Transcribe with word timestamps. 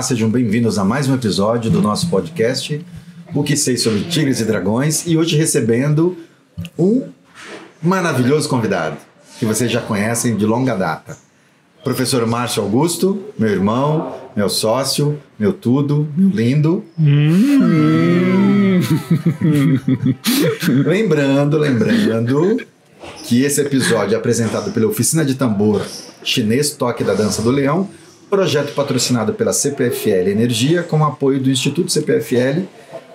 Olá, 0.00 0.06
sejam 0.06 0.30
bem-vindos 0.30 0.78
a 0.78 0.82
mais 0.82 1.10
um 1.10 1.14
episódio 1.14 1.70
do 1.70 1.82
nosso 1.82 2.08
podcast, 2.08 2.82
O 3.34 3.42
que 3.42 3.54
sei 3.54 3.76
sobre 3.76 4.00
Tigres 4.04 4.40
e 4.40 4.46
Dragões, 4.46 5.06
e 5.06 5.14
hoje 5.14 5.36
recebendo 5.36 6.16
um 6.78 7.02
maravilhoso 7.82 8.48
convidado, 8.48 8.96
que 9.38 9.44
vocês 9.44 9.70
já 9.70 9.82
conhecem 9.82 10.38
de 10.38 10.46
longa 10.46 10.74
data. 10.74 11.18
Professor 11.84 12.26
Márcio 12.26 12.62
Augusto, 12.62 13.22
meu 13.38 13.50
irmão, 13.50 14.16
meu 14.34 14.48
sócio, 14.48 15.20
meu 15.38 15.52
tudo, 15.52 16.08
meu 16.16 16.30
lindo. 16.30 16.82
Hum. 16.98 18.80
lembrando, 20.86 21.58
lembrando 21.58 22.58
que 23.24 23.42
esse 23.42 23.60
episódio 23.60 24.14
é 24.14 24.16
apresentado 24.16 24.72
pela 24.72 24.86
Oficina 24.86 25.26
de 25.26 25.34
Tambor 25.34 25.84
Chinês 26.22 26.70
Toque 26.70 27.04
da 27.04 27.12
Dança 27.12 27.42
do 27.42 27.50
Leão, 27.50 27.86
projeto 28.30 28.72
patrocinado 28.74 29.34
pela 29.34 29.52
CPFL 29.52 30.28
Energia, 30.28 30.84
com 30.84 31.04
apoio 31.04 31.40
do 31.40 31.50
Instituto 31.50 31.90
CPFL, 31.90 32.62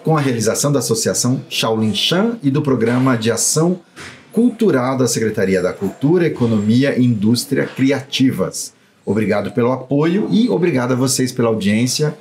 com 0.04 0.18
a 0.18 0.20
realização 0.20 0.74
da 0.74 0.80
Associação 0.80 1.42
Shaolin 1.50 1.96
Shan 1.96 2.38
e 2.44 2.52
do 2.52 2.62
Programa 2.62 3.18
de 3.18 3.32
Ação 3.32 3.80
Cultural 4.34 4.98
da 4.98 5.08
Secretaria 5.08 5.62
da 5.62 5.72
Cultura, 5.72 6.28
Economia 6.28 7.00
e 7.00 7.06
Indústria 7.06 7.66
Criativas. 7.66 8.74
Obrigado 9.06 9.52
pelo 9.54 9.72
apoio 9.72 10.28
e 10.30 10.50
obrigado 10.50 10.92
a 10.92 10.96
vocês 10.96 11.32
pela 11.32 11.48
audiência 11.48 12.14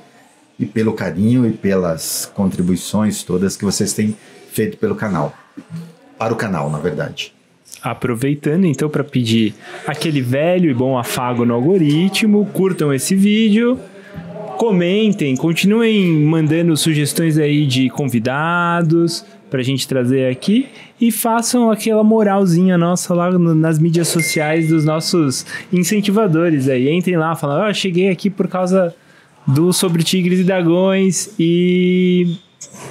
e 0.57 0.65
pelo 0.65 0.93
carinho 0.93 1.45
e 1.45 1.51
pelas 1.51 2.31
contribuições 2.33 3.23
todas 3.23 3.57
que 3.57 3.65
vocês 3.65 3.91
têm 3.91 4.15
feito 4.53 4.77
pelo 4.77 4.95
canal. 4.95 5.33
Para 6.17 6.33
o 6.33 6.37
canal, 6.37 6.69
na 6.69 6.79
verdade. 6.79 7.34
Aproveitando 7.85 8.65
então 8.65 8.89
para 8.89 9.03
pedir 9.03 9.53
aquele 9.85 10.19
velho 10.19 10.71
e 10.71 10.73
bom 10.73 10.97
afago 10.97 11.45
no 11.45 11.53
algoritmo, 11.53 12.43
curtam 12.47 12.91
esse 12.91 13.15
vídeo, 13.15 13.79
comentem, 14.57 15.35
continuem 15.35 16.09
mandando 16.11 16.75
sugestões 16.75 17.37
aí 17.37 17.67
de 17.67 17.87
convidados 17.91 19.23
para 19.51 19.59
a 19.59 19.63
gente 19.63 19.87
trazer 19.87 20.31
aqui 20.31 20.67
e 20.99 21.11
façam 21.11 21.69
aquela 21.69 22.03
moralzinha 22.03 22.75
nossa 22.75 23.13
lá 23.13 23.29
nas 23.37 23.77
mídias 23.77 24.07
sociais 24.07 24.69
dos 24.69 24.83
nossos 24.83 25.45
incentivadores 25.71 26.67
aí. 26.67 26.89
Entrem 26.89 27.17
lá, 27.17 27.35
falem, 27.35 27.67
ó, 27.67 27.69
oh, 27.69 27.73
cheguei 27.73 28.09
aqui 28.09 28.31
por 28.31 28.47
causa 28.47 28.95
do 29.45 29.71
Sobre 29.71 30.01
Tigres 30.01 30.39
e 30.39 30.43
Dragões 30.43 31.35
e 31.39 32.35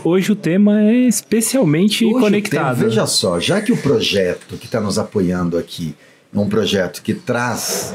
Hoje 0.06 0.33
o 0.33 0.36
tema 0.36 0.83
é 0.83 0.92
especialmente 0.92 2.05
Hoje 2.05 2.20
conectado. 2.20 2.77
Tema, 2.77 2.88
veja 2.91 3.06
só, 3.06 3.41
já 3.41 3.62
que 3.62 3.72
o 3.72 3.77
projeto 3.78 4.58
que 4.58 4.66
está 4.66 4.78
nos 4.78 4.98
apoiando 4.98 5.56
aqui 5.56 5.97
é 6.34 6.38
um 6.38 6.47
projeto 6.47 7.00
que 7.02 7.14
traz 7.14 7.94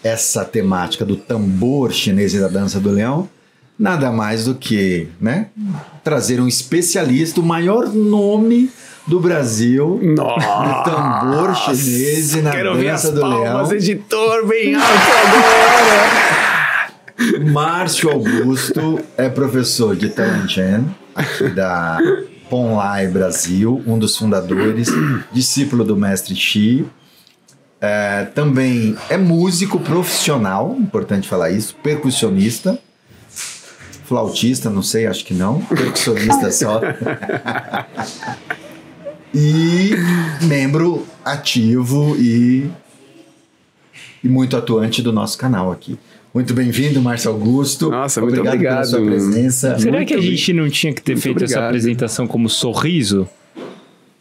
essa 0.00 0.44
temática 0.44 1.04
do 1.04 1.16
tambor 1.16 1.90
chinês 1.90 2.34
e 2.34 2.38
da 2.38 2.46
dança 2.46 2.78
do 2.78 2.92
leão, 2.92 3.28
nada 3.76 4.12
mais 4.12 4.44
do 4.44 4.54
que 4.54 5.08
né, 5.20 5.48
trazer 6.04 6.40
um 6.40 6.46
especialista, 6.46 7.40
o 7.40 7.44
maior 7.44 7.88
nome 7.88 8.70
do 9.04 9.18
Brasil 9.18 9.98
Nossa, 10.00 10.46
no 10.46 10.84
tambor 10.84 11.56
chinês 11.56 12.32
e 12.36 12.42
na 12.42 12.52
dança 12.52 13.10
do 13.10 13.26
leão. 13.26 13.72
editor, 13.72 14.46
bem 14.46 14.76
alto 14.76 14.86
agora! 15.26 16.30
Márcio 17.52 18.08
Augusto 18.08 19.00
é 19.16 19.28
professor 19.28 19.96
de 19.96 20.08
Taiwan 20.10 20.46
da 21.54 21.98
Ponlai 22.48 23.06
Brasil, 23.06 23.82
um 23.86 23.98
dos 23.98 24.16
fundadores, 24.16 24.88
discípulo 25.32 25.84
do 25.84 25.96
mestre 25.96 26.34
Xi. 26.34 26.84
É, 27.80 28.24
também 28.34 28.96
é 29.08 29.16
músico 29.16 29.80
profissional, 29.80 30.76
importante 30.78 31.26
falar 31.26 31.50
isso, 31.50 31.74
percussionista, 31.82 32.78
flautista, 34.04 34.68
não 34.68 34.82
sei, 34.82 35.06
acho 35.06 35.24
que 35.24 35.32
não, 35.32 35.62
percussionista 35.62 36.50
só. 36.52 36.80
e 39.32 39.92
membro 40.42 41.06
ativo 41.24 42.16
e, 42.16 42.70
e 44.22 44.28
muito 44.28 44.56
atuante 44.56 45.00
do 45.00 45.12
nosso 45.12 45.38
canal 45.38 45.72
aqui. 45.72 45.98
Muito 46.32 46.54
bem-vindo, 46.54 47.00
Márcio 47.02 47.30
Augusto. 47.30 47.90
Nossa, 47.90 48.20
muito 48.20 48.34
obrigado, 48.34 48.54
obrigado. 48.54 48.74
pela 48.74 48.84
sua 48.84 49.04
presença. 49.04 49.78
Será 49.78 49.96
muito 49.96 50.08
que 50.08 50.14
a 50.14 50.20
gente 50.20 50.52
não 50.52 50.70
tinha 50.70 50.92
que 50.92 51.02
ter 51.02 51.16
feito 51.16 51.36
obrigado. 51.36 51.58
essa 51.58 51.66
apresentação 51.66 52.26
como 52.26 52.48
sorriso? 52.48 53.28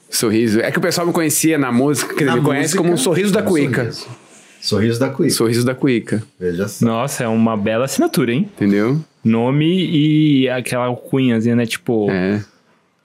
Sorriso. 0.10 0.60
É 0.60 0.72
que 0.72 0.80
o 0.80 0.82
pessoal 0.82 1.06
me 1.06 1.14
conhecia 1.14 1.58
na 1.60 1.72
música, 1.72 2.16
que 2.16 2.26
me 2.26 2.42
conhece 2.42 2.76
como 2.76 2.92
um 2.92 2.98
sorriso 2.98 3.32
da 3.32 3.44
cuica. 3.44 3.92
Sorriso. 3.92 4.10
sorriso 4.60 5.00
da 5.00 5.10
cuica. 5.10 5.34
Sorriso 5.34 5.66
da 5.66 5.76
cuica. 5.76 6.24
Veja 6.40 6.68
só. 6.68 6.84
Nossa, 6.84 7.26
é 7.26 7.28
uma 7.28 7.56
bela 7.56 7.86
assinatura, 7.86 8.34
hein? 8.34 8.50
Entendeu? 8.56 9.00
Nome 9.24 9.68
e 9.68 10.50
aquela 10.50 10.94
cunhazinha, 10.96 11.56
né? 11.56 11.66
Tipo. 11.68 12.10
É. 12.10 12.44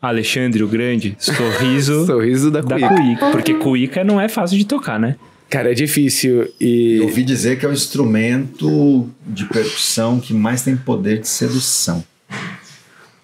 Alexandre 0.00 0.62
o 0.62 0.68
Grande, 0.68 1.16
sorriso, 1.18 2.04
sorriso 2.06 2.50
da, 2.50 2.60
da 2.60 2.76
cuica. 2.76 2.94
cuica. 2.94 3.30
Porque 3.30 3.54
cuica 3.54 4.04
não 4.04 4.20
é 4.20 4.28
fácil 4.28 4.58
de 4.58 4.66
tocar, 4.66 5.00
né? 5.00 5.16
Cara, 5.54 5.70
é 5.70 5.74
difícil 5.74 6.52
e... 6.60 6.96
Eu 6.96 7.04
ouvi 7.04 7.22
dizer 7.22 7.56
que 7.56 7.64
é 7.64 7.68
o 7.68 7.72
instrumento 7.72 9.08
de 9.24 9.44
percussão 9.44 10.18
que 10.18 10.34
mais 10.34 10.62
tem 10.62 10.76
poder 10.76 11.20
de 11.20 11.28
sedução. 11.28 12.02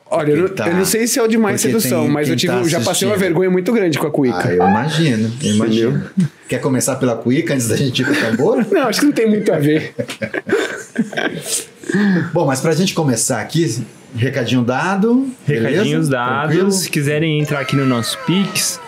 Olha, 0.09 0.31
eu, 0.31 0.49
tá, 0.49 0.69
eu, 0.69 0.77
não 0.77 0.85
sei 0.85 1.09
se 1.09 1.19
é 1.19 1.23
o 1.25 1.27
de 1.27 1.37
mais 1.37 1.61
sedução, 1.61 2.07
mas 2.07 2.29
eu 2.29 2.37
tive, 2.37 2.53
tá 2.53 2.63
já 2.69 2.81
passei 2.83 3.09
uma 3.09 3.17
vergonha 3.17 3.51
muito 3.51 3.73
grande 3.73 3.99
com 3.99 4.07
a 4.07 4.13
cuíca. 4.13 4.45
Ah, 4.45 4.55
eu 4.55 4.65
imagino, 4.65 5.33
eu 5.43 5.55
imagino. 5.55 6.05
Quer 6.49 6.61
começar 6.61 6.95
pela 6.97 7.17
cuíca 7.17 7.53
antes 7.53 7.67
da 7.67 7.77
gente 7.77 8.01
ir 8.01 8.05
pro 8.05 8.15
tambor? 8.15 8.65
não, 8.71 8.83
acho 8.83 9.01
que 9.01 9.07
não 9.07 9.13
tem 9.13 9.29
muito 9.29 9.53
a 9.53 9.59
ver. 9.59 9.93
Bom, 12.33 12.47
mas 12.47 12.61
pra 12.61 12.71
gente 12.75 12.95
começar 12.95 13.41
aqui, 13.41 13.85
recadinho 14.15 14.63
dado. 14.63 15.29
Recadinhos 15.45 16.09
beleza? 16.09 16.11
dados. 16.11 16.47
Tranquilo? 16.47 16.71
Se 16.71 16.89
quiserem 16.91 17.41
entrar 17.41 17.59
aqui 17.59 17.75
no 17.75 17.87
nosso 17.87 18.17
Pix, 18.25 18.79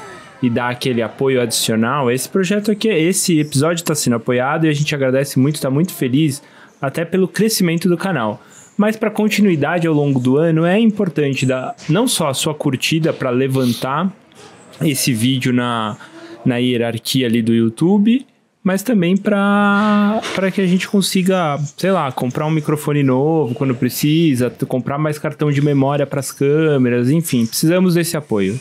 e 0.43 0.51
dar 0.51 0.71
aquele 0.71 1.01
apoio 1.01 1.41
adicional, 1.41 2.11
esse 2.11 2.29
projeto 2.29 2.71
aqui, 2.71 2.89
esse 2.89 3.39
episódio 3.39 3.83
está 3.83 3.95
sendo 3.95 4.17
apoiado 4.17 4.67
e 4.67 4.69
a 4.69 4.73
gente 4.73 4.93
agradece 4.95 5.39
muito, 5.39 5.55
está 5.55 5.71
muito 5.71 5.95
feliz 5.95 6.43
até 6.81 7.05
pelo 7.05 7.29
crescimento 7.29 7.89
do 7.89 7.97
canal. 7.97 8.43
Mas 8.77 8.97
para 8.97 9.11
continuidade 9.11 9.87
ao 9.87 9.95
longo 9.95 10.19
do 10.19 10.37
ano 10.39 10.65
é 10.65 10.79
importante 10.81 11.47
dar 11.47 11.77
não 11.89 12.09
só 12.09 12.29
a 12.29 12.35
sua 12.35 12.55
curtida 12.55 13.13
para 13.13 13.31
levantar 13.31 14.13
esse 14.83 15.13
vídeo 15.13 15.53
na, 15.53 15.97
na 16.45 16.57
hierarquia 16.57 17.27
ali 17.27 17.41
do 17.41 17.55
YouTube, 17.55 18.27
mas 18.65 18.83
também 18.83 19.17
para 19.17 20.21
que 20.53 20.61
a 20.61 20.67
gente 20.67 20.89
consiga, 20.89 21.59
sei 21.77 21.93
lá, 21.93 22.11
comprar 22.11 22.47
um 22.47 22.51
microfone 22.51 23.03
novo 23.03 23.55
quando 23.55 23.75
precisa, 23.75 24.51
comprar 24.67 24.99
mais 24.99 25.19
cartão 25.19 25.51
de 25.51 25.61
memória 25.61 26.07
para 26.07 26.21
as 26.21 26.33
câmeras, 26.33 27.11
enfim, 27.11 27.47
precisamos 27.47 27.95
desse 27.95 28.17
apoio. 28.17 28.59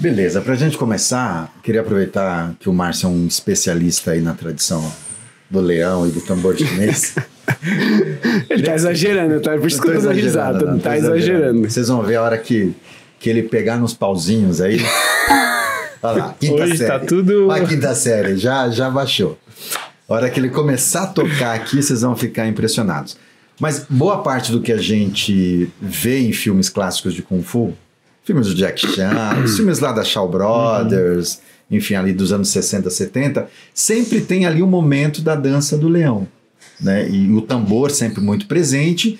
Beleza, 0.00 0.40
para 0.40 0.54
a 0.54 0.56
gente 0.56 0.78
começar, 0.78 1.54
queria 1.62 1.82
aproveitar 1.82 2.54
que 2.58 2.70
o 2.70 2.72
Márcio 2.72 3.06
é 3.06 3.10
um 3.10 3.26
especialista 3.26 4.12
aí 4.12 4.22
na 4.22 4.32
tradição 4.32 4.90
do 5.50 5.60
leão 5.60 6.08
e 6.08 6.10
do 6.10 6.22
tambor 6.22 6.56
chinês. 6.56 7.14
ele 8.48 8.62
tá 8.62 8.74
exagerando, 8.74 9.38
tá? 9.42 9.58
Por 9.58 9.66
isso 9.66 9.78
que 9.78 9.88
eu 9.88 10.00
tô 10.00 10.08
risada, 10.08 10.64
não, 10.64 10.78
tá 10.78 10.96
exagerando. 10.96 11.68
Vocês 11.68 11.88
vão 11.88 12.02
ver 12.02 12.16
a 12.16 12.22
hora 12.22 12.38
que, 12.38 12.74
que 13.18 13.28
ele 13.28 13.42
pegar 13.42 13.76
nos 13.76 13.92
pauzinhos 13.92 14.62
aí. 14.62 14.80
Olha 16.02 16.16
lá, 16.16 16.34
quinta 16.40 16.62
Hoje 16.62 16.78
série. 16.78 16.90
tá 16.90 16.98
tudo... 17.00 17.50
A 17.50 17.60
quinta 17.60 17.94
série, 17.94 18.38
já, 18.38 18.70
já 18.70 18.88
baixou. 18.88 19.38
A 20.08 20.14
hora 20.14 20.30
que 20.30 20.40
ele 20.40 20.48
começar 20.48 21.02
a 21.02 21.06
tocar 21.08 21.54
aqui, 21.54 21.82
vocês 21.82 22.00
vão 22.00 22.16
ficar 22.16 22.46
impressionados. 22.46 23.18
Mas 23.60 23.84
boa 23.86 24.22
parte 24.22 24.50
do 24.50 24.62
que 24.62 24.72
a 24.72 24.78
gente 24.78 25.70
vê 25.78 26.20
em 26.20 26.32
filmes 26.32 26.70
clássicos 26.70 27.12
de 27.12 27.20
Kung 27.20 27.42
Fu 27.42 27.76
filmes 28.24 28.48
do 28.48 28.54
Jack 28.54 28.86
Chan, 28.86 29.42
os 29.44 29.56
filmes 29.56 29.78
lá 29.78 29.92
da 29.92 30.04
Shaw 30.04 30.28
Brothers, 30.28 31.40
uhum. 31.70 31.76
enfim, 31.76 31.94
ali 31.94 32.12
dos 32.12 32.32
anos 32.32 32.48
60, 32.48 32.88
70, 32.90 33.48
sempre 33.74 34.20
tem 34.20 34.46
ali 34.46 34.62
um 34.62 34.66
momento 34.66 35.20
da 35.20 35.34
dança 35.34 35.76
do 35.76 35.88
leão. 35.88 36.26
Né? 36.80 37.08
E 37.10 37.30
o 37.32 37.42
tambor 37.42 37.90
sempre 37.90 38.20
muito 38.20 38.46
presente, 38.46 39.18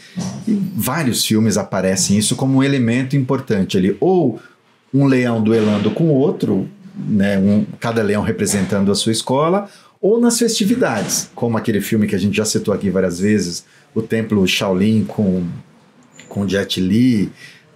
e 0.48 0.52
vários 0.74 1.24
filmes 1.24 1.56
aparecem 1.58 2.16
isso 2.16 2.34
como 2.34 2.58
um 2.58 2.62
elemento 2.62 3.16
importante 3.16 3.76
ali. 3.76 3.96
Ou 4.00 4.40
um 4.92 5.06
leão 5.06 5.42
duelando 5.42 5.90
com 5.90 6.08
outro, 6.08 6.68
né? 6.96 7.38
um, 7.38 7.66
cada 7.78 8.02
leão 8.02 8.22
representando 8.22 8.90
a 8.90 8.94
sua 8.94 9.12
escola, 9.12 9.68
ou 10.00 10.18
nas 10.18 10.38
festividades, 10.38 11.30
como 11.34 11.58
aquele 11.58 11.80
filme 11.80 12.06
que 12.06 12.14
a 12.14 12.18
gente 12.18 12.34
já 12.34 12.44
citou 12.44 12.72
aqui 12.72 12.88
várias 12.88 13.20
vezes, 13.20 13.64
o 13.94 14.00
Templo 14.00 14.46
Shaolin 14.46 15.04
com, 15.04 15.44
com 16.28 16.48
Jet 16.48 16.80
Li, 16.80 17.30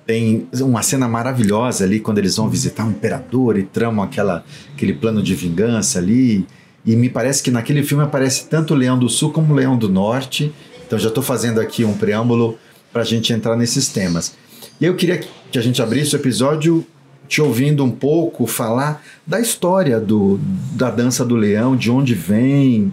tem 0.06 0.47
uma 0.61 0.83
cena 0.83 1.09
maravilhosa 1.09 1.85
ali 1.85 2.01
quando 2.01 2.19
eles 2.19 2.37
vão 2.37 2.49
visitar 2.49 2.87
o 2.87 2.91
imperador 2.91 3.59
e 3.59 3.62
tramam 3.62 4.05
aquela, 4.05 4.45
aquele 4.75 4.93
plano 4.93 5.23
de 5.23 5.35
vingança 5.35 5.99
ali. 5.99 6.47
E 6.85 6.95
me 6.95 7.09
parece 7.09 7.43
que 7.43 7.51
naquele 7.51 7.83
filme 7.83 8.05
aparece 8.05 8.47
tanto 8.49 8.75
o 8.75 8.77
Leão 8.77 8.99
do 8.99 9.09
Sul 9.09 9.33
como 9.33 9.53
o 9.53 9.56
Leão 9.56 9.77
do 9.77 9.89
Norte. 9.89 10.53
Então 10.87 10.99
já 10.99 11.09
estou 11.09 11.23
fazendo 11.23 11.61
aqui 11.61 11.85
um 11.85 11.95
preâmbulo 11.95 12.59
para 12.93 13.03
a 13.03 13.05
gente 13.05 13.33
entrar 13.33 13.56
nesses 13.56 13.89
temas. 13.89 14.35
E 14.81 14.85
eu 14.85 14.95
queria 14.95 15.21
que 15.51 15.59
a 15.59 15.62
gente 15.62 15.81
abrisse 15.81 16.15
o 16.15 16.19
episódio 16.19 16.87
te 17.27 17.41
ouvindo 17.41 17.83
um 17.83 17.91
pouco 17.91 18.47
falar 18.47 19.03
da 19.27 19.41
história 19.41 19.99
do, 19.99 20.39
da 20.73 20.91
dança 20.91 21.25
do 21.25 21.35
leão, 21.35 21.75
de 21.75 21.91
onde 21.91 22.15
vem, 22.15 22.93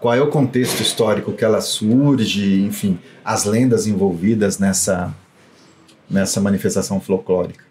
qual 0.00 0.14
é 0.14 0.20
o 0.20 0.28
contexto 0.28 0.80
histórico 0.80 1.32
que 1.32 1.44
ela 1.44 1.60
surge, 1.60 2.62
enfim, 2.62 2.98
as 3.24 3.44
lendas 3.44 3.86
envolvidas 3.86 4.58
nessa, 4.58 5.12
nessa 6.12 6.40
manifestação 6.40 7.00
folclórica? 7.00 7.64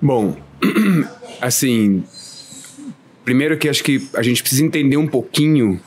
Bom, 0.00 0.36
assim, 1.40 2.02
primeiro 3.24 3.56
que 3.58 3.68
acho 3.68 3.84
que 3.84 4.08
a 4.14 4.22
gente 4.22 4.42
precisa 4.42 4.64
entender 4.64 4.96
um 4.96 5.06
pouquinho. 5.06 5.80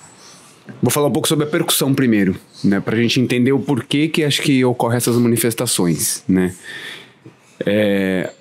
Vou 0.81 0.91
falar 0.91 1.07
um 1.07 1.11
pouco 1.11 1.27
sobre 1.27 1.45
a 1.45 1.49
percussão 1.49 1.93
primeiro, 1.95 2.35
né, 2.63 2.79
para 2.79 2.95
a 2.95 2.99
gente 2.99 3.19
entender 3.19 3.51
o 3.51 3.59
porquê 3.59 4.07
que 4.07 4.23
acho 4.23 4.41
que 4.41 4.63
ocorrem 4.63 4.97
essas 4.97 5.15
manifestações, 5.17 6.23
né. 6.27 6.53
É, 7.65 8.31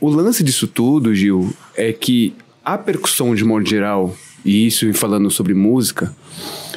o 0.00 0.08
lance 0.08 0.44
disso 0.44 0.68
tudo, 0.68 1.14
Gil, 1.14 1.52
é 1.76 1.92
que 1.92 2.34
a 2.64 2.78
percussão 2.78 3.34
de 3.34 3.44
modo 3.44 3.68
geral, 3.68 4.16
e 4.44 4.66
isso 4.66 4.92
falando 4.94 5.30
sobre 5.30 5.52
música, 5.52 6.14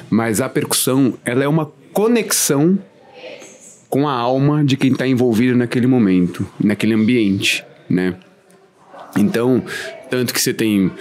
mas 0.09 0.41
a 0.41 0.49
percussão, 0.49 1.13
ela 1.23 1.43
é 1.43 1.47
uma 1.47 1.71
conexão 1.93 2.77
com 3.89 4.07
a 4.07 4.13
alma 4.13 4.63
de 4.63 4.75
quem 4.75 4.91
está 4.91 5.07
envolvido 5.07 5.55
naquele 5.55 5.87
momento, 5.87 6.47
naquele 6.59 6.93
ambiente, 6.93 7.63
né? 7.89 8.15
Então, 9.17 9.63
tanto 10.09 10.33
que 10.33 10.41
você 10.41 10.53
tem 10.53 10.91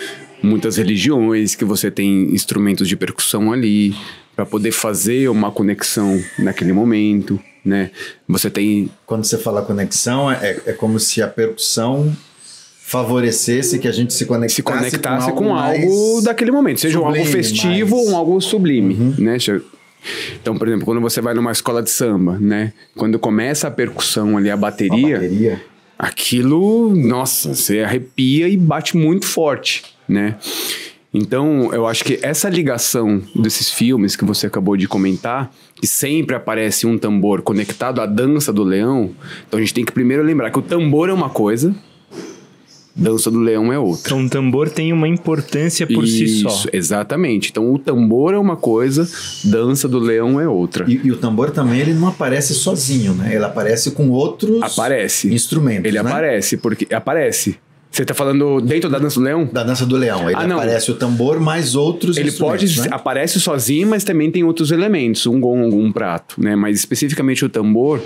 muitas 0.43 0.77
religiões, 0.77 1.55
que 1.55 1.65
você 1.65 1.91
tem 1.91 2.33
instrumentos 2.35 2.88
de 2.88 2.97
percussão 2.97 3.53
ali 3.53 3.94
para 4.35 4.47
poder 4.47 4.71
fazer 4.71 5.29
uma 5.29 5.50
conexão 5.50 6.23
naquele 6.38 6.73
momento, 6.73 7.41
né? 7.65 7.91
Você 8.29 8.50
tem 8.50 8.91
quando 9.05 9.25
você 9.25 9.38
fala 9.38 9.62
conexão 9.62 10.31
é, 10.31 10.61
é 10.67 10.73
como 10.73 11.00
se 11.00 11.23
a 11.23 11.27
percussão 11.27 12.15
favorecesse 12.81 13.81
que 13.81 13.88
a 13.88 13.93
gente 13.93 14.15
se 14.15 14.25
conectasse, 14.27 14.56
se 14.56 14.62
conectasse 14.62 15.33
com 15.33 15.53
algo, 15.53 15.81
com 15.81 15.91
algo 15.91 16.23
daquele 16.23 16.53
momento, 16.53 16.81
seja 16.81 16.99
sublime, 16.99 17.19
algo 17.19 17.33
festivo 17.33 17.97
mais... 17.97 18.09
ou 18.09 18.17
algo 18.17 18.41
sublime, 18.41 18.94
uhum. 18.94 19.15
né? 19.19 19.38
Então, 20.41 20.56
por 20.56 20.69
exemplo, 20.69 20.85
quando 20.85 21.00
você 21.00 21.20
vai 21.20 21.35
numa 21.35 21.53
escola 21.53 21.82
de 21.82 21.91
samba, 21.91 22.38
né? 22.38 22.73
Quando 22.97 23.19
começa 23.19 23.69
a 23.69 23.70
percussão 23.70 24.37
ali, 24.37 24.50
a 24.50 24.56
bateria, 24.56 25.17
a 25.17 25.20
bateria. 25.20 25.62
aquilo, 25.99 26.94
nossa, 26.94 27.55
você 27.55 27.81
arrepia 27.81 28.49
e 28.49 28.56
bate 28.56 28.97
muito 28.97 29.26
forte, 29.26 29.85
né? 30.08 30.37
Então, 31.12 31.73
eu 31.73 31.87
acho 31.87 32.05
que 32.05 32.19
essa 32.20 32.47
ligação 32.49 33.23
desses 33.35 33.70
filmes 33.70 34.14
que 34.17 34.25
você 34.25 34.47
acabou 34.47 34.76
de 34.76 34.87
comentar, 34.87 35.50
que 35.75 35.87
sempre 35.87 36.37
aparece 36.37 36.87
um 36.87 36.99
tambor 36.99 37.41
conectado 37.41 38.02
à 38.02 38.06
dança 38.06 38.52
do 38.52 38.62
leão, 38.62 39.12
então 39.49 39.59
a 39.59 39.62
gente 39.62 39.73
tem 39.73 39.85
que 39.85 39.93
primeiro 39.93 40.23
lembrar 40.23 40.50
que 40.50 40.59
o 40.59 40.62
tambor 40.62 41.09
é 41.09 41.12
uma 41.14 41.31
coisa, 41.31 41.75
Dança 42.96 43.31
do 43.31 43.38
Leão 43.38 43.70
é 43.70 43.78
outra. 43.78 44.00
Então 44.06 44.25
o 44.25 44.28
tambor 44.31 44.70
tem 44.70 44.90
uma 44.90 45.06
importância 45.06 45.87
por 45.87 46.02
Isso, 46.02 46.16
si 46.16 46.40
só. 46.40 46.69
exatamente. 46.72 47.50
Então 47.50 47.70
o 47.70 47.78
tambor 47.78 48.32
é 48.32 48.38
uma 48.38 48.56
coisa, 48.56 49.06
Dança 49.44 49.87
do 49.87 49.98
Leão 49.98 50.40
é 50.40 50.48
outra. 50.48 50.87
E, 50.88 51.02
e, 51.04 51.12
o 51.12 51.16
tambor 51.19 51.50
também 51.50 51.81
ele 51.81 51.93
não 51.93 52.08
aparece 52.08 52.54
sozinho, 52.54 53.12
né? 53.12 53.34
Ele 53.34 53.44
aparece 53.44 53.90
com 53.90 54.08
outros 54.08 54.62
aparece. 54.62 55.32
instrumentos. 55.32 55.84
Ele 55.84 56.02
né? 56.02 56.08
aparece, 56.08 56.56
porque 56.56 56.93
aparece. 56.94 57.58
Você 57.90 58.02
está 58.02 58.14
falando 58.14 58.60
dentro 58.60 58.88
da 58.90 58.99
dança 58.99 59.19
do 59.20 59.25
leão? 59.25 59.49
Da 59.50 59.62
dança 59.62 59.84
do 59.84 59.96
leão. 59.96 60.28
Ele 60.28 60.38
ah, 60.38 60.46
não. 60.46 60.56
aparece 60.56 60.90
o 60.90 60.94
tambor 60.94 61.38
mais 61.38 61.75
outros 61.75 62.16
Ele 62.16 62.32
pode 62.32 62.81
né? 62.81 62.88
aparece 62.90 63.38
sozinho, 63.40 63.88
mas 63.88 64.04
também 64.04 64.31
tem 64.31 64.42
outros 64.42 64.70
elementos, 64.70 65.26
um 65.26 65.38
gongo, 65.38 65.76
um 65.76 65.92
prato, 65.92 66.37
né? 66.38 66.56
Mas 66.56 66.78
especificamente 66.78 67.44
o 67.44 67.49
tambor, 67.49 68.02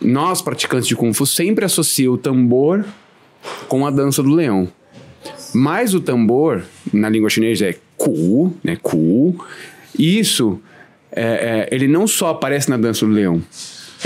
nós 0.00 0.42
praticantes 0.42 0.86
de 0.88 0.96
kung 0.96 1.12
fu 1.12 1.26
sempre 1.26 1.64
associam 1.64 2.14
o 2.14 2.18
tambor 2.18 2.84
com 3.68 3.86
a 3.86 3.90
dança 3.90 4.22
do 4.22 4.30
leão. 4.30 4.68
Mas 5.54 5.94
o 5.94 6.00
tambor, 6.00 6.62
na 6.92 7.08
língua 7.08 7.30
chinesa, 7.30 7.66
é 7.66 7.74
ku, 7.96 8.54
né? 8.62 8.76
Ku. 8.80 9.36
Isso, 9.98 10.60
é, 11.12 11.22
é, 11.22 11.68
ele 11.74 11.88
não 11.88 12.06
só 12.06 12.30
aparece 12.30 12.70
na 12.70 12.76
dança 12.76 13.04
do 13.04 13.12
leão, 13.12 13.42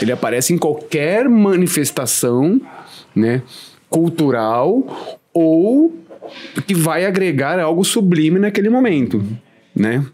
ele 0.00 0.10
aparece 0.10 0.52
em 0.52 0.58
qualquer 0.58 1.28
manifestação, 1.28 2.60
né? 3.14 3.42
Cultural 3.88 5.18
ou 5.32 5.94
que 6.66 6.74
vai 6.74 7.04
agregar 7.04 7.60
algo 7.60 7.84
sublime 7.84 8.38
naquele 8.38 8.68
momento, 8.68 9.22
né? 9.74 10.04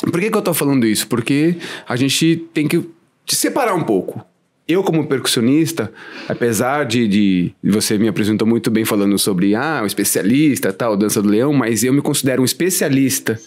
Por 0.00 0.20
que, 0.20 0.30
que 0.30 0.36
eu 0.36 0.42
tô 0.42 0.52
falando 0.52 0.86
isso? 0.86 1.06
Porque 1.06 1.56
a 1.88 1.96
gente 1.96 2.36
tem 2.52 2.66
que 2.66 2.84
separar 3.26 3.74
um 3.74 3.84
pouco 3.84 4.24
eu, 4.66 4.82
como 4.82 5.06
percussionista, 5.06 5.92
apesar 6.26 6.84
de, 6.84 7.06
de, 7.06 7.54
você 7.62 7.98
me 7.98 8.08
apresentou 8.08 8.48
muito 8.48 8.70
bem 8.70 8.84
falando 8.84 9.18
sobre 9.18 9.54
ah, 9.54 9.80
o 9.82 9.86
especialista, 9.86 10.72
tal, 10.72 10.96
dança 10.96 11.20
do 11.20 11.28
leão, 11.28 11.52
mas 11.52 11.84
eu 11.84 11.92
me 11.92 12.00
considero 12.00 12.40
um 12.40 12.44
especialista 12.44 13.38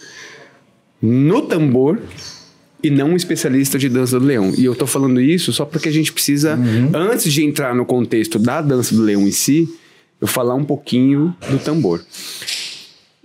no 1.02 1.42
tambor 1.42 1.98
e 2.82 2.88
não 2.88 3.10
um 3.10 3.16
especialista 3.16 3.78
de 3.78 3.88
dança 3.88 4.18
do 4.18 4.26
leão. 4.26 4.52
E 4.56 4.64
eu 4.64 4.76
tô 4.76 4.86
falando 4.86 5.20
isso 5.20 5.52
só 5.52 5.64
porque 5.64 5.88
a 5.88 5.92
gente 5.92 6.12
precisa, 6.12 6.54
uhum. 6.54 6.90
antes 6.94 7.32
de 7.32 7.44
entrar 7.44 7.74
no 7.74 7.84
contexto 7.84 8.38
da 8.38 8.60
dança 8.60 8.94
do 8.94 9.02
leão 9.02 9.26
em 9.26 9.32
si, 9.32 9.68
eu 10.20 10.28
falar 10.28 10.54
um 10.54 10.64
pouquinho 10.64 11.34
do 11.50 11.58
tambor. 11.58 12.00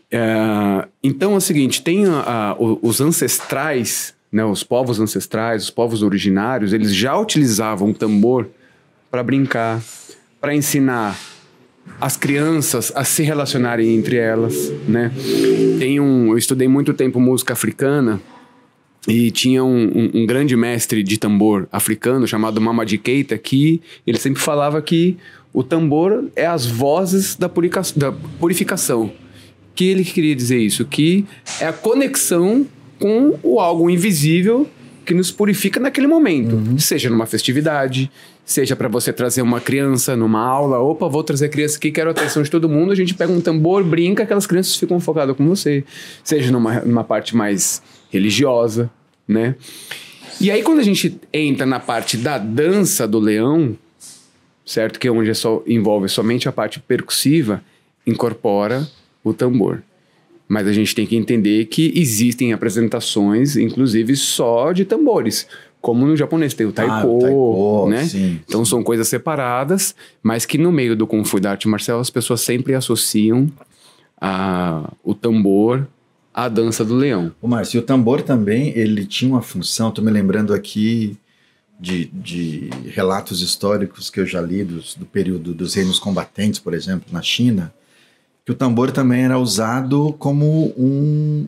É, 0.10 0.88
então 1.04 1.34
é 1.34 1.38
o 1.38 1.42
seguinte, 1.42 1.84
tem 1.84 2.06
a, 2.08 2.24
a, 2.52 2.56
os 2.60 3.02
ancestrais 3.02 4.16
né, 4.34 4.44
os 4.44 4.64
povos 4.64 5.00
ancestrais, 5.00 5.66
os 5.66 5.70
povos 5.70 6.02
originários, 6.02 6.74
eles 6.74 6.94
já 6.94 7.16
utilizavam 7.16 7.92
o 7.92 7.94
tambor 7.94 8.50
para 9.12 9.22
brincar, 9.22 9.80
para 10.42 10.56
ensinar 10.56 11.16
as 12.02 12.18
crianças 12.18 12.92
a 12.96 13.04
se 13.04 13.22
relacionarem 13.22 13.96
entre 13.96 14.16
elas, 14.16 14.72
né? 14.88 15.12
Tem 15.78 16.00
um, 16.00 16.30
eu 16.30 16.38
estudei 16.38 16.68
muito 16.68 16.94
tempo 16.96 17.20
música 17.20 17.54
africana 17.54 18.20
e 19.08 19.30
tinha 19.30 19.64
um, 19.64 19.84
um, 19.84 20.12
um 20.22 20.26
grande 20.26 20.56
mestre 20.56 21.04
de 21.04 21.20
tambor 21.20 21.68
africano 21.72 22.26
chamado 22.26 22.60
Mamadi 22.60 22.98
Keita 22.98 23.38
que 23.38 23.82
ele 24.08 24.18
sempre 24.18 24.42
falava 24.42 24.82
que 24.82 25.16
o 25.54 25.62
tambor 25.62 26.26
é 26.36 26.48
as 26.48 26.66
vozes 26.66 27.36
da, 27.36 27.48
purica, 27.48 27.82
da 27.96 28.12
purificação. 28.12 29.12
Que 29.76 29.86
ele 29.86 30.04
queria 30.04 30.36
dizer 30.36 30.58
isso, 30.58 30.86
que 30.86 31.26
é 31.60 31.68
a 31.68 31.74
conexão 31.74 32.66
com 33.04 33.38
o 33.44 33.60
algo 33.60 33.90
invisível 33.90 34.66
que 35.06 35.14
nos 35.14 35.30
purifica 35.30 35.78
naquele 35.78 36.08
momento, 36.08 36.56
uhum. 36.56 36.80
seja 36.80 37.10
numa 37.10 37.26
festividade, 37.26 38.10
seja 38.46 38.78
para 38.78 38.88
você 38.88 39.12
trazer 39.12 39.42
uma 39.42 39.60
criança 39.60 40.16
numa 40.16 40.40
aula, 40.40 40.80
opa, 40.80 41.10
vou 41.10 41.22
trazer 41.22 41.50
criança 41.50 41.76
aqui, 41.76 41.92
quero 41.92 42.08
a 42.08 42.12
atenção 42.12 42.42
de 42.42 42.50
todo 42.50 42.70
mundo, 42.70 42.94
a 42.94 42.96
gente 42.96 43.14
pega 43.14 43.30
um 43.30 43.42
tambor, 43.42 43.84
brinca, 43.84 44.24
aquelas 44.24 44.48
crianças 44.48 44.78
ficam 44.78 45.02
focadas 45.02 45.36
com 45.36 45.46
você, 45.46 45.84
seja 46.24 46.50
numa, 46.50 46.80
numa 46.80 47.04
parte 47.04 47.36
mais 47.36 47.84
religiosa, 48.10 48.90
né? 49.28 49.56
E 50.40 50.50
aí 50.50 50.64
quando 50.64 50.80
a 50.80 50.84
gente 50.84 51.20
entra 51.34 51.66
na 51.66 51.82
parte 51.82 52.16
da 52.16 52.38
dança 52.38 53.06
do 53.06 53.20
leão, 53.20 53.78
certo? 54.66 54.98
Que 54.98 55.10
é 55.10 55.12
onde 55.12 55.30
é 55.30 55.34
só, 55.34 55.62
envolve 55.68 56.08
somente 56.08 56.48
a 56.48 56.54
parte 56.54 56.80
percussiva, 56.80 57.62
incorpora 58.08 58.88
o 59.26 59.34
tambor. 59.34 59.84
Mas 60.48 60.68
a 60.68 60.74
gente 60.74 60.94
tem 60.94 61.06
que 61.06 61.16
entender 61.16 61.66
que 61.66 61.94
existem 61.96 62.54
apresentações, 62.54 63.56
inclusive 63.56 64.16
só 64.16 64.72
de 64.72 64.86
tambores. 64.86 65.48
Como 65.82 66.06
no 66.06 66.16
japonês 66.16 66.54
tem 66.54 66.66
o 66.66 66.72
taiko, 66.72 66.92
ah, 66.92 67.06
o 67.06 67.20
taiko 67.20 67.90
né? 67.90 68.06
Sim, 68.06 68.40
então 68.48 68.64
sim. 68.64 68.70
são 68.70 68.84
coisas 68.84 69.08
separadas, 69.08 69.94
mas 70.22 70.46
que 70.46 70.58
no 70.58 70.72
meio 70.72 70.96
do 70.96 71.06
Kung 71.06 71.26
Fu 71.26 71.40
da 71.40 71.52
arte 71.52 71.68
marcial 71.68 72.00
as 72.00 72.10
pessoas 72.10 72.42
sempre 72.42 72.74
associam 72.74 73.50
a, 74.20 74.90
o 75.04 75.14
tambor 75.14 75.86
à 76.34 76.48
dança 76.48 76.86
do 76.86 76.96
leão. 76.96 77.34
O 77.42 77.48
Márcio, 77.48 77.82
o 77.82 77.84
tambor 77.84 78.22
também, 78.22 78.70
ele 78.78 79.06
tinha 79.06 79.30
uma 79.32 79.42
função, 79.42 79.90
estou 79.90 80.04
me 80.04 80.10
lembrando 80.10 80.54
aqui 80.54 81.18
de, 81.80 82.06
de, 82.06 82.70
relatos 82.88 83.42
históricos 83.42 84.10
que 84.10 84.22
eu 84.22 84.26
já 84.26 84.42
li 84.42 84.64
dos, 84.64 84.96
do 84.96 85.06
período 85.06 85.54
dos 85.54 85.74
reinos 85.74 86.00
combatentes, 86.00 86.60
por 86.60 86.74
exemplo, 86.74 87.06
na 87.12 87.22
China, 87.22 87.74
que 88.46 88.52
o 88.52 88.56
tambor 88.56 88.92
também 88.92 89.24
era 89.24 89.40
usado 89.40 90.14
como 90.20 90.74
um, 90.78 91.48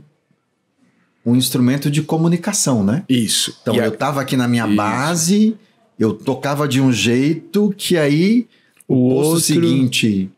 um 1.25 1.35
instrumento 1.35 1.91
de 1.91 2.01
comunicação, 2.01 2.83
né? 2.83 3.03
Isso. 3.09 3.57
Então 3.61 3.75
e 3.75 3.79
eu 3.79 3.89
estava 3.89 4.21
aqui 4.21 4.37
na 4.37 4.47
minha 4.47 4.65
Isso. 4.65 4.75
base, 4.75 5.55
eu 5.99 6.13
tocava 6.13 6.67
de 6.67 6.79
um 6.79 6.91
jeito 6.91 7.73
que 7.77 7.97
aí 7.97 8.47
o, 8.87 8.95
o 8.95 9.13
outro... 9.13 9.39
seguinte 9.41 10.29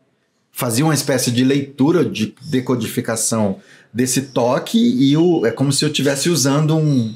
fazia 0.50 0.84
uma 0.84 0.94
espécie 0.94 1.30
de 1.30 1.44
leitura 1.44 2.04
de 2.04 2.34
decodificação 2.42 3.58
desse 3.92 4.22
toque 4.22 4.78
e 4.78 5.16
o, 5.16 5.46
é 5.46 5.52
como 5.52 5.72
se 5.72 5.84
eu 5.84 5.88
estivesse 5.88 6.28
usando 6.28 6.76
um, 6.76 7.14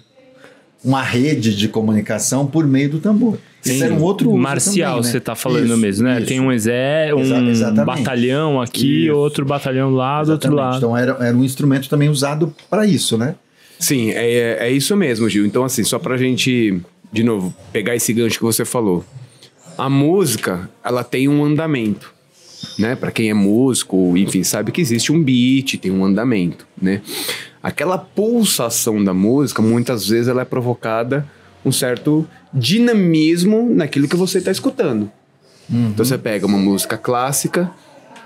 uma 0.85 1.03
rede 1.03 1.57
de 1.57 1.69
comunicação 1.69 2.47
por 2.47 2.67
meio 2.67 2.91
do 2.91 3.01
tambor. 3.01 3.39
Isso 3.65 3.85
era 3.85 3.95
um 3.95 4.03
outro 4.03 4.35
marcial, 4.37 4.97
também, 4.97 5.05
né? 5.05 5.11
você 5.11 5.19
está 5.19 5.35
falando 5.35 5.67
isso, 5.67 5.77
mesmo, 5.77 6.05
né? 6.05 6.19
Isso. 6.19 6.27
Tem 6.27 6.41
um 6.41 6.51
exército, 6.51 7.35
um 7.35 7.49
Exatamente. 7.49 7.87
batalhão 7.87 8.61
aqui, 8.61 9.07
isso. 9.07 9.15
outro 9.15 9.45
batalhão 9.45 9.91
lá 9.91 10.23
do 10.25 10.33
outro 10.33 10.53
lado. 10.55 10.77
Então 10.79 10.97
era, 10.97 11.13
era 11.21 11.37
um 11.37 11.45
instrumento 11.45 11.89
também 11.89 12.09
usado 12.09 12.55
para 12.69 12.87
isso, 12.87 13.17
né? 13.17 13.37
Sim, 13.79 14.11
é, 14.11 14.33
é, 14.33 14.57
é 14.69 14.71
isso 14.71 14.97
mesmo, 14.97 15.29
Gil. 15.29 15.47
Então, 15.47 15.65
assim, 15.65 15.85
só 15.85 15.99
para 15.99 16.15
a 16.15 16.19
gente, 16.19 16.81
de 17.13 17.23
novo, 17.23 17.55
pegar 17.73 17.95
esse 17.95 18.13
gancho 18.13 18.39
que 18.39 18.45
você 18.45 18.65
falou. 18.65 19.05
A 19.79 19.89
música, 19.89 20.69
ela 20.85 21.05
tem 21.05 21.29
um 21.29 21.45
andamento, 21.45 22.13
né? 22.79 22.97
Para 22.97 23.11
quem 23.11 23.31
é 23.31 23.35
músico, 23.35 24.17
enfim, 24.17 24.43
sabe 24.43 24.73
que 24.73 24.81
existe 24.81 25.13
um 25.13 25.23
beat, 25.23 25.79
tem 25.79 25.91
um 25.91 26.05
andamento, 26.05 26.67
né? 26.81 27.01
aquela 27.63 27.97
pulsação 27.97 29.03
da 29.03 29.15
música, 29.15 29.63
muitas 29.63 30.09
vezes 30.09 30.29
ela 30.29 30.43
é 30.43 30.45
provocada 30.45 31.27
um 31.65 31.71
certo 31.71 32.27
dinamismo 32.53 33.69
naquilo 33.75 34.09
que 34.09 34.17
você 34.17 34.39
está 34.39 34.51
escutando. 34.51 35.11
Uhum. 35.71 35.89
Então 35.89 36.05
você 36.05 36.19
pega 36.19 36.47
uma 36.47 36.59
música 36.59 36.99
clássica, 36.99 37.71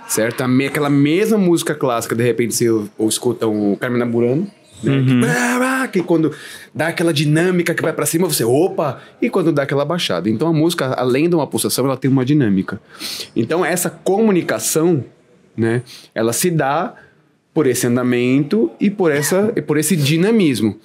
certo? 0.09 0.42
Aquela 0.42 0.90
mesma 0.90 1.38
música 1.38 1.75
clássica, 1.75 2.14
de 2.14 2.23
repente 2.23 2.54
você 2.54 2.68
ou, 2.71 2.88
ou 2.99 3.09
escuta 3.09 3.47
o 3.47 3.76
Carmina 3.76 4.06
Burano, 4.06 4.50
né? 4.83 4.92
Uhum. 4.92 5.21
Que, 5.90 6.00
que, 6.00 6.02
quando 6.02 6.33
dá 6.75 6.88
aquela 6.88 7.12
dinâmica 7.12 7.75
que 7.75 7.83
vai 7.83 7.92
para 7.92 8.06
cima, 8.06 8.26
você 8.26 8.45
opa! 8.45 9.00
E 9.21 9.30
quando 9.30 9.52
dá 9.52 9.62
aquela 9.62 9.85
baixada. 9.85 10.28
Então 10.28 10.49
a 10.49 10.52
música, 10.52 10.87
além 10.95 11.28
de 11.28 11.35
uma 11.35 11.47
pulsação, 11.47 11.85
ela 11.87 11.97
tem 11.97 12.11
uma 12.11 12.25
dinâmica. 12.25 12.80
Então 13.35 13.64
essa 13.64 13.88
comunicação, 13.90 15.04
né? 15.56 15.83
Ela 16.14 16.33
se 16.33 16.50
dá 16.50 16.95
por 17.54 17.66
esse 17.66 17.87
andamento 17.87 18.71
e 18.78 18.90
por, 18.90 19.11
essa, 19.11 19.50
e 19.56 19.62
por 19.62 19.78
esse 19.78 19.97
dinamismo. 19.97 20.78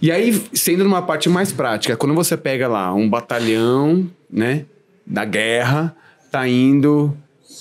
E 0.00 0.12
aí, 0.12 0.40
sendo 0.52 0.84
numa 0.84 1.02
parte 1.02 1.28
mais 1.28 1.52
prática, 1.52 1.96
quando 1.96 2.14
você 2.14 2.36
pega 2.36 2.68
lá 2.68 2.92
um 2.94 3.08
batalhão, 3.08 4.06
né, 4.30 4.64
da 5.06 5.24
guerra, 5.24 5.96
tá 6.30 6.46
indo 6.46 7.16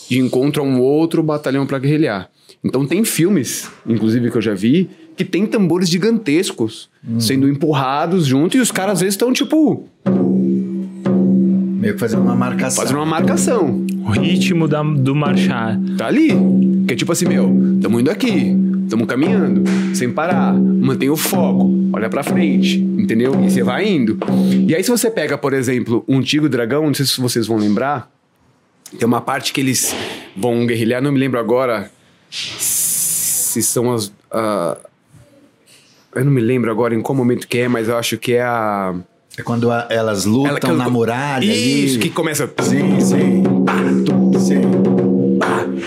de 0.09 0.19
encontro 0.19 0.61
a 0.61 0.65
um 0.65 0.79
outro 0.81 1.23
batalhão 1.23 1.65
para 1.65 1.79
guerrilhar. 1.79 2.29
Então 2.63 2.85
tem 2.85 3.05
filmes, 3.05 3.69
inclusive 3.87 4.31
que 4.31 4.37
eu 4.37 4.41
já 4.41 4.53
vi, 4.53 4.89
que 5.15 5.23
tem 5.23 5.45
tambores 5.45 5.87
gigantescos 5.87 6.89
hum. 7.07 7.19
sendo 7.19 7.47
empurrados 7.47 8.25
junto 8.25 8.57
e 8.57 8.59
os 8.59 8.71
caras 8.71 8.93
às 8.93 9.01
vezes 9.01 9.13
estão 9.13 9.31
tipo. 9.31 9.87
Meio 11.79 11.93
que 11.93 11.99
fazendo 11.99 12.23
uma 12.23 12.35
marcação. 12.35 12.83
Fazendo 12.83 12.97
uma 12.97 13.05
marcação. 13.05 13.85
O 14.05 14.09
ritmo 14.09 14.67
da, 14.67 14.81
do 14.81 15.15
marchar. 15.15 15.79
Tá 15.97 16.07
ali. 16.07 16.29
Que 16.87 16.93
é 16.93 16.97
tipo 16.97 17.11
assim, 17.11 17.27
meu, 17.27 17.49
tamo 17.81 17.99
indo 17.99 18.09
aqui, 18.09 18.55
tamo 18.89 19.05
caminhando, 19.05 19.63
sem 19.93 20.11
parar, 20.11 20.53
mantém 20.53 21.09
o 21.09 21.15
foco, 21.15 21.71
olha 21.93 22.09
pra 22.09 22.23
frente, 22.23 22.77
entendeu? 22.77 23.33
E 23.43 23.49
você 23.49 23.63
vai 23.63 23.87
indo. 23.87 24.17
E 24.67 24.75
aí, 24.75 24.83
se 24.83 24.91
você 24.91 25.09
pega, 25.09 25.37
por 25.37 25.53
exemplo, 25.53 26.03
um 26.07 26.21
Tigo 26.21 26.47
Dragão, 26.49 26.85
não 26.85 26.93
sei 26.93 27.05
se 27.05 27.19
vocês 27.19 27.47
vão 27.47 27.57
lembrar, 27.57 28.11
tem 28.97 29.07
uma 29.07 29.21
parte 29.21 29.51
que 29.51 29.61
eles 29.61 29.95
vão 30.35 30.65
guerrilhar, 30.65 31.01
não 31.01 31.11
me 31.11 31.19
lembro 31.19 31.39
agora 31.39 31.91
se 32.29 33.61
são 33.61 33.93
as. 33.93 34.07
Uh, 34.07 34.77
eu 36.13 36.25
não 36.25 36.31
me 36.31 36.41
lembro 36.41 36.71
agora 36.71 36.93
em 36.95 37.01
qual 37.01 37.15
momento 37.15 37.47
que 37.47 37.59
é, 37.59 37.67
mas 37.67 37.87
eu 37.87 37.97
acho 37.97 38.17
que 38.17 38.33
é 38.33 38.41
a. 38.41 38.93
É 39.37 39.43
quando 39.43 39.69
a, 39.69 39.87
elas 39.89 40.25
lutam 40.25 40.71
Ela, 40.71 40.83
na 40.83 40.89
muralha. 40.89 41.45
Isso, 41.45 41.95
ali. 41.95 42.03
que 42.03 42.09
começa. 42.09 42.49
Sim, 42.61 42.99
sim. 43.01 43.43
Pá. 43.65 44.14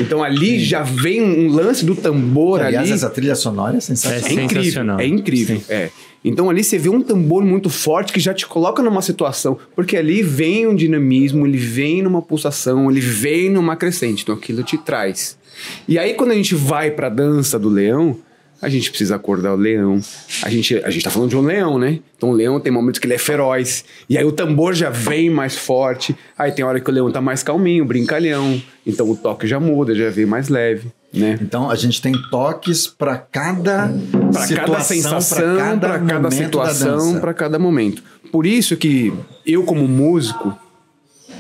Então 0.09 0.25
ali 0.25 0.59
sim. 0.59 0.65
já 0.65 0.83
vem 0.83 1.21
um 1.23 1.53
lance 1.53 1.85
do 1.85 1.95
tambor 1.95 2.63
Aliás, 2.63 2.87
ali. 2.87 2.95
essa 2.95 3.11
trilha 3.11 3.35
sonora 3.35 3.77
é 3.77 3.81
sensacional. 3.81 4.31
É, 4.31 4.41
é 4.41 4.45
incrível. 4.45 4.99
É 4.99 5.07
incrível. 5.07 5.63
É. 5.69 5.91
Então 6.25 6.49
ali 6.49 6.65
você 6.65 6.79
vê 6.79 6.89
um 6.89 7.03
tambor 7.03 7.45
muito 7.45 7.69
forte 7.69 8.13
que 8.13 8.19
já 8.19 8.33
te 8.33 8.47
coloca 8.47 8.83
numa 8.83 9.03
situação, 9.03 9.59
porque 9.77 9.97
ali 9.97 10.23
vem 10.23 10.67
um 10.67 10.75
dinamismo, 10.75 11.47
ele 11.47 11.59
vem 11.59 12.03
numa 12.03 12.23
pulsação, 12.23 12.91
ele 12.91 13.01
vem 13.01 13.51
numa 13.51 13.77
crescente, 13.77 14.23
então 14.23 14.35
aquilo 14.35 14.63
te 14.63 14.79
traz. 14.79 15.39
E 15.87 15.99
aí 15.99 16.15
quando 16.15 16.31
a 16.31 16.35
gente 16.35 16.55
vai 16.55 16.91
para 16.91 17.09
a 17.09 17.11
dança 17.11 17.59
do 17.59 17.69
leão, 17.69 18.17
a 18.61 18.69
gente 18.69 18.91
precisa 18.91 19.17
acordar 19.17 19.55
o 19.55 19.57
leão. 19.57 20.01
A 20.43 20.51
gente, 20.51 20.77
a 20.77 20.91
gente 20.91 21.05
tá 21.05 21.11
falando 21.11 21.31
de 21.31 21.37
um 21.37 21.43
leão, 21.43 21.79
né? 21.79 22.01
Então 22.17 22.31
o 22.31 22.33
leão 22.33 22.59
tem 22.59 22.73
momentos 22.73 22.99
que 22.99 23.07
ele 23.07 23.15
é 23.15 23.19
feroz. 23.19 23.85
E 24.09 24.19
aí 24.19 24.25
o 24.25 24.33
tambor 24.33 24.75
já 24.75 24.91
vem 24.91 25.31
mais 25.31 25.57
forte. 25.57 26.17
Aí 26.37 26.51
tem 26.51 26.65
hora 26.65 26.81
que 26.81 26.91
o 26.91 26.93
leão 26.93 27.11
tá 27.11 27.21
mais 27.21 27.43
calminho, 27.43 27.85
brincalhão. 27.85 28.61
Então 28.85 29.09
o 29.09 29.17
toque 29.17 29.47
já 29.47 29.61
muda, 29.61 29.95
já 29.95 30.11
vem 30.11 30.27
mais 30.27 30.49
leve. 30.49 30.91
Né? 31.13 31.39
Então 31.41 31.71
a 31.71 31.75
gente 31.75 32.03
tem 32.03 32.13
toques 32.31 32.87
para 32.87 33.17
cada 33.17 33.91
para 34.33 34.57
cada 34.57 34.81
sensação, 34.81 35.79
para 35.79 35.99
cada, 35.99 35.99
cada 36.01 36.31
situação, 36.31 37.21
para 37.21 37.33
cada 37.33 37.59
momento. 37.59 38.03
Por 38.31 38.45
isso 38.45 38.77
que 38.77 39.13
eu 39.47 39.63
como 39.63 39.89
músico, 39.89 40.55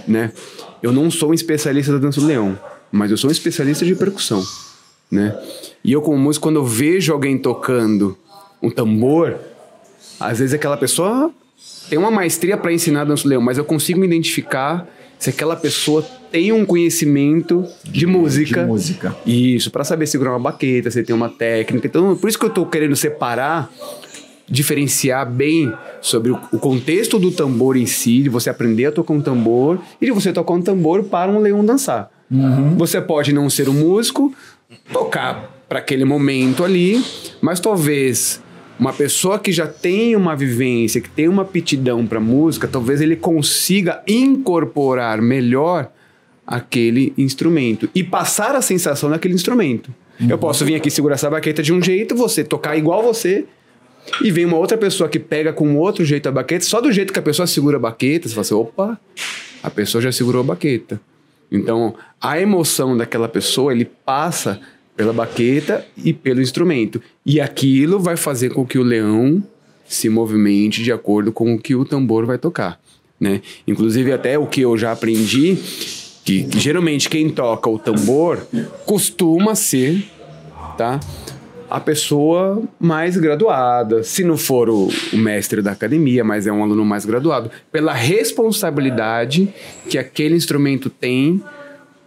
né, 0.06 0.32
eu 0.82 0.90
não 0.90 1.10
sou 1.10 1.30
um 1.30 1.34
especialista 1.34 1.92
da 1.92 1.98
dança 1.98 2.18
do 2.18 2.26
leão, 2.26 2.58
mas 2.90 3.10
eu 3.10 3.16
sou 3.18 3.28
um 3.28 3.32
especialista 3.32 3.84
de 3.84 3.94
percussão, 3.94 4.42
né? 5.10 5.38
E 5.82 5.92
eu, 5.92 6.02
como 6.02 6.18
músico, 6.18 6.44
quando 6.44 6.56
eu 6.56 6.64
vejo 6.64 7.12
alguém 7.12 7.38
tocando 7.38 8.16
um 8.62 8.70
tambor, 8.70 9.36
às 10.20 10.38
vezes 10.38 10.54
aquela 10.54 10.76
pessoa 10.76 11.30
tem 11.88 11.98
uma 11.98 12.10
maestria 12.10 12.56
para 12.56 12.72
ensinar 12.72 13.04
dança 13.04 13.26
leão, 13.26 13.40
mas 13.40 13.58
eu 13.58 13.64
consigo 13.64 14.04
identificar 14.04 14.86
se 15.18 15.30
aquela 15.30 15.56
pessoa 15.56 16.04
tem 16.30 16.52
um 16.52 16.64
conhecimento 16.64 17.66
de, 17.84 18.00
de 18.00 18.06
música. 18.06 18.62
De 18.62 18.68
música. 18.68 19.16
Isso, 19.26 19.70
para 19.70 19.82
saber 19.82 20.06
segurar 20.06 20.30
uma 20.30 20.38
baqueta, 20.38 20.90
se 20.90 21.02
tem 21.02 21.14
uma 21.14 21.28
técnica. 21.28 21.86
Então, 21.86 22.16
por 22.16 22.28
isso 22.28 22.38
que 22.38 22.44
eu 22.44 22.50
estou 22.50 22.66
querendo 22.66 22.94
separar, 22.94 23.70
diferenciar 24.48 25.28
bem 25.28 25.72
sobre 26.00 26.30
o, 26.30 26.38
o 26.52 26.58
contexto 26.58 27.18
do 27.18 27.30
tambor 27.30 27.76
em 27.76 27.86
si, 27.86 28.22
de 28.22 28.28
você 28.28 28.48
aprender 28.48 28.86
a 28.86 28.92
tocar 28.92 29.14
um 29.14 29.20
tambor 29.20 29.80
e 30.00 30.06
de 30.06 30.12
você 30.12 30.32
tocar 30.32 30.54
um 30.54 30.62
tambor 30.62 31.04
para 31.04 31.30
um 31.30 31.40
leão 31.40 31.64
dançar. 31.64 32.10
Uhum. 32.30 32.76
Você 32.76 33.00
pode 33.00 33.32
não 33.32 33.48
ser 33.48 33.68
um 33.68 33.74
músico, 33.74 34.32
tocar 34.92 35.64
para 35.68 35.78
aquele 35.78 36.04
momento 36.04 36.64
ali, 36.64 37.02
mas 37.40 37.60
talvez 37.60 38.42
uma 38.78 38.92
pessoa 38.92 39.38
que 39.38 39.50
já 39.50 39.66
tem 39.66 40.14
uma 40.14 40.36
vivência, 40.36 41.00
que 41.00 41.10
tem 41.10 41.28
uma 41.28 41.42
aptidão 41.42 42.06
para 42.06 42.20
música, 42.20 42.68
talvez 42.68 43.00
ele 43.00 43.16
consiga 43.16 44.02
incorporar 44.06 45.20
melhor 45.20 45.90
aquele 46.46 47.12
instrumento 47.18 47.90
e 47.94 48.02
passar 48.02 48.54
a 48.54 48.62
sensação 48.62 49.10
daquele 49.10 49.34
instrumento. 49.34 49.92
Uhum. 50.20 50.30
Eu 50.30 50.38
posso 50.38 50.64
vir 50.64 50.76
aqui 50.76 50.90
segurar 50.90 51.14
essa 51.14 51.28
baqueta 51.28 51.62
de 51.62 51.72
um 51.72 51.82
jeito, 51.82 52.14
você 52.14 52.42
tocar 52.44 52.76
igual 52.76 53.02
você, 53.02 53.44
e 54.22 54.30
vem 54.30 54.46
uma 54.46 54.56
outra 54.56 54.78
pessoa 54.78 55.08
que 55.08 55.18
pega 55.18 55.52
com 55.52 55.76
outro 55.76 56.04
jeito 56.04 56.28
a 56.28 56.32
baqueta, 56.32 56.64
só 56.64 56.80
do 56.80 56.90
jeito 56.90 57.12
que 57.12 57.18
a 57.18 57.22
pessoa 57.22 57.46
segura 57.46 57.76
a 57.76 57.80
baqueta, 57.80 58.28
você 58.28 58.34
fala 58.34 58.42
assim, 58.42 58.54
opa, 58.54 59.00
a 59.62 59.70
pessoa 59.70 60.00
já 60.00 60.10
segurou 60.10 60.40
a 60.40 60.44
baqueta. 60.44 61.00
Então, 61.50 61.94
a 62.20 62.40
emoção 62.40 62.96
daquela 62.96 63.28
pessoa, 63.28 63.72
ele 63.72 63.84
passa 63.84 64.60
pela 64.96 65.12
baqueta 65.12 65.86
e 65.96 66.12
pelo 66.12 66.42
instrumento. 66.42 67.00
E 67.24 67.40
aquilo 67.40 68.00
vai 68.00 68.16
fazer 68.16 68.50
com 68.50 68.66
que 68.66 68.78
o 68.78 68.82
leão 68.82 69.42
se 69.86 70.08
movimente 70.08 70.82
de 70.82 70.92
acordo 70.92 71.32
com 71.32 71.54
o 71.54 71.58
que 71.58 71.74
o 71.74 71.84
tambor 71.84 72.26
vai 72.26 72.36
tocar, 72.36 72.78
né? 73.18 73.40
Inclusive 73.66 74.12
até 74.12 74.38
o 74.38 74.46
que 74.46 74.60
eu 74.60 74.76
já 74.76 74.92
aprendi 74.92 75.56
que, 76.24 76.44
que 76.44 76.60
geralmente 76.60 77.08
quem 77.08 77.30
toca 77.30 77.70
o 77.70 77.78
tambor 77.78 78.46
costuma 78.84 79.54
ser, 79.54 80.10
tá? 80.76 81.00
A 81.70 81.80
pessoa 81.80 82.62
mais 82.80 83.16
graduada, 83.16 84.02
se 84.02 84.24
não 84.24 84.36
for 84.36 84.70
o, 84.70 84.88
o 85.12 85.16
mestre 85.16 85.60
da 85.60 85.72
academia, 85.72 86.24
mas 86.24 86.46
é 86.46 86.52
um 86.52 86.62
aluno 86.62 86.84
mais 86.84 87.04
graduado, 87.04 87.50
pela 87.70 87.92
responsabilidade 87.92 89.52
que 89.88 89.98
aquele 89.98 90.34
instrumento 90.34 90.88
tem 90.88 91.42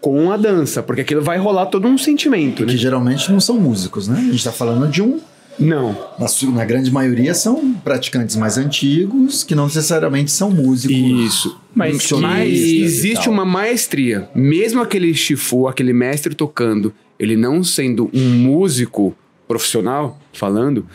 com 0.01 0.31
a 0.31 0.37
dança, 0.37 0.81
porque 0.81 1.01
aquilo 1.01 1.21
vai 1.21 1.37
rolar 1.37 1.67
todo 1.67 1.87
um 1.87 1.97
sentimento. 1.97 2.65
Né? 2.65 2.71
Que 2.71 2.77
geralmente 2.77 3.31
não 3.31 3.39
são 3.39 3.59
músicos, 3.59 4.07
né? 4.07 4.17
A 4.17 4.23
gente 4.23 4.35
está 4.35 4.51
falando 4.51 4.89
de 4.89 5.01
um. 5.01 5.19
Não. 5.59 5.95
Na, 6.17 6.25
na, 6.53 6.65
grande 6.65 6.89
maioria 6.89 7.35
são 7.35 7.75
praticantes 7.83 8.35
mais 8.35 8.57
antigos, 8.57 9.43
que 9.43 9.53
não 9.53 9.65
necessariamente 9.65 10.31
são 10.31 10.49
músicos. 10.49 10.97
Isso. 10.97 11.61
Mas, 11.75 12.11
mas 12.13 12.51
existe 12.51 13.29
uma 13.29 13.45
maestria. 13.45 14.27
Mesmo 14.33 14.81
aquele 14.81 15.13
chifu, 15.13 15.67
aquele 15.67 15.93
mestre 15.93 16.33
tocando, 16.33 16.91
ele 17.19 17.35
não 17.35 17.63
sendo 17.63 18.09
um 18.11 18.29
músico 18.29 19.15
profissional, 19.51 20.17
falando, 20.31 20.85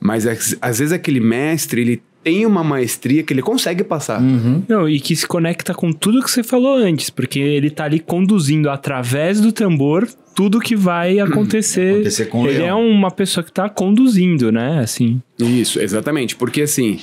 mas 0.00 0.26
às 0.26 0.78
vezes 0.78 0.92
aquele 0.92 1.20
mestre, 1.20 1.82
ele 1.82 2.02
tem 2.24 2.46
uma 2.46 2.64
maestria 2.64 3.22
que 3.22 3.32
ele 3.32 3.42
consegue 3.42 3.84
passar. 3.84 4.20
Uhum. 4.20 4.62
Não, 4.66 4.88
e 4.88 4.98
que 4.98 5.14
se 5.14 5.26
conecta 5.26 5.74
com 5.74 5.92
tudo 5.92 6.22
que 6.22 6.30
você 6.30 6.42
falou 6.42 6.74
antes, 6.74 7.10
porque 7.10 7.38
ele 7.38 7.68
tá 7.68 7.84
ali 7.84 8.00
conduzindo 8.00 8.70
através 8.70 9.40
do 9.40 9.52
tambor 9.52 10.08
tudo 10.34 10.58
que 10.58 10.74
vai 10.74 11.18
acontecer. 11.20 11.96
acontecer 11.96 12.26
com 12.26 12.46
ele 12.48 12.62
é 12.62 12.72
uma 12.72 13.10
pessoa 13.10 13.44
que 13.44 13.52
tá 13.52 13.68
conduzindo, 13.68 14.50
né? 14.50 14.80
Assim. 14.80 15.20
Isso, 15.38 15.80
exatamente. 15.80 16.34
Porque 16.34 16.62
assim, 16.62 16.98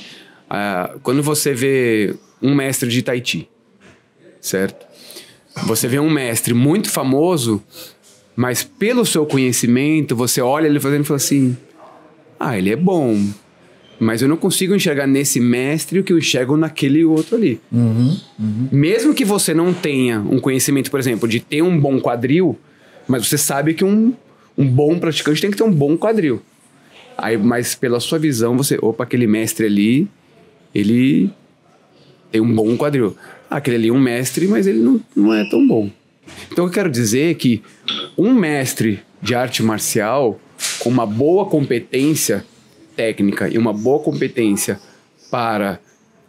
uh, 0.50 0.98
quando 1.00 1.22
você 1.22 1.54
vê 1.54 2.16
um 2.42 2.54
mestre 2.54 2.88
de 2.88 3.02
Tahiti, 3.02 3.48
certo? 4.40 4.86
Você 5.66 5.86
vê 5.86 5.98
um 5.98 6.10
mestre 6.10 6.52
muito 6.52 6.90
famoso, 6.90 7.62
mas 8.36 8.62
pelo 8.62 9.04
seu 9.04 9.26
conhecimento, 9.26 10.14
você 10.14 10.40
olha 10.40 10.66
ele 10.66 10.78
fazendo 10.78 11.02
e 11.02 11.06
fala 11.06 11.16
assim: 11.16 11.56
ah, 12.38 12.56
ele 12.56 12.70
é 12.70 12.76
bom 12.76 13.18
mas 13.98 14.22
eu 14.22 14.28
não 14.28 14.36
consigo 14.36 14.74
enxergar 14.74 15.06
nesse 15.06 15.40
mestre 15.40 15.98
o 15.98 16.04
que 16.04 16.12
eu 16.12 16.18
enxergo 16.18 16.56
naquele 16.56 17.04
outro 17.04 17.36
ali. 17.36 17.60
Uhum, 17.72 18.16
uhum. 18.38 18.68
Mesmo 18.70 19.14
que 19.14 19.24
você 19.24 19.54
não 19.54 19.72
tenha 19.72 20.20
um 20.20 20.38
conhecimento, 20.38 20.90
por 20.90 21.00
exemplo, 21.00 21.28
de 21.28 21.40
ter 21.40 21.62
um 21.62 21.78
bom 21.78 21.98
quadril, 21.98 22.58
mas 23.08 23.26
você 23.26 23.38
sabe 23.38 23.74
que 23.74 23.84
um, 23.84 24.12
um 24.56 24.66
bom 24.66 24.98
praticante 24.98 25.40
tem 25.40 25.50
que 25.50 25.56
ter 25.56 25.62
um 25.62 25.72
bom 25.72 25.96
quadril. 25.96 26.42
Aí, 27.16 27.38
mas 27.38 27.74
pela 27.74 27.98
sua 27.98 28.18
visão, 28.18 28.56
você, 28.56 28.78
opa, 28.80 29.04
aquele 29.04 29.26
mestre 29.26 29.66
ali, 29.66 30.08
ele 30.74 31.30
tem 32.30 32.40
um 32.40 32.54
bom 32.54 32.76
quadril. 32.76 33.16
Ah, 33.48 33.56
aquele 33.56 33.76
ali 33.76 33.88
é 33.88 33.92
um 33.92 34.00
mestre, 34.00 34.46
mas 34.46 34.66
ele 34.66 34.80
não, 34.80 35.00
não 35.14 35.32
é 35.32 35.48
tão 35.48 35.66
bom. 35.66 35.90
Então 36.52 36.66
eu 36.66 36.70
quero 36.70 36.90
dizer 36.90 37.34
que 37.36 37.62
um 38.16 38.32
mestre 38.32 39.02
de 39.20 39.34
arte 39.34 39.62
marcial 39.62 40.38
com 40.78 40.88
uma 40.88 41.06
boa 41.06 41.46
competência 41.46 42.44
técnica 42.94 43.48
e 43.48 43.58
uma 43.58 43.72
boa 43.72 43.98
competência 43.98 44.80
para 45.30 45.78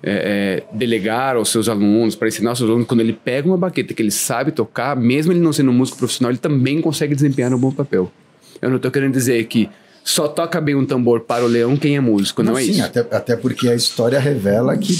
é, 0.03 0.63
é, 0.71 0.75
delegar 0.75 1.35
aos 1.35 1.49
seus 1.49 1.69
alunos, 1.69 2.15
para 2.15 2.27
ensinar 2.27 2.51
aos 2.51 2.59
seus 2.59 2.69
alunos, 2.69 2.87
quando 2.87 2.99
ele 2.99 3.13
pega 3.13 3.47
uma 3.47 3.57
baqueta 3.57 3.93
que 3.93 4.01
ele 4.01 4.11
sabe 4.11 4.51
tocar, 4.51 4.95
mesmo 4.95 5.31
ele 5.31 5.39
não 5.39 5.53
sendo 5.53 5.71
um 5.71 5.73
músico 5.73 5.97
profissional, 5.97 6.31
ele 6.31 6.39
também 6.39 6.81
consegue 6.81 7.15
desempenhar 7.15 7.53
um 7.53 7.57
bom 7.57 7.71
papel. 7.71 8.11
Eu 8.61 8.69
não 8.69 8.77
estou 8.77 8.91
querendo 8.91 9.13
dizer 9.13 9.45
que 9.45 9.69
só 10.03 10.27
toca 10.27 10.61
bem 10.61 10.75
um 10.75 10.85
tambor 10.85 11.21
para 11.21 11.43
o 11.43 11.47
leão 11.47 11.75
quem 11.75 11.95
é 11.95 11.99
músico, 11.99 12.43
não, 12.43 12.53
não 12.53 12.59
é 12.59 12.63
sim, 12.63 12.71
isso? 12.71 12.83
Até, 12.83 12.99
até 12.99 13.35
porque 13.35 13.69
a 13.69 13.75
história 13.75 14.19
revela 14.19 14.77
que 14.77 14.93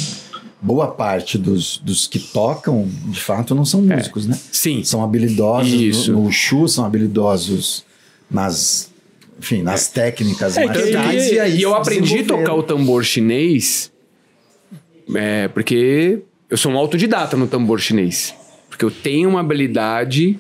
boa 0.62 0.88
parte 0.88 1.38
dos, 1.38 1.78
dos 1.78 2.08
que 2.08 2.20
tocam, 2.20 2.88
de 3.06 3.20
fato, 3.20 3.54
não 3.54 3.66
são 3.66 3.82
é. 3.92 3.96
músicos, 3.96 4.26
é. 4.26 4.30
né? 4.30 4.40
Sim. 4.52 4.84
São 4.84 5.04
habilidosos 5.04 5.74
Isso. 5.74 6.12
no, 6.12 6.24
no 6.24 6.32
Shu, 6.32 6.68
são 6.68 6.86
habilidosos 6.86 7.86
nas, 8.30 8.92
enfim, 9.40 9.62
nas 9.62 9.88
técnicas 9.88 10.58
é, 10.58 10.66
marciais. 10.66 11.32
E, 11.32 11.40
aí 11.40 11.58
e 11.58 11.62
eu 11.62 11.76
aprendi 11.76 12.20
a 12.20 12.26
tocar 12.26 12.54
o 12.56 12.64
tambor 12.64 13.04
chinês 13.04 13.92
é, 15.16 15.48
porque 15.48 16.20
eu 16.50 16.58
sou 16.58 16.72
um 16.72 16.78
autodidata 16.78 17.38
no 17.38 17.48
tambor 17.48 17.80
chinês. 17.80 18.34
Porque 18.70 18.84
eu 18.84 18.92
tenho 18.92 19.30
uma 19.30 19.40
habilidade 19.40 20.38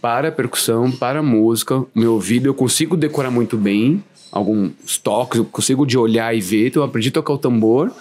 para 0.00 0.30
percussão, 0.30 0.90
para 0.90 1.22
música. 1.22 1.84
Meu 1.94 2.14
ouvido 2.14 2.46
eu 2.46 2.54
consigo 2.54 2.96
decorar 2.96 3.30
muito 3.30 3.56
bem 3.56 4.02
alguns 4.30 4.98
toques, 5.02 5.38
eu 5.38 5.44
consigo 5.44 5.86
de 5.86 5.96
olhar 5.96 6.34
e 6.34 6.40
ver. 6.40 6.68
Então 6.68 6.82
eu 6.82 6.86
aprendi 6.86 7.08
a 7.08 7.12
tocar 7.12 7.34
o 7.34 7.38
tambor 7.38 7.92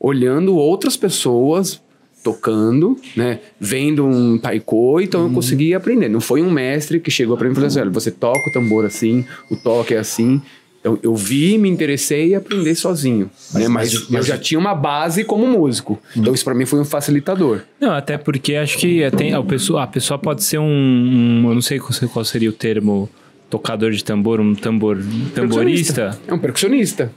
olhando 0.00 0.56
outras 0.56 0.96
pessoas 0.96 1.80
tocando, 2.24 2.98
né? 3.16 3.40
Vendo 3.58 4.06
um 4.06 4.38
taiko, 4.38 5.00
então 5.00 5.22
uhum. 5.22 5.28
eu 5.28 5.34
consegui 5.34 5.74
aprender. 5.74 6.08
Não 6.08 6.20
foi 6.20 6.42
um 6.42 6.50
mestre 6.50 7.00
que 7.00 7.10
chegou 7.10 7.36
para 7.36 7.46
mim 7.46 7.52
e 7.52 7.54
falou 7.54 7.68
assim: 7.68 7.80
olha, 7.80 7.90
você 7.90 8.10
toca 8.10 8.48
o 8.48 8.52
tambor 8.52 8.84
assim, 8.84 9.24
o 9.50 9.56
toque 9.56 9.94
é 9.94 9.98
assim. 9.98 10.40
Eu, 10.82 10.98
eu 11.02 11.14
vi, 11.14 11.58
me 11.58 11.68
interessei 11.68 12.28
e 12.28 12.34
aprendi 12.34 12.74
sozinho. 12.74 13.30
Mas, 13.52 13.62
né? 13.62 13.68
mas, 13.68 13.92
mas, 13.92 14.08
mas 14.08 14.28
eu 14.28 14.34
já 14.34 14.38
tinha 14.38 14.58
uma 14.58 14.74
base 14.74 15.24
como 15.24 15.46
músico. 15.46 15.92
Uhum. 15.92 16.22
Então 16.22 16.34
isso 16.34 16.44
para 16.44 16.54
mim 16.54 16.64
foi 16.64 16.80
um 16.80 16.86
facilitador. 16.86 17.60
Não, 17.78 17.92
até 17.92 18.16
porque 18.16 18.54
acho 18.54 18.78
que 18.78 19.02
tem, 19.10 19.34
a, 19.34 19.42
pessoa, 19.42 19.82
a 19.82 19.86
pessoa 19.86 20.18
pode 20.18 20.42
ser 20.42 20.58
um, 20.58 20.64
um 20.64 21.48
Eu 21.48 21.54
não 21.54 21.60
sei 21.60 21.78
qual 21.78 22.24
seria 22.24 22.48
o 22.48 22.52
termo 22.52 23.10
tocador 23.50 23.90
de 23.90 24.02
tambor, 24.02 24.40
um 24.40 24.54
tambor 24.54 24.98
tamborista. 25.34 26.18
É 26.26 26.32
um 26.32 26.38
percussionista. 26.38 27.12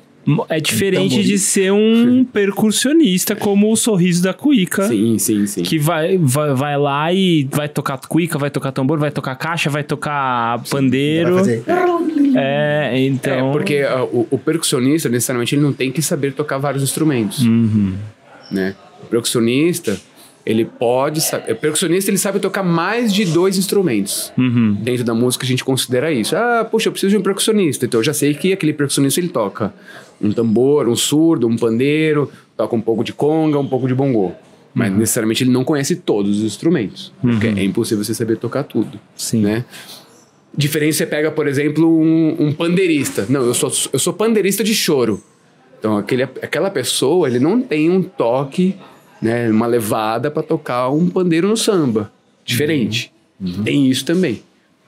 É 0.48 0.60
diferente 0.60 1.22
de 1.22 1.38
ser 1.38 1.72
um 1.74 2.24
percussionista 2.32 3.36
como 3.36 3.72
o 3.72 3.76
sorriso 3.76 4.24
da 4.24 4.34
cuica. 4.34 4.88
Sim, 4.88 5.18
sim, 5.18 5.46
sim. 5.46 5.64
Que 5.64 5.78
vai, 5.78 6.18
vai, 6.18 6.54
vai 6.54 6.78
lá 6.78 7.12
e 7.14 7.48
vai 7.52 7.68
tocar 7.68 7.98
cuica, 7.98 8.38
vai 8.38 8.50
tocar 8.50 8.72
tambor, 8.72 8.98
vai 8.98 9.12
tocar 9.12 9.36
caixa, 9.36 9.70
vai 9.70 9.84
tocar 9.84 10.64
pandeiro. 10.70 11.36
Vai 11.36 11.40
fazer... 11.40 11.64
É, 12.36 13.00
então. 13.00 13.50
É, 13.50 13.52
porque 13.52 13.84
uh, 13.84 14.04
o, 14.06 14.28
o, 14.32 14.38
percussionista, 14.38 15.10
necessariamente, 15.10 15.56
ele 15.56 15.62
não 15.62 15.74
tem 15.74 15.92
que 15.92 16.02
saber 16.02 16.34
tocar 16.34 16.58
vários 16.58 16.82
instrumentos. 16.82 17.44
Uhum. 17.44 17.96
Né? 18.52 18.76
O 19.04 19.06
percussionista 19.08 20.00
ele 20.46 20.66
pode 20.66 21.22
saber. 21.22 21.54
O 21.54 21.56
percussionista 21.56 22.12
ele 22.12 22.18
sabe 22.18 22.40
tocar 22.40 22.64
mais 22.64 23.14
de 23.14 23.26
dois 23.26 23.58
instrumentos. 23.58 24.32
Uhum. 24.38 24.74
Dentro 24.82 25.04
da 25.04 25.14
música 25.14 25.46
a 25.46 25.48
gente 25.48 25.64
considera 25.64 26.12
isso. 26.12 26.36
Ah, 26.36 26.68
puxa, 26.70 26.90
eu 26.90 26.92
preciso 26.92 27.12
de 27.12 27.18
um 27.18 27.22
percussionista. 27.22 27.86
Então 27.86 28.00
eu 28.00 28.04
já 28.04 28.14
sei 28.14 28.34
que 28.34 28.52
aquele 28.52 28.74
percussionista 28.74 29.20
ele 29.20 29.30
toca 29.30 29.74
um 30.22 30.32
tambor, 30.32 30.88
um 30.88 30.96
surdo, 30.96 31.48
um 31.48 31.58
pandeiro, 31.58 32.30
toca 32.58 32.76
um 32.76 32.82
pouco 32.82 33.04
de 33.04 33.14
conga, 33.14 33.58
um 33.58 33.68
pouco 33.68 33.88
de 33.88 33.96
bongô. 33.96 34.32
Mas 34.74 34.92
uhum. 34.92 34.98
necessariamente 34.98 35.44
ele 35.44 35.52
não 35.52 35.64
conhece 35.64 35.96
todos 35.96 36.40
os 36.40 36.44
instrumentos. 36.44 37.14
Uhum. 37.24 37.32
Porque 37.32 37.48
é 37.48 37.64
impossível 37.64 38.04
você 38.04 38.14
saber 38.14 38.38
tocar 38.38 38.64
tudo. 38.64 39.00
Sim. 39.16 39.42
Né? 39.42 39.64
Diferente 40.56 40.96
você 40.96 41.06
pega, 41.06 41.32
por 41.32 41.48
exemplo, 41.48 41.88
um, 41.88 42.48
um 42.48 42.54
pandeirista. 42.54 43.26
Não, 43.30 43.46
eu 43.46 43.54
sou, 43.54 43.72
eu 43.94 44.00
sou 44.00 44.14
pandeirista 44.14 44.64
de 44.64 44.76
choro. 44.76 45.24
Então 45.80 45.98
aquele, 45.98 46.24
aquela 46.24 46.70
pessoa 46.70 47.28
ele 47.28 47.40
não 47.40 47.62
tem 47.62 47.90
um 47.90 48.02
toque 48.02 48.76
né, 49.24 49.50
uma 49.50 49.66
levada 49.66 50.30
para 50.30 50.44
tocar 50.44 50.90
um 50.90 51.10
pandeiro 51.10 51.48
no 51.48 51.56
samba. 51.56 52.12
Diferente. 52.44 53.12
Uhum. 53.40 53.64
Tem 53.64 53.90
isso 53.90 54.04
também. 54.04 54.44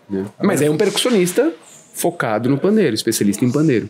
Né? 0.09 0.25
Mas 0.43 0.61
é 0.61 0.69
um 0.69 0.75
percussionista 0.75 1.53
focado 1.93 2.49
no 2.49 2.57
pandeiro, 2.57 2.93
especialista 2.93 3.45
em 3.45 3.51
pandeiro. 3.51 3.89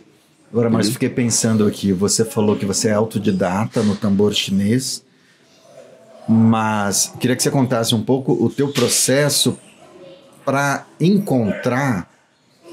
Agora, 0.52 0.70
mas 0.70 0.86
uhum. 0.86 0.92
fiquei 0.92 1.08
pensando 1.08 1.66
aqui, 1.66 1.92
você 1.92 2.24
falou 2.24 2.54
que 2.54 2.64
você 2.64 2.88
é 2.88 2.92
autodidata 2.92 3.82
no 3.82 3.96
tambor 3.96 4.32
chinês, 4.32 5.04
mas 6.28 7.12
queria 7.18 7.34
que 7.34 7.42
você 7.42 7.50
contasse 7.50 7.94
um 7.94 8.02
pouco 8.02 8.32
o 8.32 8.48
teu 8.48 8.68
processo 8.68 9.58
para 10.44 10.86
encontrar 11.00 12.08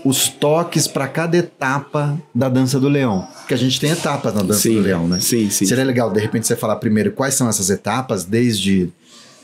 os 0.03 0.27
toques 0.27 0.87
para 0.87 1.07
cada 1.07 1.37
etapa 1.37 2.17
da 2.35 2.49
dança 2.49 2.79
do 2.79 2.89
leão. 2.89 3.27
Porque 3.39 3.53
a 3.53 3.57
gente 3.57 3.79
tem 3.79 3.91
etapas 3.91 4.33
na 4.33 4.41
dança 4.41 4.59
sim, 4.59 4.75
do 4.75 4.81
leão, 4.81 5.07
né? 5.07 5.19
Sim, 5.19 5.49
sim. 5.49 5.65
Seria 5.65 5.83
legal, 5.83 6.11
de 6.11 6.19
repente, 6.19 6.45
você 6.45 6.55
falar 6.55 6.75
primeiro 6.75 7.11
quais 7.11 7.35
são 7.35 7.47
essas 7.47 7.69
etapas, 7.69 8.25
desde 8.25 8.89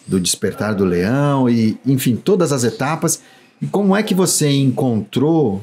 do 0.05 0.19
despertar 0.19 0.73
do 0.73 0.83
leão 0.83 1.49
e, 1.49 1.77
enfim, 1.85 2.15
todas 2.15 2.51
as 2.51 2.63
etapas. 2.63 3.21
E 3.61 3.67
como 3.67 3.95
é 3.95 4.03
que 4.03 4.13
você 4.13 4.49
encontrou 4.49 5.61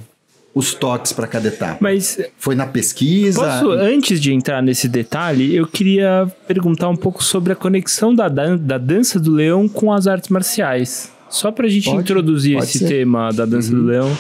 os 0.55 0.73
toques 0.73 1.13
para 1.13 1.27
cada 1.27 1.49
etapa? 1.49 1.79
Mas 1.81 2.19
foi 2.39 2.55
na 2.55 2.67
pesquisa? 2.67 3.41
Posso, 3.41 3.71
antes 3.73 4.21
de 4.21 4.33
entrar 4.33 4.63
nesse 4.63 4.89
detalhe, 4.89 5.55
eu 5.55 5.67
queria 5.67 6.31
perguntar 6.47 6.89
um 6.89 6.97
pouco 6.97 7.23
sobre 7.23 7.53
a 7.53 7.57
conexão 7.57 8.15
da, 8.15 8.29
dan 8.29 8.57
da 8.57 8.79
dança 8.79 9.21
do 9.21 9.33
leão 9.33 9.69
com 9.69 9.93
as 9.93 10.07
artes 10.07 10.31
marciais. 10.31 11.11
Só 11.29 11.51
para 11.51 11.67
a 11.67 11.69
gente 11.69 11.87
pode, 11.87 12.01
introduzir 12.01 12.55
pode 12.55 12.67
esse 12.67 12.79
ser. 12.79 12.89
tema 12.89 13.33
da 13.33 13.45
dança 13.45 13.73
uhum. 13.73 13.81
do 13.81 13.87
leão. 13.87 14.17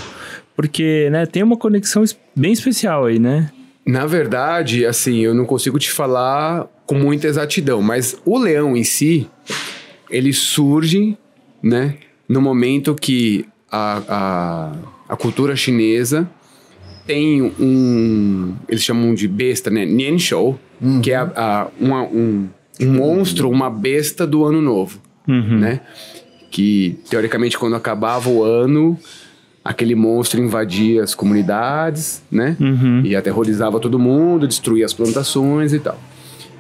Porque, 0.57 1.09
né, 1.11 1.27
tem 1.27 1.42
uma 1.42 1.57
conexão 1.57 2.03
bem 2.35 2.53
especial 2.53 3.05
aí, 3.05 3.19
né? 3.19 3.51
Na 3.87 4.07
verdade, 4.07 4.87
assim, 4.87 5.21
eu 5.21 5.35
não 5.35 5.45
consigo 5.45 5.79
te 5.79 5.90
falar 5.90 6.66
com 6.87 6.97
muita 6.97 7.27
exatidão, 7.27 7.83
mas 7.83 8.16
o 8.25 8.38
leão 8.38 8.77
em 8.77 8.83
si, 8.83 9.29
ele 10.11 10.33
surge, 10.33 11.16
né, 11.62 11.97
no 12.29 12.40
momento 12.40 12.95
que 12.95 13.47
a, 13.71 14.03
a, 14.09 14.73
a 15.11 15.16
cultura 15.16 15.55
chinesa 15.55 16.29
tem 17.07 17.42
um. 17.42 18.55
Eles 18.69 18.83
chamam 18.83 19.14
de 19.14 19.29
besta, 19.29 19.71
né? 19.71 19.85
Nianshou, 19.85 20.59
uhum. 20.81 21.01
que 21.01 21.12
é 21.12 21.16
a, 21.16 21.33
a, 21.37 21.69
uma, 21.81 22.03
um, 22.03 22.49
um 22.81 22.92
monstro, 22.92 23.49
uma 23.49 23.71
besta 23.71 24.27
do 24.27 24.45
ano 24.45 24.61
novo, 24.61 25.01
uhum. 25.29 25.59
né? 25.59 25.81
Que, 26.51 26.99
teoricamente, 27.09 27.57
quando 27.57 27.77
acabava 27.77 28.29
o 28.29 28.42
ano, 28.42 28.99
aquele 29.66 29.96
monstro 29.96 30.40
invadia 30.40 31.02
as 31.02 31.14
comunidades, 31.14 32.22
né? 32.31 32.57
Uhum. 32.61 33.02
E 33.05 33.16
aterrorizava 33.16 33.81
todo 33.81 33.98
mundo, 33.98 34.46
destruía 34.46 34.87
as 34.87 34.92
plantações 34.92 35.72
e 35.72 35.81
tal. 35.81 35.98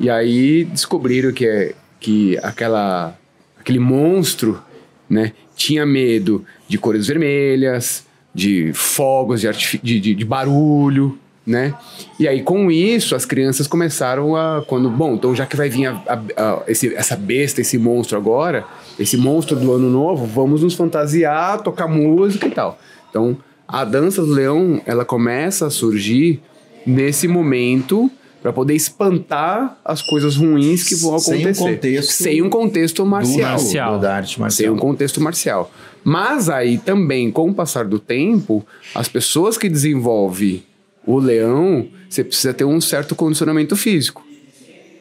E 0.00 0.10
aí 0.10 0.64
descobriram 0.64 1.32
que, 1.32 1.46
é, 1.46 1.74
que 2.00 2.36
aquela, 2.38 3.16
aquele 3.60 3.78
monstro, 3.78 4.60
né? 5.08 5.32
Tinha 5.54 5.86
medo 5.86 6.44
de 6.68 6.76
cores 6.78 7.06
vermelhas, 7.06 8.04
de 8.34 8.72
fogos, 8.74 9.40
de, 9.40 9.48
de, 9.82 10.00
de, 10.00 10.14
de 10.14 10.24
barulho, 10.24 11.16
né? 11.46 11.74
E 12.18 12.26
aí, 12.26 12.42
com 12.42 12.70
isso, 12.72 13.14
as 13.14 13.24
crianças 13.24 13.68
começaram 13.68 14.34
a. 14.34 14.64
Quando, 14.66 14.90
bom, 14.90 15.14
então 15.14 15.34
já 15.34 15.46
que 15.46 15.56
vai 15.56 15.68
vir 15.68 15.86
a, 15.86 16.02
a, 16.08 16.14
a, 16.36 16.62
esse, 16.66 16.92
essa 16.94 17.14
besta, 17.14 17.60
esse 17.60 17.78
monstro 17.78 18.18
agora, 18.18 18.64
esse 18.98 19.16
monstro 19.16 19.56
do 19.56 19.72
ano 19.72 19.88
novo, 19.88 20.26
vamos 20.26 20.62
nos 20.62 20.74
fantasiar, 20.74 21.62
tocar 21.62 21.86
música 21.86 22.48
e 22.48 22.50
tal. 22.50 22.76
Então, 23.16 23.38
a 23.66 23.82
dança 23.82 24.20
do 24.20 24.30
leão, 24.30 24.82
ela 24.84 25.02
começa 25.02 25.66
a 25.66 25.70
surgir 25.70 26.42
nesse 26.86 27.26
momento 27.26 28.10
para 28.42 28.52
poder 28.52 28.74
espantar 28.74 29.80
as 29.82 30.02
coisas 30.02 30.36
ruins 30.36 30.84
que 30.84 30.94
vão 30.96 31.16
acontecer. 31.16 31.54
Sem 31.54 31.64
um 31.64 31.72
contexto, 31.72 32.12
sem 32.12 32.42
um 32.42 32.50
contexto 32.50 33.06
marcial. 33.06 33.50
marcial. 33.52 33.98
Da 33.98 34.16
arte 34.16 34.38
marcial. 34.38 34.66
Sem 34.66 34.70
um 34.70 34.78
contexto 34.78 35.20
marcial. 35.20 35.72
Mas 36.04 36.50
aí 36.50 36.76
também, 36.76 37.30
com 37.30 37.48
o 37.48 37.54
passar 37.54 37.86
do 37.86 37.98
tempo, 37.98 38.64
as 38.94 39.08
pessoas 39.08 39.56
que 39.56 39.68
desenvolvem 39.68 40.62
o 41.06 41.18
leão, 41.18 41.88
você 42.08 42.22
precisa 42.22 42.52
ter 42.52 42.64
um 42.64 42.80
certo 42.82 43.14
condicionamento 43.14 43.74
físico. 43.76 44.24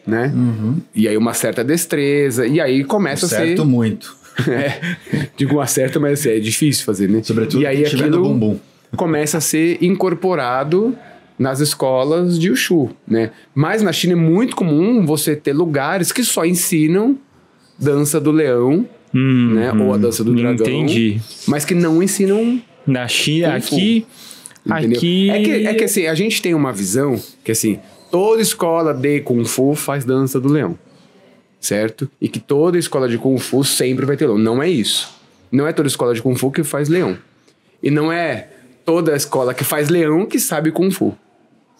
Né? 0.08 0.32
Uhum. 0.34 0.78
E 0.95 1.08
aí 1.08 1.17
uma 1.17 1.34
certa 1.34 1.65
destreza, 1.65 2.47
e 2.47 2.62
aí 2.62 2.86
começa 2.86 3.25
um 3.25 3.28
a 3.28 3.30
ser... 3.30 3.36
Certo 3.47 3.65
muito. 3.65 4.15
É, 4.48 4.98
digo 5.38 5.56
uma 5.56 5.67
certa, 5.67 6.00
mas 6.00 6.26
é 6.26 6.39
difícil 6.39 6.86
fazer, 6.86 7.10
né? 7.10 7.24
Sobretudo 7.24 7.62
e 7.62 7.65
aí 7.65 7.86
aquilo 7.86 8.21
bumbum. 8.21 8.60
começa 8.95 9.38
a 9.38 9.41
ser 9.41 9.78
incorporado 9.82 10.95
nas 11.38 11.60
escolas 11.60 12.39
de 12.39 12.52
Ushu, 12.52 12.89
né? 13.08 13.32
Mas 13.54 13.82
na 13.82 13.91
China 13.91 14.13
é 14.13 14.15
muito 14.15 14.56
comum 14.56 15.06
você 15.06 15.36
ter 15.36 15.54
lugares 15.54 16.12
que 16.12 16.24
só 16.24 16.45
ensinam 16.45 17.17
dança 17.80 18.19
do 18.19 18.32
leão, 18.32 18.86
hum, 19.13 19.54
né? 19.54 19.71
Hum, 19.71 19.88
Ou 19.88 19.93
a 19.93 19.98
dança 19.98 20.24
do 20.24 20.34
dragão. 20.34 20.65
Entendi. 20.65 21.19
Mas 21.48 21.65
que 21.65 21.74
não 21.74 22.02
ensinam. 22.02 22.62
Na 22.86 23.08
China, 23.08 23.56
aqui. 23.56 24.06
Aqui. 24.69 25.30
É 25.30 25.41
que, 25.41 25.67
é 25.67 25.74
que 25.74 25.84
assim, 25.84 26.08
a 26.08 26.15
gente 26.15 26.41
tem 26.41 26.54
uma 26.54 26.71
visão 26.71 27.19
que 27.43 27.52
assim, 27.52 27.80
toda 28.12 28.41
escola 28.41 28.93
de 28.93 29.21
Kung 29.21 29.45
Fu 29.45 29.76
faz 29.76 30.04
dança 30.06 30.39
do 30.39 30.50
leão 30.50 30.78
certo? 31.65 32.10
E 32.21 32.30
que 32.30 32.39
toda 32.39 32.78
escola 32.78 33.10
de 33.10 33.17
Kung 33.17 33.38
Fu 33.38 33.63
sempre 33.63 34.06
vai 34.06 34.15
ter 34.15 34.25
leão. 34.25 34.38
Não 34.38 34.62
é 34.62 34.69
isso. 34.69 35.13
Não 35.51 35.67
é 35.67 35.73
toda 35.73 35.88
escola 35.88 36.13
de 36.13 36.21
Kung 36.21 36.36
Fu 36.36 36.51
que 36.51 36.63
faz 36.63 36.89
leão. 36.89 37.17
E 37.82 37.89
não 37.89 38.12
é 38.12 38.49
toda 38.86 39.15
escola 39.15 39.54
que 39.54 39.63
faz 39.63 39.89
leão 39.89 40.25
que 40.25 40.39
sabe 40.39 40.71
Kung 40.71 40.91
Fu. 40.91 41.15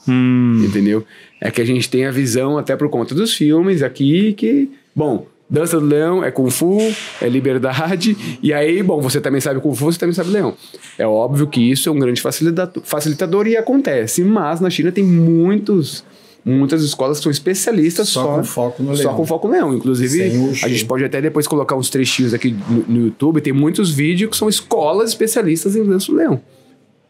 Hum. 0.08 0.64
Entendeu? 0.66 1.06
É 1.40 1.52
que 1.52 1.62
a 1.62 1.66
gente 1.66 1.90
tem 1.90 2.06
a 2.06 2.12
visão, 2.12 2.58
até 2.58 2.76
por 2.76 2.90
conta 2.90 3.14
dos 3.14 3.34
filmes 3.34 3.82
aqui, 3.82 4.34
que, 4.34 4.70
bom, 4.96 5.28
dança 5.50 5.80
do 5.80 5.86
leão 5.86 6.24
é 6.24 6.32
Kung 6.32 6.50
Fu, 6.50 6.78
é 7.22 7.28
liberdade, 7.28 8.16
e 8.42 8.54
aí, 8.54 8.82
bom, 8.82 9.02
você 9.02 9.20
também 9.20 9.42
sabe 9.42 9.60
Kung 9.60 9.76
Fu, 9.76 9.86
você 9.86 10.00
também 10.00 10.14
sabe 10.14 10.30
leão. 10.30 10.56
É 10.98 11.06
óbvio 11.06 11.48
que 11.48 11.60
isso 11.60 11.90
é 11.90 11.92
um 11.92 12.00
grande 12.00 12.22
facilitador, 12.22 12.84
facilitador 12.84 13.48
e 13.48 13.58
acontece, 13.58 14.24
mas 14.24 14.60
na 14.60 14.70
China 14.70 14.92
tem 14.92 15.04
muitos. 15.04 16.04
Muitas 16.46 16.84
escolas 16.84 17.18
que 17.18 17.24
são 17.24 17.32
especialistas 17.32 18.08
Só 18.10 18.24
só, 18.24 18.36
com 18.36 18.44
foco 18.44 18.84
no 18.84 18.96
só 18.96 19.02
leão. 19.04 19.16
com 19.16 19.26
foco 19.26 19.48
no 19.48 19.54
leão. 19.56 19.74
Inclusive, 19.74 20.22
a 20.64 20.68
gente 20.68 20.86
pode 20.86 21.04
até 21.04 21.20
depois 21.20 21.48
colocar 21.48 21.76
uns 21.76 21.90
trechinhos 21.90 22.36
aqui 22.36 22.52
no, 22.70 22.84
no 22.88 23.06
YouTube. 23.08 23.42
Tem 23.42 23.52
muitos 23.52 23.90
vídeos 23.90 24.30
que 24.30 24.38
são 24.38 24.48
escolas 24.48 25.10
especialistas 25.10 25.76
em 25.76 25.84
dança 25.84 26.12
do 26.12 26.18
leão 26.18 26.40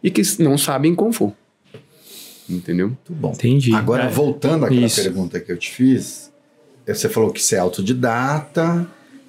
e 0.02 0.10
que 0.10 0.21
não 0.39 0.58
sabem 0.58 0.95
Kung 0.95 1.12
Fu. 1.12 1.34
Entendeu? 2.50 2.88
Muito 2.88 3.12
bom. 3.13 3.32
Entendi. 3.34 3.74
Agora, 3.74 4.04
É. 4.04 4.10
voltando 4.10 4.65
àquela 4.65 4.86
Isso. 4.86 5.02
pergunta 5.02 5.39
que 5.39 5.52
eu 5.52 5.58
te 5.58 5.71
fiz, 5.71 6.32
você 6.88 7.10
falou 7.10 7.32
que 7.32 7.41
você 7.41 7.56
é 7.56 7.60
autodidata. 7.60 8.88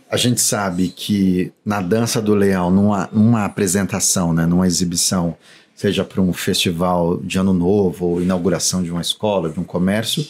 A 0.09 0.16
gente 0.16 0.40
sabe 0.40 0.88
que 0.88 1.51
na 1.64 1.81
dança 1.81 2.21
do 2.23 2.35
leão, 2.35 2.71
numa, 2.71 3.09
numa 3.12 3.45
apresentação, 3.45 4.33
né, 4.33 4.47
numa 4.47 4.66
exibição, 4.66 5.35
seja 5.77 6.03
para 6.03 6.21
um 6.21 6.33
festival 6.33 7.19
de 7.19 7.39
ano 7.39 7.53
novo 7.53 8.07
ou 8.07 8.23
inauguração 8.23 8.83
de 8.83 8.91
uma 8.91 9.01
escola, 9.01 9.49
de 9.49 9.61
um 9.61 9.65
comércio, 9.65 10.27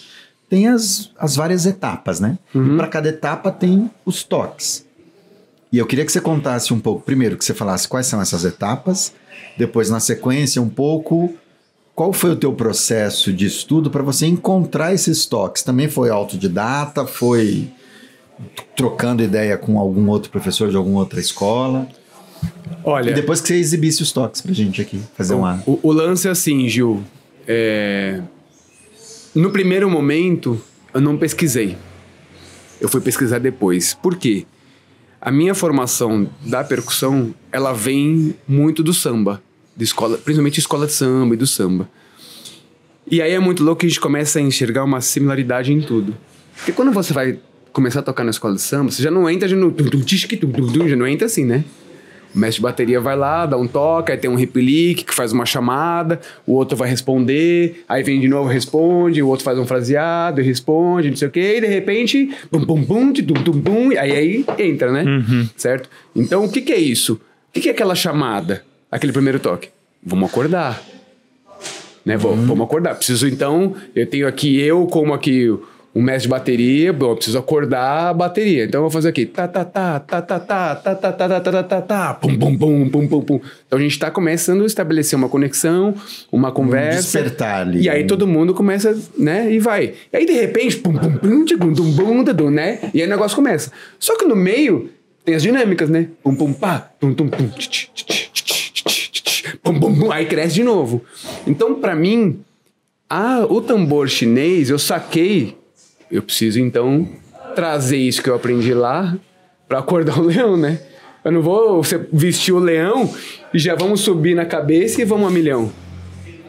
tem 0.50 0.68
as, 0.68 1.10
as 1.18 1.36
várias 1.36 1.64
etapas, 1.64 2.20
né? 2.20 2.38
E 2.74 2.76
para 2.76 2.88
cada 2.88 3.08
etapa 3.08 3.50
tem 3.50 3.90
os 4.04 4.22
toques. 4.22 4.84
E 5.72 5.78
eu 5.78 5.86
queria 5.86 6.04
que 6.04 6.12
você 6.12 6.20
contasse 6.20 6.74
um 6.74 6.80
pouco, 6.80 7.02
primeiro 7.02 7.38
que 7.38 7.44
você 7.44 7.54
falasse 7.54 7.88
quais 7.88 8.06
são 8.06 8.20
essas 8.20 8.44
etapas, 8.44 9.14
depois 9.56 9.88
na 9.88 10.00
sequência 10.00 10.60
um 10.60 10.68
pouco 10.68 11.34
qual 11.96 12.12
foi 12.12 12.32
o 12.32 12.36
teu 12.36 12.52
processo 12.52 13.32
de 13.32 13.46
estudo 13.46 13.90
para 13.90 14.02
você 14.02 14.26
encontrar 14.26 14.92
esses 14.92 15.24
toques? 15.24 15.62
Também 15.62 15.88
foi 15.88 16.10
autodidata? 16.10 17.06
Foi 17.06 17.70
trocando 18.76 19.22
ideia 19.22 19.56
com 19.56 19.78
algum 19.78 20.06
outro 20.10 20.30
professor 20.30 20.68
de 20.68 20.76
alguma 20.76 21.00
outra 21.00 21.18
escola? 21.18 21.88
Olha, 22.84 23.10
E 23.10 23.14
depois 23.14 23.40
que 23.40 23.48
você 23.48 23.56
exibisse 23.56 24.02
os 24.02 24.12
toques 24.12 24.40
pra 24.40 24.52
gente 24.52 24.80
aqui, 24.80 25.00
fazer 25.16 25.34
uma... 25.34 25.62
O, 25.66 25.78
o 25.82 25.92
lance 25.92 26.28
é 26.28 26.30
assim, 26.30 26.68
Gil. 26.68 27.02
é, 27.46 28.20
No 29.34 29.50
primeiro 29.50 29.90
momento, 29.90 30.60
eu 30.94 31.00
não 31.00 31.16
pesquisei. 31.16 31.76
Eu 32.80 32.88
fui 32.88 33.00
pesquisar 33.00 33.38
depois. 33.38 33.94
Por 33.94 34.16
quê? 34.16 34.46
A 35.20 35.30
minha 35.32 35.54
formação 35.54 36.28
da 36.44 36.62
percussão, 36.62 37.34
ela 37.50 37.72
vem 37.72 38.34
muito 38.46 38.82
do 38.82 38.94
samba. 38.94 39.42
De 39.76 39.84
escola, 39.84 40.16
principalmente 40.18 40.58
escola 40.60 40.86
de 40.86 40.92
samba 40.92 41.34
e 41.34 41.36
do 41.36 41.46
samba. 41.46 41.88
E 43.10 43.20
aí 43.20 43.32
é 43.32 43.38
muito 43.38 43.62
louco 43.62 43.80
que 43.80 43.86
a 43.86 43.88
gente 43.88 44.00
começa 44.00 44.38
a 44.38 44.42
enxergar 44.42 44.84
uma 44.84 45.00
similaridade 45.00 45.72
em 45.72 45.80
tudo. 45.80 46.16
Porque 46.56 46.72
quando 46.72 46.92
você 46.92 47.12
vai 47.12 47.38
começar 47.72 48.00
a 48.00 48.02
tocar 48.02 48.24
na 48.24 48.30
escola 48.30 48.54
de 48.54 48.62
samba, 48.62 48.90
você 48.90 49.02
já 49.02 49.10
não 49.10 49.28
entra 49.28 49.46
já 49.48 49.56
no... 49.56 49.74
Já 50.88 50.96
não 50.96 51.06
entra 51.06 51.26
assim, 51.26 51.44
né? 51.44 51.64
O 52.36 52.38
mestre 52.38 52.58
de 52.58 52.62
bateria 52.64 53.00
vai 53.00 53.16
lá, 53.16 53.46
dá 53.46 53.56
um 53.56 53.66
toque, 53.66 54.12
aí 54.12 54.18
tem 54.18 54.28
um 54.28 54.34
replique 54.34 55.04
que 55.04 55.14
faz 55.14 55.32
uma 55.32 55.46
chamada, 55.46 56.20
o 56.46 56.52
outro 56.52 56.76
vai 56.76 56.86
responder, 56.86 57.82
aí 57.88 58.02
vem 58.02 58.20
de 58.20 58.28
novo, 58.28 58.46
responde, 58.46 59.22
o 59.22 59.28
outro 59.28 59.42
faz 59.42 59.58
um 59.58 59.64
fraseado 59.64 60.42
e 60.42 60.44
responde, 60.44 61.08
não 61.08 61.16
sei 61.16 61.28
o 61.28 61.30
quê, 61.30 61.54
e 61.56 61.60
de 61.62 61.66
repente, 61.66 62.30
bum, 62.52 62.60
bum, 62.62 62.82
bum, 62.82 63.12
tum, 63.14 63.42
tum, 63.42 63.52
bum, 63.52 63.88
aí, 63.98 64.12
aí 64.12 64.44
entra, 64.58 64.92
né? 64.92 65.02
Certo? 65.56 65.88
Então, 66.14 66.44
o 66.44 66.52
que, 66.52 66.60
que 66.60 66.74
é 66.74 66.78
isso? 66.78 67.14
O 67.14 67.52
que, 67.54 67.62
que 67.62 67.68
é 67.70 67.72
aquela 67.72 67.94
chamada, 67.94 68.62
aquele 68.92 69.14
primeiro 69.14 69.40
toque? 69.40 69.70
Vamos 70.04 70.28
acordar. 70.28 70.82
Né? 72.04 72.18
Vamos, 72.18 72.46
vamos 72.46 72.66
acordar. 72.66 72.96
Preciso, 72.96 73.26
então, 73.26 73.74
eu 73.94 74.06
tenho 74.06 74.28
aqui 74.28 74.60
eu 74.60 74.86
como 74.86 75.14
aqui 75.14 75.48
um 75.96 76.02
mestre 76.02 76.24
de 76.24 76.28
bateria, 76.28 76.92
bom, 76.92 77.12
eu 77.12 77.16
preciso 77.16 77.38
acordar 77.38 78.10
a 78.10 78.12
bateria. 78.12 78.64
Então 78.64 78.80
eu 78.80 78.82
vou 78.82 78.90
fazer 78.90 79.08
aqui. 79.08 79.24
Tá, 79.24 79.48
tá, 79.48 79.64
tá, 79.64 79.98
tá, 79.98 80.20
tá, 80.20 80.38
tá, 80.38 80.74
tá, 80.74 80.94
tá, 80.94 81.12
tá, 81.12 81.12
tá, 81.12 81.40
tá, 81.40 81.52
tá, 81.52 81.62
tá, 81.62 81.80
tá, 81.80 82.14
pum, 82.14 82.38
pum, 82.38 82.58
pum, 82.58 82.90
pum, 82.90 83.08
pum, 83.08 83.20
pum. 83.22 83.40
Então 83.66 83.78
a 83.78 83.82
gente 83.82 83.98
tá 83.98 84.10
começando 84.10 84.62
a 84.62 84.66
estabelecer 84.66 85.18
uma 85.18 85.30
conexão, 85.30 85.94
uma 86.30 86.52
conversa. 86.52 87.00
despertar 87.00 87.62
ali, 87.62 87.80
E 87.80 87.88
aí 87.88 88.04
um- 88.04 88.06
todo 88.06 88.26
mundo 88.26 88.52
começa, 88.52 88.94
né, 89.18 89.50
e 89.50 89.58
vai. 89.58 89.94
E 90.12 90.16
aí 90.18 90.26
de 90.26 90.32
repente, 90.32 90.76
pum, 90.76 90.92
pum, 90.92 91.12
pum, 91.16 91.44
tchum, 91.46 91.72
dum, 91.72 91.90
bum, 91.92 92.22
dadum, 92.22 92.50
né? 92.50 92.90
E 92.92 93.00
aí 93.00 93.06
o 93.06 93.10
negócio 93.10 93.34
começa. 93.34 93.72
Só 93.98 94.18
que 94.18 94.26
no 94.26 94.36
meio 94.36 94.90
tem 95.24 95.34
as 95.34 95.42
dinâmicas, 95.42 95.88
né? 95.88 96.08
Pum, 96.22 96.34
pum, 96.34 96.52
pá, 96.52 96.78
tum, 97.00 97.14
tum, 97.14 97.26
pum, 97.28 97.48
tch, 97.48 97.68
tch, 97.68 97.88
aí 100.12 100.26
cresce 100.26 100.56
de 100.56 100.62
novo. 100.62 101.02
Então, 101.46 101.74
pra 101.76 101.94
mim, 101.96 102.38
a, 103.08 103.46
o 103.48 103.60
tambor 103.62 104.08
chinês, 104.08 104.68
eu 104.70 104.78
saquei, 104.78 105.56
eu 106.10 106.22
preciso 106.22 106.60
então 106.60 107.08
trazer 107.54 107.96
isso 107.96 108.22
que 108.22 108.30
eu 108.30 108.34
aprendi 108.34 108.74
lá 108.74 109.16
pra 109.68 109.78
acordar 109.78 110.18
o 110.20 110.24
leão, 110.24 110.56
né? 110.56 110.80
Eu 111.24 111.32
não 111.32 111.42
vou 111.42 111.82
vestir 112.12 112.52
o 112.52 112.58
leão 112.58 113.12
e 113.52 113.58
já 113.58 113.74
vamos 113.74 114.00
subir 114.00 114.34
na 114.36 114.44
cabeça 114.44 115.02
e 115.02 115.04
vamos 115.04 115.26
a 115.26 115.30
milhão. 115.30 115.72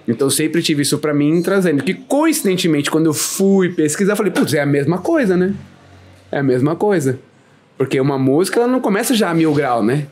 Então 0.08 0.30
sempre 0.30 0.62
tive 0.62 0.84
isso 0.84 1.00
pra 1.00 1.14
mim 1.14 1.42
trazendo. 1.42 1.84
Que 1.84 1.94
coincidentemente, 1.94 2.90
quando 2.92 3.08
eu 3.08 3.14
fui 3.14 3.70
pesquisar, 3.70 4.14
eu 4.14 4.18
falei, 4.18 4.32
putz, 4.32 4.54
é 4.54 4.62
a 4.62 4.66
mesma 4.66 5.00
coisa, 5.00 5.36
né? 5.36 5.54
É 6.32 6.38
a 6.40 6.44
mesma 6.44 6.76
coisa. 6.76 7.20
Porque 7.78 8.00
uma 8.02 8.18
música, 8.18 8.60
ela 8.60 8.68
não 8.68 8.82
começa 8.82 9.14
já 9.14 9.30
a 9.30 9.34
mil 9.36 9.54
grau, 9.54 9.84
né? 9.84 10.08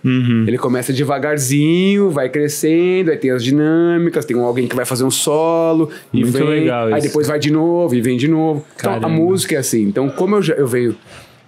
Ele 0.48 0.58
começa 0.58 0.94
devagarzinho, 0.94 2.12
vai 2.12 2.30
crescendo, 2.30 3.10
aí 3.10 3.18
tem 3.18 3.32
as 3.32 3.44
dinâmicas, 3.44 4.24
tem 4.24 4.40
alguém 4.40 4.68
que 4.68 4.76
vai 4.76 4.86
fazer 4.86 5.04
um 5.04 5.10
solo, 5.10 5.90
e 6.14 6.22
Muito 6.22 6.38
vem, 6.38 6.48
legal 6.48 6.88
aí 6.88 7.00
isso. 7.00 7.08
depois 7.08 7.28
vai 7.28 7.40
de 7.40 7.52
novo, 7.52 7.96
e 7.96 8.02
vem 8.02 8.18
de 8.18 8.28
novo. 8.28 8.64
Então 8.76 8.92
a 8.92 9.00
Caramba. 9.00 9.10
música 9.20 9.56
é 9.56 9.58
assim. 9.58 9.82
Então, 9.82 10.10
como 10.10 10.36
eu, 10.36 10.42
já, 10.44 10.54
eu 10.54 10.68
venho 10.68 10.96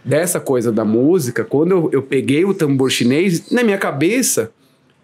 dessa 0.04 0.40
coisa 0.40 0.72
da 0.72 0.84
música, 0.84 1.44
quando 1.44 1.72
eu, 1.72 1.90
eu 1.94 2.02
peguei 2.02 2.44
o 2.46 2.54
tambor 2.54 2.90
chinês, 2.90 3.52
na 3.52 3.64
minha 3.64 3.78
cabeça, 3.78 4.50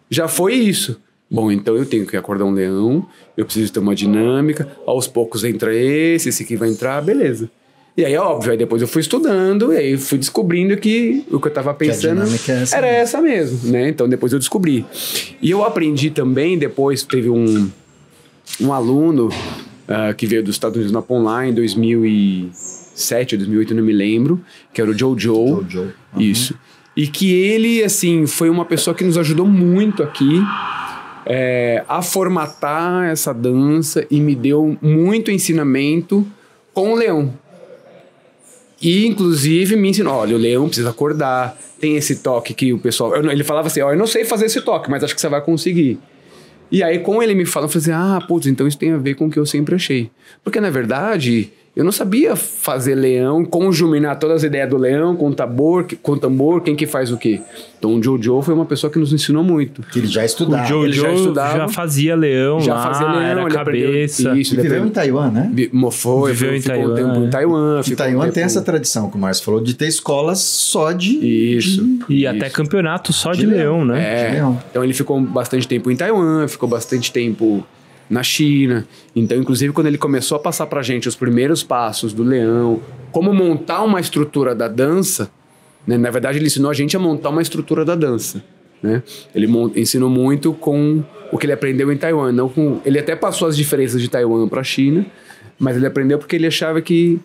já 0.10 0.28
foi 0.28 0.56
isso. 0.56 1.00
Bom, 1.30 1.52
então 1.52 1.76
eu 1.76 1.86
tenho 1.86 2.06
que 2.08 2.18
acordar 2.18 2.46
um 2.46 2.54
leão, 2.54 3.06
eu 3.38 3.46
preciso 3.46 3.72
ter 3.72 3.80
uma 3.80 3.94
dinâmica, 3.94 4.68
aos 4.86 5.08
poucos 5.08 5.44
entra 5.44 5.74
esse, 5.76 6.30
esse 6.30 6.44
aqui 6.44 6.56
vai 6.56 6.70
entrar, 6.70 7.02
beleza. 7.02 7.50
E 7.96 8.04
aí, 8.04 8.18
óbvio, 8.18 8.52
aí 8.52 8.58
depois 8.58 8.82
eu 8.82 8.88
fui 8.88 9.02
estudando, 9.02 9.72
e 9.72 9.78
aí 9.78 9.98
fui 9.98 10.18
descobrindo 10.18 10.76
que 10.78 11.24
o 11.32 11.40
que 11.40 11.48
eu 11.48 11.52
tava 11.52 11.74
pensando 11.76 12.24
é 12.24 12.26
essa 12.26 12.78
era 12.78 12.88
mesmo. 12.88 13.02
essa 13.02 13.22
mesmo, 13.22 13.72
né? 13.72 13.90
Então 13.90 14.10
depois 14.10 14.34
eu 14.34 14.40
descobri. 14.40 14.84
E 15.40 15.52
eu 15.52 15.64
aprendi 15.64 16.10
também, 16.10 16.58
depois 16.58 17.04
teve 17.04 17.30
um, 17.30 17.70
um 18.60 18.74
aluno 18.74 19.30
ah, 19.88 20.14
que 20.14 20.26
veio 20.26 20.44
dos 20.44 20.56
Estados 20.56 20.78
Unidos 20.78 20.92
na 20.92 21.04
Online 21.08 21.52
em 21.52 21.56
2007 21.56 23.36
ou 23.36 23.40
2008, 23.40 23.76
não 23.76 23.84
me 23.84 23.94
lembro, 23.94 24.42
que 24.74 24.82
era 24.82 24.90
o 24.90 24.98
Jojo. 24.98 25.64
Jojo. 25.70 25.94
Uhum. 26.16 26.22
Isso. 26.22 26.56
E 26.96 27.06
que 27.08 27.32
ele, 27.32 27.84
assim, 27.84 28.26
foi 28.26 28.50
uma 28.50 28.66
pessoa 28.66 28.96
que 28.96 29.04
nos 29.04 29.18
ajudou 29.20 29.46
muito 29.46 30.02
aqui 30.02 30.42
é, 31.26 31.84
a 31.88 32.02
formatar 32.02 33.06
essa 33.06 33.34
dança 33.34 34.06
e 34.10 34.20
me 34.20 34.36
deu 34.36 34.78
muito 34.82 35.30
ensinamento 35.30 36.26
com 36.74 36.94
o 36.94 36.96
leão. 36.96 37.34
E, 38.84 39.08
inclusive, 39.08 39.78
me 39.78 39.90
ensinou: 39.90 40.14
olha, 40.14 40.36
o 40.36 40.38
leão 40.38 40.68
precisa 40.68 40.90
acordar, 40.90 41.58
tem 41.80 41.96
esse 41.96 42.18
toque 42.18 42.54
que 42.54 42.74
o 42.74 42.78
pessoal. 42.78 43.16
eu 43.16 43.32
ele 43.32 43.44
falava 43.44 43.68
assim: 43.68 43.80
ó, 43.80 43.92
eu 43.92 43.98
não 43.98 44.06
sei 44.06 44.26
fazer 44.26 44.46
esse 44.46 44.60
toque, 44.62 44.92
mas 44.92 45.02
acho 45.04 45.16
que 45.16 45.22
você 45.22 45.30
vai 45.30 45.42
conseguir. 45.42 45.98
E 46.70 46.84
aí, 46.84 47.00
com 47.00 47.24
ele 47.24 47.34
me 47.34 47.46
falando, 47.46 47.70
eu 47.70 47.82
falei 47.82 47.96
assim: 47.96 48.16
ah, 48.16 48.26
putz, 48.28 48.46
então 48.46 48.68
isso 48.68 48.78
tem 48.78 48.92
a 48.92 48.98
ver 48.98 49.16
com 49.16 49.28
o 49.28 49.32
que 49.32 49.40
eu 49.40 49.46
sempre 49.46 49.74
achei. 49.74 50.12
Porque, 50.44 50.60
na 50.60 50.70
verdade, 50.70 51.50
eu 51.76 51.84
não 51.84 51.92
sabia 51.92 52.36
fazer 52.36 52.94
leão, 52.96 53.44
conjuminar 53.44 54.20
todas 54.20 54.38
as 54.38 54.44
ideias 54.44 54.70
do 54.70 54.78
leão 54.78 55.16
com 55.16 55.30
o 55.30 55.34
tambor, 55.34 55.86
com 56.04 56.12
o 56.12 56.18
tambor, 56.18 56.62
quem 56.62 56.76
que 56.76 56.86
faz 56.86 57.12
o 57.12 57.18
quê. 57.18 57.42
Então, 57.80 57.96
o 57.96 58.02
Jojo 58.02 58.42
foi 58.44 58.54
uma 58.54 58.66
pessoa 58.66 58.90
que 58.92 58.98
nos 59.00 59.12
ensinou 59.12 59.44
muito. 59.44 59.82
Que 59.92 60.00
ele 60.00 60.08
já 60.08 60.22
O 60.22 60.26
estudava. 60.26 60.66
Jojo 60.68 60.86
ele 60.86 60.94
já 60.94 61.10
já, 61.10 61.14
estudava. 61.16 61.68
fazia 61.68 62.16
leão 62.16 62.62
Já 62.62 62.76
lá, 62.76 62.84
fazia 62.84 63.08
leão, 63.08 63.22
era 63.22 63.62
aprendeu- 63.62 63.90
cabeça. 63.92 64.38
Isso, 64.38 64.54
ele 64.56 64.62
viveu 64.62 64.86
em 64.86 64.90
Taiwan, 64.90 65.32
né? 65.32 65.52
Foi, 65.92 66.32
Viveu 66.32 66.50
foi, 66.50 66.58
em 66.58 66.62
ficou 66.62 66.78
um 66.78 66.94
Taiwan, 66.94 66.96
tempo 66.96 67.20
em 67.24 67.28
é. 67.28 67.30
Taiwan. 67.30 67.80
E 67.80 67.84
ficou 67.84 67.94
um 67.94 67.98
Taiwan 67.98 68.24
tem 68.26 68.32
tempo- 68.34 68.46
essa 68.46 68.62
tradição 68.62 69.10
que 69.10 69.18
o 69.18 69.20
Márcio 69.20 69.44
falou 69.44 69.60
de 69.60 69.74
ter 69.74 69.88
escolas 69.88 70.40
só 70.40 70.92
de, 70.92 71.10
Isso. 71.58 71.84
E 72.08 72.22
isso. 72.24 72.30
até 72.30 72.50
campeonato 72.50 73.12
só 73.12 73.32
de, 73.32 73.40
De 73.40 73.46
leão, 73.48 73.78
leão. 73.84 73.86
né? 73.86 74.22
É. 74.22 74.28
de 74.28 74.32
leão. 74.36 74.64
Então 74.70 74.84
ele 74.84 74.94
ficou 74.94 75.20
bastante 75.20 75.68
tempo 75.68 75.90
em 75.92 75.96
Taiwan, 75.96 76.48
ficou 76.48 76.70
bastante 76.70 77.12
tempo 77.12 77.66
na 78.10 78.24
China. 78.24 78.88
Então, 79.16 79.38
inclusive, 79.38 79.74
quando 79.74 79.88
ele 79.88 79.98
começou 79.98 80.36
a 80.36 80.40
passar 80.40 80.68
pra 80.68 80.82
gente 80.82 81.08
os 81.08 81.16
primeiros 81.16 81.64
passos 81.64 82.14
do 82.14 82.24
leão, 82.24 82.82
como 83.12 83.34
montar 83.34 83.84
uma 83.84 84.00
estrutura 84.00 84.54
da 84.54 84.68
dança, 84.68 85.30
né? 85.86 85.98
na 85.98 86.12
verdade, 86.12 86.38
ele 86.38 86.48
ensinou 86.48 86.70
a 86.70 86.74
gente 86.74 86.96
a 86.96 87.00
montar 87.00 87.30
uma 87.30 87.42
estrutura 87.42 87.84
da 87.86 87.96
dança. 87.96 88.44
Né? 88.82 89.02
Ele 89.34 89.48
ensinou 89.76 90.10
muito 90.10 90.54
com 90.54 91.04
o 91.32 91.38
que 91.38 91.46
ele 91.46 91.54
aprendeu 91.54 91.92
em 91.92 91.98
Taiwan. 91.98 92.32
Não 92.32 92.50
com, 92.50 92.82
ele 92.86 93.00
até 93.00 93.16
passou 93.16 93.48
as 93.48 93.56
diferenças 93.56 94.02
de 94.02 94.10
Taiwan 94.10 94.48
para 94.48 94.62
a 94.62 94.64
China, 94.64 95.06
mas 95.58 95.78
ele 95.78 95.88
aprendeu 95.88 96.20
porque 96.20 96.36
ele 96.36 96.48
achava 96.48 96.82
que 96.82 97.20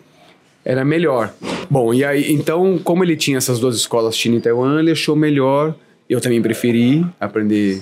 era 0.63 0.85
melhor. 0.85 1.33
Bom, 1.69 1.93
e 1.93 2.03
aí, 2.03 2.33
então, 2.33 2.79
como 2.83 3.03
ele 3.03 3.15
tinha 3.15 3.37
essas 3.37 3.59
duas 3.59 3.75
escolas, 3.75 4.15
China 4.15 4.37
e 4.37 4.41
Taiwan, 4.41 4.79
ele 4.79 4.91
achou 4.91 5.15
melhor. 5.15 5.75
Eu 6.09 6.19
também 6.19 6.41
preferi 6.41 7.05
aprender 7.19 7.81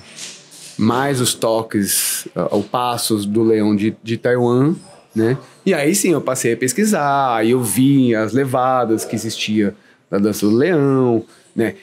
mais 0.78 1.20
os 1.20 1.34
toques, 1.34 2.28
uh, 2.36 2.58
o 2.58 2.63
passos 2.63 3.26
do 3.26 3.44
leão 3.44 3.76
de, 3.76 3.96
de 4.04 4.18
Taiwan, 4.18 4.76
né? 5.16 5.38
E 5.66 5.74
aí 5.74 5.96
sim 5.96 6.12
eu 6.12 6.22
passei 6.22 6.54
a 6.54 6.58
pesquisar, 6.58 7.36
aí 7.36 7.52
eu 7.52 7.62
vi 7.62 8.16
as 8.16 8.34
levadas 8.34 9.04
que 9.04 9.16
existia 9.16 9.76
da 10.10 10.18
dança 10.18 10.46
do 10.46 10.56
leão, 10.56 11.26
né? 11.56 11.76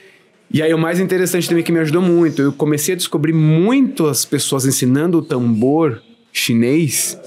E 0.51 0.61
aí 0.61 0.73
o 0.73 0.77
mais 0.77 0.99
interessante 0.99 1.47
também 1.49 1.63
que 1.63 1.71
me 1.71 1.79
ajudou 1.79 2.01
muito, 2.01 2.41
eu 2.41 2.53
comecei 2.53 2.93
a 2.93 2.97
descobrir 2.97 3.33
muitas 3.33 4.23
pessoas 4.23 4.65
ensinando 4.65 5.17
o 5.17 5.21
tambor 5.21 6.01
chinês 6.31 7.17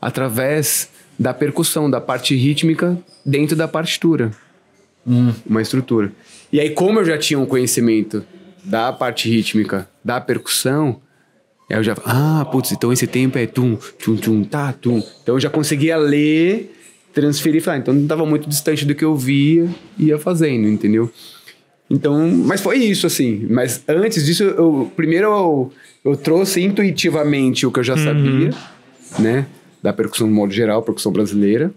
através 0.00 0.88
da 1.18 1.34
percussão, 1.34 1.90
da 1.90 2.00
parte 2.00 2.34
rítmica 2.34 2.96
dentro 3.24 3.56
da 3.56 3.68
partitura. 3.68 4.30
Hum. 5.06 5.32
Uma 5.46 5.62
estrutura. 5.62 6.12
E 6.52 6.60
aí, 6.60 6.70
como 6.70 7.00
eu 7.00 7.04
já 7.04 7.18
tinha 7.18 7.38
um 7.38 7.46
conhecimento 7.46 8.24
da 8.64 8.92
parte 8.92 9.28
rítmica, 9.28 9.88
da 10.04 10.20
percussão, 10.20 11.00
eu 11.68 11.82
já. 11.82 11.94
Ah, 12.04 12.46
putz, 12.50 12.72
então 12.72 12.92
esse 12.92 13.06
tempo 13.06 13.38
é 13.38 13.46
tum, 13.46 13.76
tum, 14.02 14.16
tum, 14.16 14.42
tá, 14.42 14.72
tum. 14.72 15.02
Então 15.22 15.36
eu 15.36 15.40
já 15.40 15.48
conseguia 15.48 15.96
ler, 15.96 16.74
transferir, 17.14 17.62
falar. 17.62 17.78
Então 17.78 17.94
não 17.94 18.02
estava 18.02 18.26
muito 18.26 18.48
distante 18.48 18.84
do 18.84 18.94
que 18.94 19.04
eu 19.04 19.16
via 19.16 19.68
e 19.96 20.06
ia 20.06 20.18
fazendo, 20.18 20.68
entendeu? 20.68 21.10
Então, 21.88 22.28
mas 22.44 22.60
foi 22.60 22.78
isso, 22.78 23.06
assim. 23.06 23.46
Mas 23.50 23.82
antes 23.88 24.24
disso, 24.24 24.44
eu, 24.44 24.92
primeiro 24.94 25.26
eu, 25.26 25.72
eu 26.04 26.16
trouxe 26.16 26.60
intuitivamente 26.60 27.66
o 27.66 27.72
que 27.72 27.80
eu 27.80 27.84
já 27.84 27.94
uhum. 27.94 28.04
sabia, 28.04 28.50
né? 29.18 29.46
Da 29.82 29.92
percussão 29.92 30.26
no 30.26 30.34
modo 30.34 30.52
geral, 30.52 30.82
percussão 30.82 31.10
brasileira. 31.10 31.72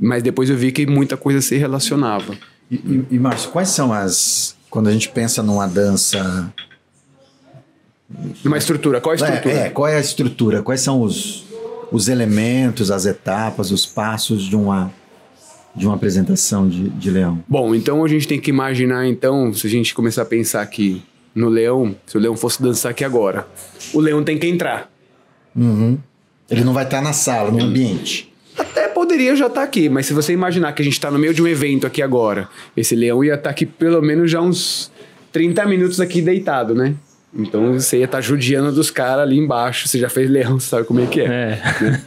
Mas 0.00 0.22
depois 0.22 0.48
eu 0.48 0.56
vi 0.56 0.72
que 0.72 0.86
muita 0.86 1.16
coisa 1.16 1.40
se 1.40 1.56
relacionava. 1.56 2.36
E, 2.70 2.76
e, 2.76 3.04
e 3.12 3.18
Márcio, 3.18 3.50
quais 3.50 3.68
são 3.68 3.92
as. 3.92 4.56
Quando 4.72 4.88
a 4.88 4.92
gente 4.92 5.10
pensa 5.10 5.42
numa 5.42 5.66
dança. 5.66 6.50
Numa 8.42 8.56
estrutura, 8.56 9.02
qual 9.02 9.12
a 9.12 9.18
é, 9.18 9.20
estrutura? 9.20 9.54
É, 9.54 9.66
é, 9.66 9.68
qual 9.68 9.86
é 9.86 9.96
a 9.96 10.00
estrutura? 10.00 10.62
Quais 10.62 10.80
são 10.80 11.02
os, 11.02 11.44
os 11.92 12.08
elementos, 12.08 12.90
as 12.90 13.04
etapas, 13.04 13.70
os 13.70 13.84
passos 13.84 14.44
de 14.44 14.56
uma, 14.56 14.90
de 15.76 15.86
uma 15.86 15.94
apresentação 15.94 16.66
de, 16.66 16.88
de 16.88 17.10
leão? 17.10 17.44
Bom, 17.46 17.74
então 17.74 18.02
a 18.02 18.08
gente 18.08 18.26
tem 18.26 18.40
que 18.40 18.48
imaginar, 18.48 19.06
então, 19.06 19.52
se 19.52 19.66
a 19.66 19.70
gente 19.70 19.94
começar 19.94 20.22
a 20.22 20.24
pensar 20.24 20.62
aqui 20.62 21.02
no 21.34 21.50
leão, 21.50 21.94
se 22.06 22.16
o 22.16 22.20
leão 22.20 22.34
fosse 22.34 22.62
dançar 22.62 22.92
aqui 22.92 23.04
agora, 23.04 23.46
o 23.92 24.00
leão 24.00 24.24
tem 24.24 24.38
que 24.38 24.46
entrar. 24.46 24.90
Uhum. 25.54 25.98
Ele 26.48 26.64
não 26.64 26.72
vai 26.72 26.84
estar 26.84 27.02
na 27.02 27.12
sala, 27.12 27.50
no 27.50 27.62
ambiente. 27.62 28.31
Poderia 29.22 29.36
já 29.36 29.46
estar 29.46 29.60
tá 29.60 29.64
aqui, 29.64 29.88
mas 29.88 30.06
se 30.06 30.12
você 30.12 30.32
imaginar 30.32 30.72
que 30.72 30.82
a 30.82 30.84
gente 30.84 30.94
está 30.94 31.08
no 31.08 31.16
meio 31.16 31.32
de 31.32 31.40
um 31.40 31.46
evento 31.46 31.86
aqui 31.86 32.02
agora, 32.02 32.48
esse 32.76 32.96
leão 32.96 33.22
ia 33.22 33.34
estar 33.34 33.44
tá 33.44 33.50
aqui 33.50 33.64
pelo 33.64 34.02
menos 34.02 34.28
já 34.28 34.40
uns 34.40 34.90
30 35.30 35.64
minutos 35.66 36.00
aqui 36.00 36.20
deitado, 36.20 36.74
né? 36.74 36.96
Então 37.32 37.72
você 37.74 37.98
ia 37.98 38.06
estar 38.06 38.18
tá 38.18 38.20
judiando 38.20 38.72
dos 38.72 38.90
caras 38.90 39.22
ali 39.22 39.38
embaixo. 39.38 39.86
Você 39.86 39.96
já 40.00 40.08
fez 40.08 40.28
leão, 40.28 40.58
sabe 40.58 40.88
como 40.88 41.00
é 41.00 41.06
que 41.06 41.20
é. 41.20 41.24
é. 41.24 41.28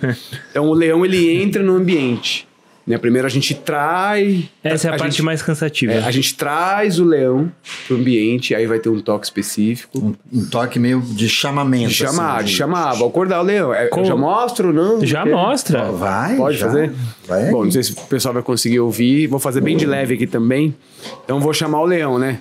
Né? 0.02 0.18
Então 0.52 0.68
o 0.68 0.74
leão 0.74 1.06
ele 1.06 1.42
entra 1.42 1.64
no 1.64 1.78
ambiente. 1.78 2.46
Né? 2.86 3.00
Primeiro 3.00 3.26
a 3.26 3.30
gente 3.30 3.56
traz. 3.56 4.44
Essa 4.64 4.88
é 4.88 4.92
a, 4.92 4.96
a 4.96 4.98
parte 4.98 5.14
gente, 5.14 5.24
mais 5.24 5.42
cansativa. 5.42 5.94
É, 5.94 6.04
a 6.04 6.12
gente 6.12 6.36
traz 6.36 7.00
o 7.00 7.04
leão 7.04 7.52
pro 7.88 7.98
ambiente, 7.98 8.54
aí 8.54 8.68
vai 8.68 8.78
ter 8.78 8.90
um 8.90 9.00
toque 9.00 9.26
específico. 9.26 9.98
Um, 9.98 10.14
um 10.32 10.46
toque 10.46 10.78
meio 10.78 11.02
de 11.02 11.28
chamamento. 11.28 11.90
De 11.90 11.96
chamar, 11.96 12.38
assim, 12.38 12.46
de... 12.46 12.52
chamar. 12.52 12.94
Vou 12.94 13.08
acordar 13.08 13.40
o 13.42 13.44
leão. 13.44 13.74
É, 13.74 13.90
já 14.04 14.16
mostro, 14.16 14.72
não? 14.72 15.04
Já 15.04 15.26
mostra. 15.26 15.92
Vai. 15.92 16.36
Pode 16.36 16.58
já. 16.58 16.68
fazer? 16.68 16.92
Vai. 17.28 17.50
Bom, 17.50 17.64
não 17.64 17.72
sei 17.72 17.82
se 17.82 17.92
o 17.92 17.96
pessoal 18.02 18.34
vai 18.34 18.44
conseguir 18.44 18.80
ouvir. 18.80 19.28
Vou 19.28 19.40
fazer 19.40 19.62
bem 19.62 19.76
de 19.76 19.86
leve 19.86 20.14
aqui 20.14 20.28
também. 20.28 20.76
Então 21.24 21.40
vou 21.40 21.54
chamar 21.54 21.82
o 21.82 21.86
leão, 21.86 22.20
né? 22.20 22.40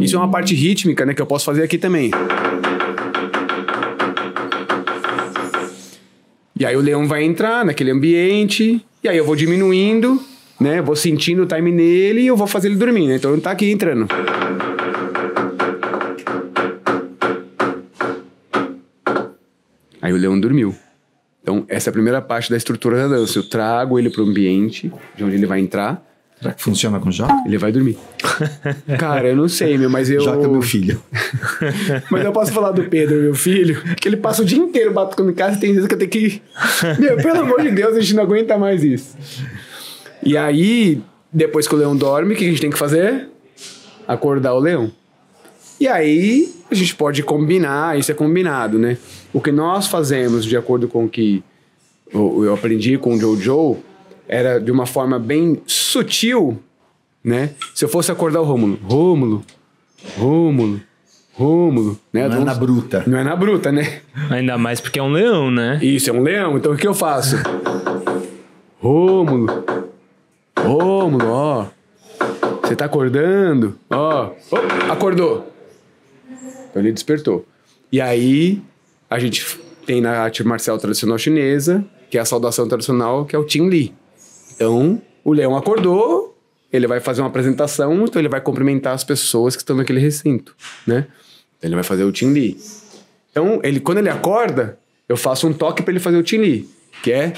Isso 0.00 0.16
é 0.16 0.18
uma 0.18 0.30
parte 0.30 0.54
rítmica, 0.54 1.06
né? 1.06 1.14
Que 1.14 1.22
eu 1.22 1.26
posso 1.26 1.44
fazer 1.44 1.62
aqui 1.62 1.78
também. 1.78 2.10
E 6.58 6.64
aí 6.64 6.74
o 6.74 6.80
leão 6.80 7.06
vai 7.06 7.22
entrar 7.22 7.66
naquele 7.66 7.90
ambiente, 7.90 8.82
e 9.04 9.08
aí 9.08 9.18
eu 9.18 9.26
vou 9.26 9.36
diminuindo, 9.36 10.18
né? 10.58 10.80
Vou 10.80 10.96
sentindo 10.96 11.42
o 11.42 11.46
time 11.46 11.70
nele 11.70 12.22
e 12.22 12.26
eu 12.28 12.36
vou 12.36 12.46
fazer 12.46 12.68
ele 12.68 12.76
dormir, 12.76 13.06
né? 13.06 13.16
Então 13.16 13.34
ele 13.34 13.42
tá 13.42 13.50
aqui 13.50 13.70
entrando. 13.70 14.08
Aí 20.00 20.12
o 20.14 20.16
leão 20.16 20.40
dormiu. 20.40 20.74
Então, 21.42 21.64
essa 21.68 21.88
é 21.88 21.90
a 21.90 21.92
primeira 21.92 22.22
parte 22.22 22.48
da 22.48 22.56
estrutura 22.56 22.96
da 22.96 23.16
dança. 23.16 23.38
Eu 23.38 23.42
trago 23.42 23.98
ele 23.98 24.08
pro 24.08 24.24
ambiente 24.24 24.90
de 25.14 25.24
onde 25.24 25.34
ele 25.34 25.46
vai 25.46 25.60
entrar. 25.60 26.05
Será 26.40 26.52
que 26.52 26.62
funciona 26.62 27.00
com 27.00 27.10
Joca? 27.10 27.34
Ele 27.46 27.56
vai 27.56 27.72
dormir. 27.72 27.96
Cara, 28.98 29.28
eu 29.28 29.36
não 29.36 29.48
sei, 29.48 29.78
meu, 29.78 29.88
mas 29.88 30.10
eu. 30.10 30.20
Joca 30.20 30.44
é 30.44 30.48
meu 30.48 30.60
filho. 30.60 31.02
mas 32.10 32.24
eu 32.24 32.32
posso 32.32 32.52
falar 32.52 32.72
do 32.72 32.84
Pedro, 32.84 33.16
meu 33.16 33.34
filho, 33.34 33.82
que 33.96 34.06
ele 34.06 34.18
passa 34.18 34.42
o 34.42 34.44
dia 34.44 34.58
inteiro 34.58 34.92
batendo 34.92 35.30
em 35.30 35.34
casa 35.34 35.56
e 35.56 35.60
tem 35.60 35.72
vezes 35.72 35.88
que 35.88 35.94
eu 35.94 35.98
tenho 35.98 36.10
que. 36.10 36.42
Meu, 37.00 37.16
pelo 37.16 37.40
amor 37.40 37.62
de 37.62 37.70
Deus, 37.70 37.96
a 37.96 38.00
gente 38.00 38.14
não 38.14 38.22
aguenta 38.22 38.58
mais 38.58 38.84
isso. 38.84 39.16
E 40.22 40.36
aí, 40.36 41.02
depois 41.32 41.66
que 41.66 41.74
o 41.74 41.78
leão 41.78 41.96
dorme, 41.96 42.34
o 42.34 42.36
que 42.36 42.44
a 42.44 42.48
gente 42.48 42.60
tem 42.60 42.70
que 42.70 42.78
fazer? 42.78 43.28
Acordar 44.06 44.54
o 44.54 44.58
leão. 44.58 44.92
E 45.80 45.88
aí, 45.88 46.52
a 46.70 46.74
gente 46.74 46.94
pode 46.94 47.22
combinar, 47.22 47.98
isso 47.98 48.10
é 48.10 48.14
combinado, 48.14 48.78
né? 48.78 48.98
O 49.32 49.40
que 49.40 49.52
nós 49.52 49.86
fazemos, 49.86 50.44
de 50.44 50.56
acordo 50.56 50.86
com 50.88 51.04
o 51.04 51.08
que 51.08 51.42
eu 52.12 52.52
aprendi 52.52 52.98
com 52.98 53.14
o 53.14 53.18
Jojo, 53.18 53.78
era 54.28 54.58
de 54.60 54.70
uma 54.70 54.86
forma 54.86 55.18
bem 55.18 55.60
sutil, 55.66 56.60
né? 57.22 57.50
Se 57.74 57.84
eu 57.84 57.88
fosse 57.88 58.10
acordar 58.10 58.40
o 58.40 58.44
Rômulo, 58.44 58.78
Rômulo, 58.82 59.44
Rômulo, 60.16 60.80
Rômulo, 61.34 61.98
né? 62.12 62.28
Não 62.28 62.42
é 62.42 62.44
na 62.44 62.54
bruta. 62.54 63.04
Não 63.06 63.18
é 63.18 63.24
na 63.24 63.36
bruta, 63.36 63.72
né? 63.72 64.00
Ainda 64.30 64.56
mais 64.56 64.80
porque 64.80 64.98
é 64.98 65.02
um 65.02 65.12
leão, 65.12 65.50
né? 65.50 65.78
Isso, 65.82 66.10
é 66.10 66.12
um 66.12 66.22
leão. 66.22 66.56
Então 66.56 66.72
o 66.72 66.76
que 66.76 66.86
eu 66.86 66.94
faço? 66.94 67.36
Rômulo, 68.80 69.64
Rômulo, 70.58 71.26
ó. 71.28 71.66
Você 72.62 72.74
tá 72.74 72.86
acordando? 72.86 73.78
Ó, 73.90 74.30
oh, 74.50 74.92
acordou. 74.92 75.52
Então 76.68 76.82
ele 76.82 76.92
despertou. 76.92 77.46
E 77.92 78.00
aí 78.00 78.60
a 79.08 79.18
gente 79.18 79.58
tem 79.86 80.00
na 80.00 80.18
arte 80.18 80.42
marcial 80.42 80.76
tradicional 80.78 81.16
chinesa, 81.16 81.84
que 82.10 82.18
é 82.18 82.20
a 82.20 82.24
saudação 82.24 82.66
tradicional, 82.66 83.24
que 83.24 83.36
é 83.36 83.38
o 83.38 83.44
Qin 83.44 83.68
Li. 83.68 83.94
Então, 84.56 85.00
o 85.22 85.32
leão 85.32 85.54
acordou, 85.54 86.36
ele 86.72 86.86
vai 86.86 86.98
fazer 86.98 87.20
uma 87.20 87.28
apresentação, 87.28 88.04
então 88.04 88.20
ele 88.20 88.28
vai 88.28 88.40
cumprimentar 88.40 88.94
as 88.94 89.04
pessoas 89.04 89.54
que 89.54 89.62
estão 89.62 89.76
naquele 89.76 90.00
recinto, 90.00 90.56
né? 90.86 91.06
Então, 91.58 91.68
ele 91.68 91.74
vai 91.74 91.84
fazer 91.84 92.04
o 92.04 92.10
Tim 92.10 92.32
Li. 92.32 92.56
Então, 93.30 93.60
ele, 93.62 93.80
quando 93.80 93.98
ele 93.98 94.08
acorda, 94.08 94.78
eu 95.06 95.16
faço 95.16 95.46
um 95.46 95.52
toque 95.52 95.82
para 95.82 95.92
ele 95.92 96.00
fazer 96.00 96.16
o 96.16 96.22
Tim 96.22 96.38
Li, 96.38 96.68
que 97.02 97.12
é. 97.12 97.34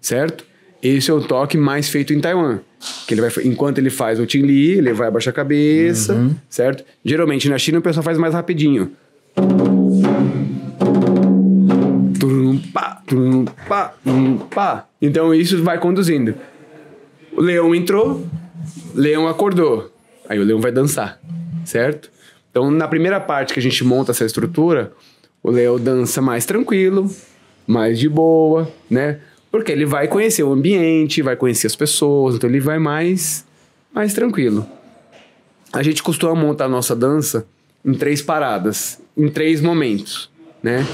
Certo? 0.00 0.44
Esse 0.82 1.10
é 1.10 1.14
o 1.14 1.20
toque 1.20 1.56
mais 1.56 1.88
feito 1.88 2.12
em 2.12 2.20
Taiwan. 2.20 2.58
Que 3.06 3.14
ele 3.14 3.22
vai, 3.22 3.30
enquanto 3.44 3.78
ele 3.78 3.88
faz 3.88 4.18
o 4.20 4.26
Tim 4.26 4.42
Li, 4.42 4.72
ele 4.72 4.92
vai 4.92 5.08
abaixar 5.08 5.30
a 5.32 5.34
cabeça, 5.34 6.12
uhum. 6.12 6.34
certo? 6.50 6.84
Geralmente 7.04 7.48
na 7.48 7.56
China 7.56 7.78
o 7.78 7.82
pessoal 7.82 8.02
faz 8.02 8.18
mais 8.18 8.34
rapidinho 8.34 8.92
pá, 12.72 13.02
tum, 13.06 13.44
pá, 13.68 13.94
tum, 14.04 14.38
pá. 14.38 14.86
Então 15.00 15.34
isso 15.34 15.62
vai 15.62 15.78
conduzindo. 15.78 16.34
O 17.36 17.40
leão 17.40 17.74
entrou, 17.74 18.26
leão 18.94 19.26
acordou. 19.28 19.90
Aí 20.28 20.38
o 20.38 20.44
leão 20.44 20.60
vai 20.60 20.72
dançar, 20.72 21.20
certo? 21.64 22.10
Então 22.50 22.70
na 22.70 22.88
primeira 22.88 23.20
parte 23.20 23.52
que 23.52 23.60
a 23.60 23.62
gente 23.62 23.82
monta 23.84 24.12
essa 24.12 24.24
estrutura, 24.24 24.92
o 25.42 25.50
leão 25.50 25.78
dança 25.78 26.22
mais 26.22 26.46
tranquilo, 26.46 27.10
mais 27.66 27.98
de 27.98 28.08
boa, 28.08 28.70
né? 28.88 29.20
Porque 29.50 29.70
ele 29.70 29.84
vai 29.84 30.08
conhecer 30.08 30.42
o 30.42 30.52
ambiente, 30.52 31.22
vai 31.22 31.36
conhecer 31.36 31.66
as 31.66 31.76
pessoas, 31.76 32.36
então 32.36 32.48
ele 32.48 32.60
vai 32.60 32.78
mais 32.78 33.44
mais 33.92 34.12
tranquilo. 34.12 34.66
A 35.72 35.82
gente 35.82 36.02
costuma 36.02 36.34
montar 36.34 36.64
a 36.64 36.68
nossa 36.68 36.94
dança 36.94 37.46
em 37.84 37.94
três 37.94 38.22
paradas, 38.22 39.00
em 39.16 39.28
três 39.28 39.60
momentos, 39.60 40.30
né? 40.62 40.86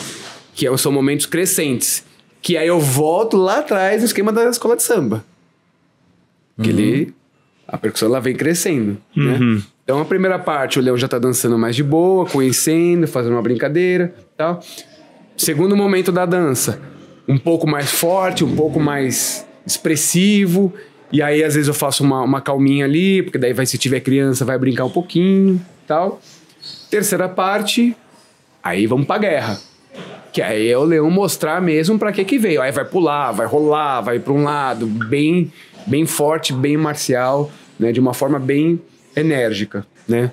Que 0.60 0.66
é 0.66 0.76
são 0.76 0.92
momentos 0.92 1.24
crescentes. 1.24 2.04
Que 2.42 2.58
aí 2.58 2.68
eu 2.68 2.78
volto 2.78 3.38
lá 3.38 3.60
atrás 3.60 4.02
no 4.02 4.04
esquema 4.04 4.30
da 4.30 4.44
escola 4.44 4.76
de 4.76 4.82
samba. 4.82 5.24
Que 6.62 6.70
uhum. 6.70 6.78
ele. 6.78 7.14
A 7.66 7.78
percussão 7.78 8.08
ela 8.08 8.20
vem 8.20 8.34
crescendo, 8.34 8.98
né? 9.16 9.38
uhum. 9.38 9.54
né? 9.54 9.62
Então 9.82 10.00
a 10.02 10.04
primeira 10.04 10.38
parte, 10.38 10.78
o 10.78 10.82
leão 10.82 10.98
já 10.98 11.08
tá 11.08 11.18
dançando 11.18 11.58
mais 11.58 11.74
de 11.74 11.82
boa, 11.82 12.26
conhecendo, 12.26 13.08
fazendo 13.08 13.32
uma 13.32 13.42
brincadeira 13.42 14.14
tal. 14.36 14.60
Segundo 15.34 15.74
momento 15.74 16.12
da 16.12 16.26
dança, 16.26 16.78
um 17.26 17.38
pouco 17.38 17.66
mais 17.66 17.90
forte, 17.90 18.44
um 18.44 18.54
pouco 18.54 18.78
mais 18.78 19.46
expressivo. 19.66 20.74
E 21.10 21.22
aí, 21.22 21.42
às 21.42 21.54
vezes, 21.54 21.68
eu 21.68 21.74
faço 21.74 22.04
uma, 22.04 22.20
uma 22.20 22.40
calminha 22.42 22.84
ali, 22.84 23.22
porque 23.22 23.38
daí 23.38 23.54
vai, 23.54 23.64
se 23.64 23.78
tiver 23.78 24.00
criança, 24.00 24.44
vai 24.44 24.58
brincar 24.58 24.84
um 24.84 24.90
pouquinho 24.90 25.58
tal. 25.86 26.20
Terceira 26.90 27.30
parte, 27.30 27.96
aí 28.62 28.86
vamos 28.86 29.06
pra 29.06 29.16
guerra. 29.16 29.69
Que 30.32 30.40
aí 30.42 30.68
é 30.70 30.78
o 30.78 30.84
leão 30.84 31.10
mostrar 31.10 31.60
mesmo 31.60 31.98
para 31.98 32.12
que 32.12 32.24
que 32.24 32.38
veio. 32.38 32.62
Aí 32.62 32.70
vai 32.70 32.84
pular, 32.84 33.32
vai 33.32 33.46
rolar, 33.46 34.00
vai 34.00 34.18
para 34.20 34.32
um 34.32 34.44
lado, 34.44 34.86
bem, 34.86 35.52
bem 35.86 36.06
forte, 36.06 36.52
bem 36.52 36.76
marcial, 36.76 37.50
né? 37.78 37.90
De 37.92 37.98
uma 37.98 38.14
forma 38.14 38.38
bem 38.38 38.80
enérgica, 39.16 39.84
né? 40.08 40.30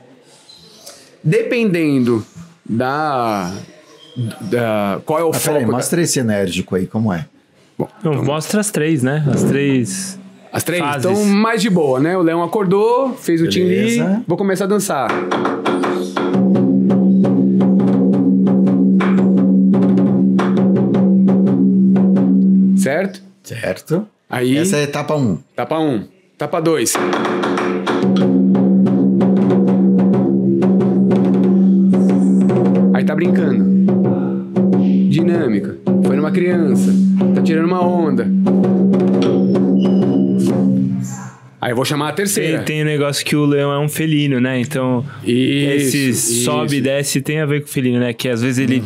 Dependendo 1.23 2.23
da, 2.63 3.51
da 4.41 5.01
qual 5.05 5.19
é 5.19 5.23
o 5.23 5.29
Ah, 5.29 5.33
foco. 5.33 5.45
peraí, 5.47 5.65
da- 5.65 5.71
mostra 5.71 6.01
esse 6.01 6.19
enérgico 6.19 6.75
aí, 6.75 6.85
como 6.85 7.11
é? 7.11 7.25
Não, 8.03 8.23
mostra 8.23 8.59
as 8.59 8.71
três, 8.71 9.03
né? 9.03 9.25
As 9.31 9.43
três. 9.43 10.19
As 10.51 10.63
três? 10.63 10.81
fases. 10.81 11.05
Então, 11.11 11.25
mais 11.25 11.61
de 11.61 11.69
boa, 11.69 11.99
né? 11.99 12.17
O 12.17 12.21
leão 12.21 12.41
acordou, 12.43 13.13
fez 13.13 13.41
o 13.41 13.47
Tim 13.47 13.63
Lee, 13.63 13.97
Beleza. 13.97 14.23
vou 14.27 14.37
começar 14.37 14.63
a 14.63 14.67
dançar. 14.67 15.09
Certo? 23.47 24.05
Aí, 24.29 24.57
Essa 24.57 24.75
é 24.75 24.79
a 24.81 24.83
etapa 24.83 25.15
1. 25.15 25.19
Um. 25.21 25.37
tapa 25.55 25.79
um, 25.79 26.05
tapa 26.37 26.59
dois. 26.59 26.93
Aí 32.93 33.05
tá 33.05 33.15
brincando. 33.15 33.63
Dinâmica. 35.09 35.77
Foi 36.05 36.17
numa 36.17 36.29
criança. 36.31 36.91
Tá 37.35 37.41
tirando 37.41 37.67
uma 37.67 37.81
onda. 37.81 38.27
Aí 41.61 41.71
eu 41.71 41.75
vou 41.75 41.85
chamar 41.85 42.09
a 42.09 42.11
terceira. 42.11 42.57
Tem, 42.57 42.65
tem 42.65 42.81
um 42.81 42.85
negócio 42.85 43.25
que 43.25 43.35
o 43.35 43.45
leão 43.45 43.71
é 43.71 43.79
um 43.79 43.87
felino, 43.87 44.41
né? 44.41 44.59
Então, 44.59 45.05
Isso, 45.23 45.71
esse 45.71 46.09
isso. 46.09 46.43
sobe 46.43 46.77
e 46.77 46.81
desce 46.81 47.21
tem 47.21 47.39
a 47.39 47.45
ver 47.45 47.61
com 47.61 47.67
o 47.67 47.69
felino, 47.69 47.99
né? 47.99 48.11
Que 48.11 48.27
às 48.27 48.41
vezes 48.41 48.59
ele. 48.59 48.83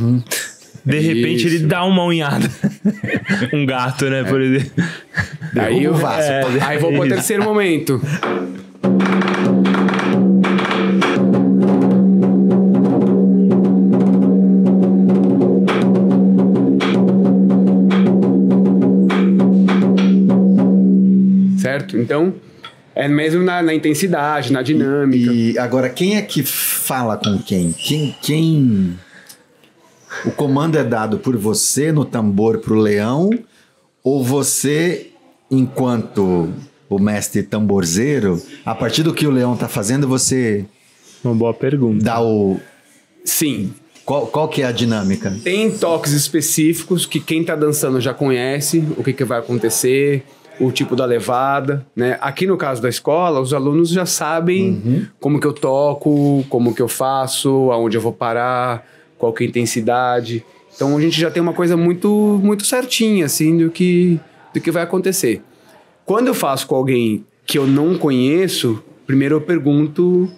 De 0.83 0.99
repente 0.99 1.47
Isso. 1.47 1.55
ele 1.55 1.65
dá 1.65 1.83
uma 1.83 2.03
unhada. 2.03 2.49
um 3.53 3.65
gato, 3.65 4.09
né? 4.09 4.23
Por 4.23 4.41
exemplo. 4.41 4.83
Aí 5.55 5.83
eu, 5.83 5.93
vaso. 5.93 6.27
é, 6.27 6.43
aí 6.61 6.77
vou 6.77 6.91
pro 6.91 7.07
terceiro 7.07 7.43
momento. 7.43 8.01
Certo? 21.57 21.97
Então, 21.97 22.33
é 22.95 23.07
mesmo 23.07 23.43
na, 23.43 23.61
na 23.61 23.73
intensidade, 23.73 24.51
na 24.51 24.61
dinâmica. 24.61 25.31
E 25.31 25.57
agora, 25.59 25.89
quem 25.89 26.17
é 26.17 26.21
que 26.21 26.43
fala 26.43 27.17
com 27.17 27.37
quem? 27.37 27.71
Quem. 27.71 28.15
quem... 28.21 28.97
O 30.25 30.31
comando 30.31 30.77
é 30.77 30.83
dado 30.83 31.17
por 31.19 31.35
você 31.37 31.91
no 31.91 32.03
tambor 32.05 32.59
pro 32.59 32.75
leão? 32.75 33.29
Ou 34.03 34.23
você, 34.23 35.11
enquanto 35.49 36.49
o 36.89 36.99
mestre 36.99 37.43
tamborzeiro, 37.43 38.41
a 38.65 38.75
partir 38.75 39.03
do 39.03 39.13
que 39.13 39.25
o 39.25 39.31
leão 39.31 39.55
tá 39.55 39.67
fazendo, 39.67 40.07
você 40.07 40.65
Uma 41.23 41.33
boa 41.33 41.53
pergunta. 41.53 42.03
dá 42.03 42.21
o. 42.21 42.59
Sim, 43.23 43.73
Qual, 44.03 44.25
qual 44.27 44.47
que 44.49 44.61
é 44.61 44.65
a 44.65 44.71
dinâmica? 44.71 45.31
Tem 45.43 45.69
toques 45.71 46.11
específicos 46.11 47.05
que 47.05 47.19
quem 47.19 47.43
tá 47.43 47.55
dançando 47.55 48.01
já 48.01 48.13
conhece, 48.13 48.83
o 48.97 49.03
que, 49.03 49.13
que 49.13 49.23
vai 49.23 49.39
acontecer, 49.39 50.23
o 50.59 50.71
tipo 50.71 50.95
da 50.95 51.05
levada, 51.05 51.85
né? 51.95 52.17
Aqui 52.19 52.45
no 52.47 52.57
caso 52.57 52.81
da 52.81 52.89
escola, 52.89 53.39
os 53.39 53.53
alunos 53.53 53.89
já 53.89 54.05
sabem 54.05 55.07
como 55.19 55.39
que 55.39 55.45
eu 55.47 55.53
toco, 55.53 56.43
como 56.49 56.73
que 56.73 56.81
eu 56.81 56.87
faço, 56.87 57.71
aonde 57.71 57.95
eu 57.95 58.01
vou 58.01 58.11
parar, 58.11 58.85
qual 59.21 59.31
que 59.31 59.43
é 59.43 59.45
a 59.45 59.49
intensidade. 59.49 60.43
Então 60.75 60.97
a 60.97 61.01
gente 61.01 61.19
já 61.19 61.29
tem 61.29 61.41
uma 61.41 61.53
coisa 61.53 61.77
muito 61.77 62.39
muito 62.43 62.65
certinha 62.65 63.25
assim 63.25 63.55
do 63.55 63.69
que 63.69 64.19
do 64.53 64.59
que 64.59 64.71
vai 64.71 64.81
acontecer. 64.81 65.41
Quando 66.03 66.27
eu 66.27 66.33
faço 66.33 66.65
com 66.65 66.75
alguém 66.75 67.23
que 67.45 67.57
eu 67.57 67.67
não 67.67 67.97
conheço, 67.97 68.83
primeiro 69.05 69.35
eu 69.35 69.41
pergunto, 69.41 70.29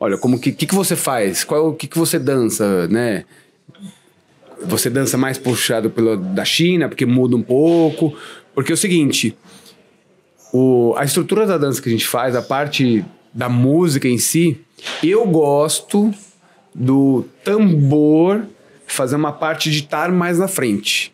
olha, 0.00 0.18
como 0.18 0.40
que 0.40 0.50
que, 0.50 0.66
que 0.66 0.74
você 0.74 0.96
faz? 0.96 1.44
Qual 1.44 1.68
o 1.68 1.74
que 1.74 1.86
que 1.86 1.98
você 1.98 2.18
dança, 2.18 2.88
né? 2.88 3.24
você 4.64 4.88
dança 4.88 5.16
mais 5.16 5.38
puxado 5.38 5.90
pelo 5.90 6.16
da 6.16 6.44
China, 6.44 6.88
porque 6.88 7.06
muda 7.06 7.36
um 7.36 7.42
pouco. 7.42 8.16
Porque 8.54 8.72
é 8.72 8.74
o 8.74 8.78
seguinte, 8.78 9.36
o, 10.52 10.94
a 10.96 11.04
estrutura 11.04 11.46
da 11.46 11.58
dança 11.58 11.80
que 11.80 11.88
a 11.88 11.92
gente 11.92 12.06
faz, 12.06 12.36
a 12.36 12.42
parte 12.42 13.04
da 13.32 13.48
música 13.48 14.06
em 14.06 14.18
si, 14.18 14.60
eu 15.02 15.26
gosto 15.26 16.12
do 16.74 17.24
tambor 17.44 18.42
fazer 18.86 19.16
uma 19.16 19.32
parte 19.32 19.70
de 19.70 19.78
estar 19.80 20.10
mais 20.12 20.38
na 20.38 20.48
frente. 20.48 21.12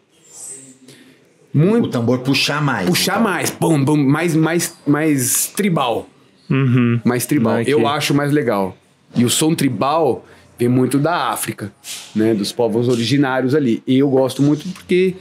Muito 1.53 1.87
O 1.87 1.91
tambor 1.91 2.19
puxar 2.21 2.63
mais. 2.63 2.87
puxar 2.89 3.13
então. 3.13 3.23
mais, 3.25 3.51
pum, 3.51 3.85
pum, 3.85 3.97
mais, 3.97 4.35
mais, 4.35 4.77
mais 4.87 5.47
tribal. 5.47 6.07
Uhum. 6.51 7.01
Mais 7.05 7.27
tribal. 7.27 7.59
Aqui. 7.59 7.71
Eu 7.71 7.87
acho 7.87 8.15
mais 8.15 8.33
legal. 8.33 8.77
E 9.17 9.25
o 9.25 9.31
som 9.31 9.55
tribal 9.55 10.25
vem 10.59 10.69
muito 10.69 10.99
da 10.99 11.31
África, 11.31 11.73
né? 12.15 12.35
Dos 12.35 12.53
povos 12.53 12.89
originários 12.89 13.55
ali. 13.55 13.83
E 13.87 13.99
eu 13.99 14.09
gosto 14.11 14.43
muito 14.43 14.69
porque, 14.69 15.15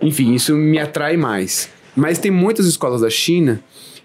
enfim, 0.00 0.34
isso 0.34 0.54
me 0.54 0.78
atrai 0.78 1.16
mais. 1.16 1.68
Mas 1.96 2.18
tem 2.18 2.30
muitas 2.30 2.66
escolas 2.66 3.00
da 3.00 3.10
China 3.10 3.60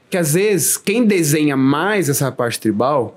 que 0.10 0.18
às 0.18 0.34
vezes 0.34 0.78
quem 0.78 1.06
desenha 1.06 1.58
mais 1.58 2.10
essa 2.10 2.32
parte 2.32 2.60
tribal, 2.60 3.17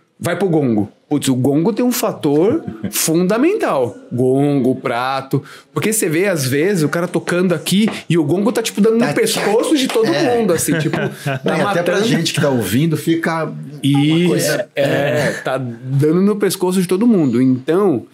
Vai 0.23 0.37
pro 0.37 0.47
gongo. 0.47 0.87
Putz, 1.09 1.27
o 1.29 1.35
gongo 1.35 1.73
tem 1.73 1.83
um 1.83 1.91
fator 1.91 2.63
fundamental. 2.91 3.97
Gongo, 4.13 4.75
prato. 4.75 5.43
Porque 5.73 5.91
você 5.91 6.07
vê, 6.07 6.27
às 6.27 6.45
vezes, 6.45 6.83
o 6.83 6.89
cara 6.89 7.07
tocando 7.07 7.53
aqui 7.53 7.89
e 8.07 8.17
o 8.19 8.23
gongo 8.23 8.51
tá, 8.51 8.61
tipo, 8.61 8.79
dando 8.79 8.99
Tá- 8.99 9.07
no 9.07 9.13
pescoço 9.15 9.75
de 9.75 9.87
todo 9.87 10.05
É. 10.13 10.37
mundo, 10.37 10.53
assim, 10.53 10.77
tipo, 10.77 10.95
tá 11.25 11.39
Bem, 11.43 11.61
até 11.61 11.81
pra 11.81 12.01
gente 12.01 12.33
que 12.33 12.39
tá 12.39 12.49
ouvindo, 12.49 12.95
fica. 12.95 13.51
Isso, 13.81 14.27
coisa- 14.29 14.69
é, 14.75 15.31
tá 15.43 15.57
dando 15.57 16.21
no 16.21 16.35
pescoço 16.35 16.79
de 16.79 16.87
todo 16.87 17.07
mundo. 17.07 17.41
Então, 17.41 18.05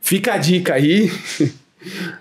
fica 0.00 0.32
a 0.32 0.38
dica 0.38 0.72
aí 0.74 1.12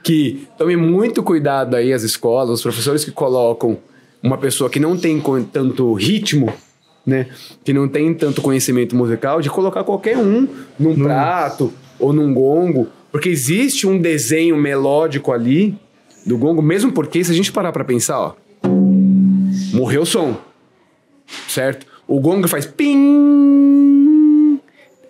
que 0.03 0.47
tome 0.57 0.75
muito 0.75 1.23
cuidado 1.23 1.75
aí 1.75 1.91
as 1.93 2.03
escolas, 2.03 2.49
os 2.55 2.61
professores 2.61 3.03
que 3.05 3.11
colocam 3.11 3.77
uma 4.21 4.37
pessoa 4.37 4.69
que 4.69 4.79
não 4.79 4.97
tem 4.97 5.21
tanto 5.51 5.93
ritmo, 5.93 6.51
né, 7.09 7.27
que 7.63 7.73
não 7.73 7.87
tem 7.87 8.13
tanto 8.13 8.41
conhecimento 8.41 8.95
musical, 8.95 9.41
de 9.41 9.49
colocar 9.49 9.83
qualquer 9.83 10.17
um 10.17 10.47
num 10.77 10.95
prato 10.95 11.73
ou 11.99 12.13
num 12.13 12.33
gongo, 12.33 12.87
porque 13.11 13.27
existe 13.27 13.85
um 13.85 13.99
desenho 13.99 14.55
melódico 14.55 15.31
ali 15.31 15.75
do 16.25 16.37
gongo, 16.37 16.61
mesmo 16.61 16.91
porque 16.91 17.23
se 17.23 17.31
a 17.31 17.35
gente 17.35 17.51
parar 17.51 17.71
pra 17.71 17.83
pensar, 17.83 18.19
ó, 18.19 18.33
morreu 19.73 20.03
o 20.03 20.05
som 20.05 20.37
certo? 21.47 21.85
O 22.07 22.19
gong 22.19 22.47
faz 22.47 22.65
pim. 22.65 22.99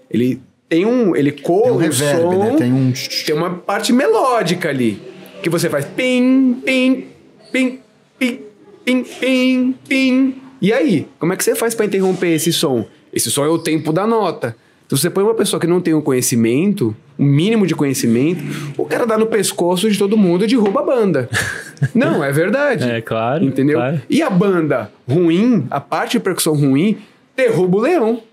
Ele 0.10 0.42
tem 0.68 0.86
um, 0.86 1.16
ele 1.16 1.32
coa 1.32 1.64
Tem 1.64 1.72
um 1.72 1.76
o 1.76 1.78
reverb, 1.78 2.22
som, 2.22 2.44
né? 2.44 2.56
Tem 2.58 2.74
um. 2.74 2.94
tem 3.26 3.36
uma 3.36 3.52
parte 3.52 3.94
melódica 3.94 4.70
ali 4.70 5.02
que 5.42 5.50
você 5.50 5.70
faz 5.70 5.86
pim, 5.86 6.62
pim, 6.66 7.08
pim, 7.52 7.80
pim, 8.18 8.42
pim, 8.84 9.04
pim, 9.04 9.76
pim. 9.88 10.42
E 10.62 10.74
aí, 10.74 11.08
como 11.18 11.34
é 11.34 11.36
que 11.36 11.44
você 11.44 11.56
faz 11.56 11.74
para 11.74 11.86
interromper 11.86 12.34
esse 12.34 12.52
som? 12.52 12.86
Esse 13.14 13.32
som 13.32 13.46
é 13.46 13.50
o 13.50 13.58
tempo 13.58 13.94
da 13.94 14.06
nota. 14.06 14.56
Então 14.86 14.98
você 14.98 15.10
põe 15.10 15.24
uma 15.24 15.36
pessoa 15.36 15.60
que 15.60 15.68
não 15.68 15.80
tem 15.80 15.94
o 15.94 16.02
conhecimento, 16.02 16.96
um 17.18 17.24
mínimo 17.24 17.68
de 17.68 17.76
conhecimento, 17.76 18.44
o 18.76 18.86
cara 18.86 19.06
dá 19.06 19.20
no 19.20 19.28
pescoço 19.28 19.90
de 19.90 19.98
todo 19.98 20.18
mundo 20.18 20.44
e 20.44 20.48
derruba 20.48 20.80
a 20.80 20.84
banda. 20.84 21.30
não, 21.94 22.24
é 22.24 22.32
verdade. 22.32 22.90
É, 22.90 23.00
claro. 23.00 23.46
Entendeu? 23.46 23.78
claro. 23.78 24.02
E 24.10 24.22
a 24.22 24.30
banda 24.32 24.92
ruim, 25.08 25.68
a 25.70 25.80
parte 25.80 26.14
de 26.14 26.20
percussão 26.22 26.56
ruim, 26.56 26.98
derruba 27.38 27.78
o 27.78 27.82
leão. 27.82 28.24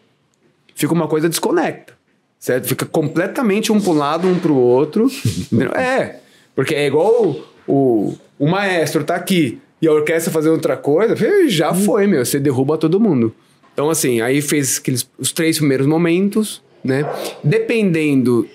Fica 0.75 0.95
uma 0.95 1.07
coisa 1.07 1.29
desconecta. 1.29 1.93
Certo? 2.39 2.69
Fica 2.69 2.87
completamente 2.87 3.71
um 3.71 3.81
pro 3.81 3.93
lado, 3.93 4.27
um 4.27 4.39
pro 4.39 4.55
outro. 4.55 5.11
é. 5.77 6.21
Porque 6.55 6.75
é 6.75 6.87
igual 6.87 7.23
o, 7.23 7.43
o, 7.69 8.19
o 8.39 8.49
maestro 8.49 9.05
tá 9.05 9.15
aqui 9.15 9.61
e 9.81 9.87
a 9.89 9.93
orquestra 9.93 10.33
fazendo 10.33 10.53
outra 10.55 10.77
coisa, 10.77 11.15
já 11.49 11.73
foi, 11.75 12.07
meu. 12.07 12.25
Você 12.25 12.39
derruba 12.41 12.79
todo 12.79 12.99
mundo. 13.01 13.35
Então, 13.73 13.91
assim, 13.91 14.21
aí 14.21 14.41
fez 14.41 14.79
aqueles, 14.79 15.09
os 15.19 15.33
três 15.33 15.59
primeiros 15.59 15.87
momentos, 15.87 16.63
né? 16.83 17.05
Dependendo 17.45 18.47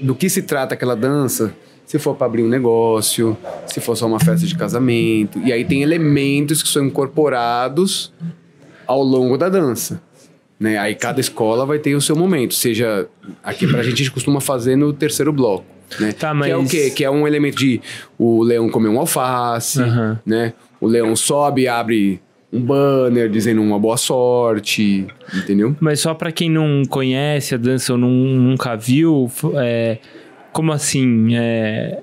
do 0.00 0.14
que 0.14 0.28
se 0.28 0.42
trata 0.42 0.74
aquela 0.74 0.94
dança, 0.96 1.54
se 1.86 1.98
for 1.98 2.14
para 2.14 2.26
abrir 2.26 2.42
um 2.42 2.48
negócio, 2.48 3.36
se 3.66 3.80
for 3.80 3.96
só 3.96 4.06
uma 4.06 4.18
festa 4.20 4.46
de 4.46 4.54
casamento. 4.56 5.38
E 5.44 5.52
aí 5.52 5.64
tem 5.64 5.82
elementos 5.82 6.62
que 6.62 6.68
são 6.68 6.84
incorporados 6.84 8.12
ao 8.86 9.02
longo 9.02 9.36
da 9.38 9.48
dança. 9.48 10.00
Né? 10.58 10.78
Aí 10.78 10.94
cada 10.94 11.20
escola 11.20 11.64
vai 11.66 11.78
ter 11.78 11.94
o 11.94 12.00
seu 12.00 12.16
momento. 12.16 12.54
Seja 12.54 13.06
aqui 13.42 13.66
pra 13.66 13.82
gente, 13.82 13.94
a 13.94 13.96
gente 13.98 14.10
costuma 14.10 14.40
fazer 14.40 14.74
no 14.76 14.92
terceiro 14.92 15.32
bloco. 15.32 15.64
Né? 16.00 16.12
Tá, 16.12 16.34
Que 16.40 16.50
é 16.50 16.56
o 16.56 16.62
mas- 16.62 16.70
quê? 16.70 16.90
Que 16.90 17.04
é 17.04 17.10
um 17.10 17.26
elemento 17.28 17.56
de 17.58 17.80
o 18.18 18.42
leão 18.42 18.68
comer 18.68 18.88
um 18.88 18.98
alface, 18.98 19.80
Aham. 19.80 20.18
né? 20.26 20.52
O 20.80 20.86
leão 20.86 21.14
sobe 21.16 21.62
e 21.62 21.68
abre 21.68 22.20
um 22.52 22.60
banner 22.60 23.28
dizendo 23.28 23.60
uma 23.62 23.78
boa 23.78 23.96
sorte, 23.96 25.06
entendeu? 25.34 25.74
Mas 25.80 26.00
só 26.00 26.14
pra 26.14 26.30
quem 26.30 26.50
não 26.50 26.82
conhece 26.88 27.54
a 27.54 27.58
dança 27.58 27.92
ou 27.92 27.98
não- 27.98 28.08
nunca 28.10 28.76
viu, 28.76 29.30
é, 29.56 29.98
como 30.52 30.72
assim? 30.72 31.34
É, 31.36 32.00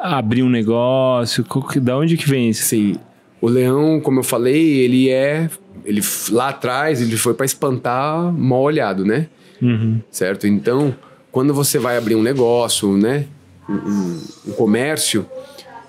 abrir 0.00 0.42
um 0.42 0.48
negócio? 0.48 1.44
Da 1.80 1.96
onde 1.96 2.16
que 2.16 2.28
vem 2.28 2.48
isso? 2.48 2.62
Assim, 2.62 2.96
o 3.40 3.48
leão, 3.48 4.00
como 4.00 4.20
eu 4.20 4.24
falei, 4.24 4.78
ele 4.80 5.08
é. 5.10 5.48
Ele, 5.84 6.00
lá 6.30 6.48
atrás, 6.50 7.00
ele 7.02 7.16
foi 7.16 7.34
para 7.34 7.44
espantar 7.46 8.32
mal 8.32 8.60
olhado, 8.62 9.04
né? 9.04 9.26
Uhum. 9.60 10.00
Certo? 10.10 10.46
Então, 10.46 10.94
quando 11.30 11.52
você 11.52 11.78
vai 11.78 11.96
abrir 11.96 12.14
um 12.14 12.22
negócio, 12.22 12.96
né? 12.96 13.24
Um, 13.68 13.74
um- 13.74 14.20
um 14.48 14.52
comércio, 14.52 15.26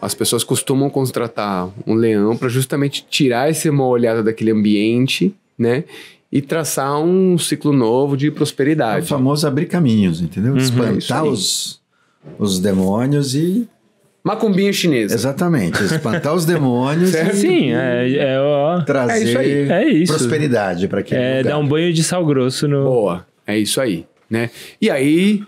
as 0.03 0.13
pessoas 0.13 0.43
costumam 0.43 0.89
contratar 0.89 1.69
um 1.87 1.93
leão 1.93 2.35
para 2.35 2.49
justamente 2.49 3.05
tirar 3.09 3.49
esse 3.49 3.69
mal 3.71 3.87
olhado 3.89 4.21
daquele 4.23 4.51
ambiente, 4.51 5.33
né? 5.57 5.85
E 6.31 6.41
traçar 6.41 6.99
um 6.99 7.37
ciclo 7.37 7.71
novo 7.71 8.17
de 8.17 8.27
É 8.27 8.29
o 8.29 8.33
prosperidade. 8.33 9.07
famoso 9.07 9.47
abrir 9.47 9.65
caminhos, 9.67 10.19
entendeu? 10.19 10.51
Uhum. 10.53 10.57
Espantar 10.57 11.23
aí. 11.23 11.29
os, 11.29 11.79
os 12.37 12.59
demônios 12.59 13.33
e. 13.33 13.67
Macumbinha 14.23 14.71
chinesa. 14.73 15.13
Exatamente, 15.13 15.83
espantar 15.83 16.33
os 16.33 16.45
demônios 16.45 17.09
Certo. 17.11 17.35
e 17.35 17.39
Sim, 17.39 17.73
é, 17.73 18.13
é, 18.15 18.39
ó, 18.39 18.81
trazer 18.81 19.13
É 19.13 19.23
isso 19.29 19.37
aí. 19.37 19.51
É 19.69 19.87
isso. 19.89 20.13
prosperidade 20.13 20.87
para 20.87 21.01
aquele 21.01 21.21
é 21.21 21.37
lugar. 21.39 21.51
dar 21.53 21.57
um 21.59 21.67
banho 21.67 21.93
de 21.93 22.03
sal 22.03 22.25
grosso 22.25 22.67
no. 22.67 22.83
Boa, 22.83 23.25
é 23.45 23.57
isso 23.57 23.79
aí, 23.79 24.05
né? 24.29 24.49
E 24.81 24.89
aí, 24.89 25.43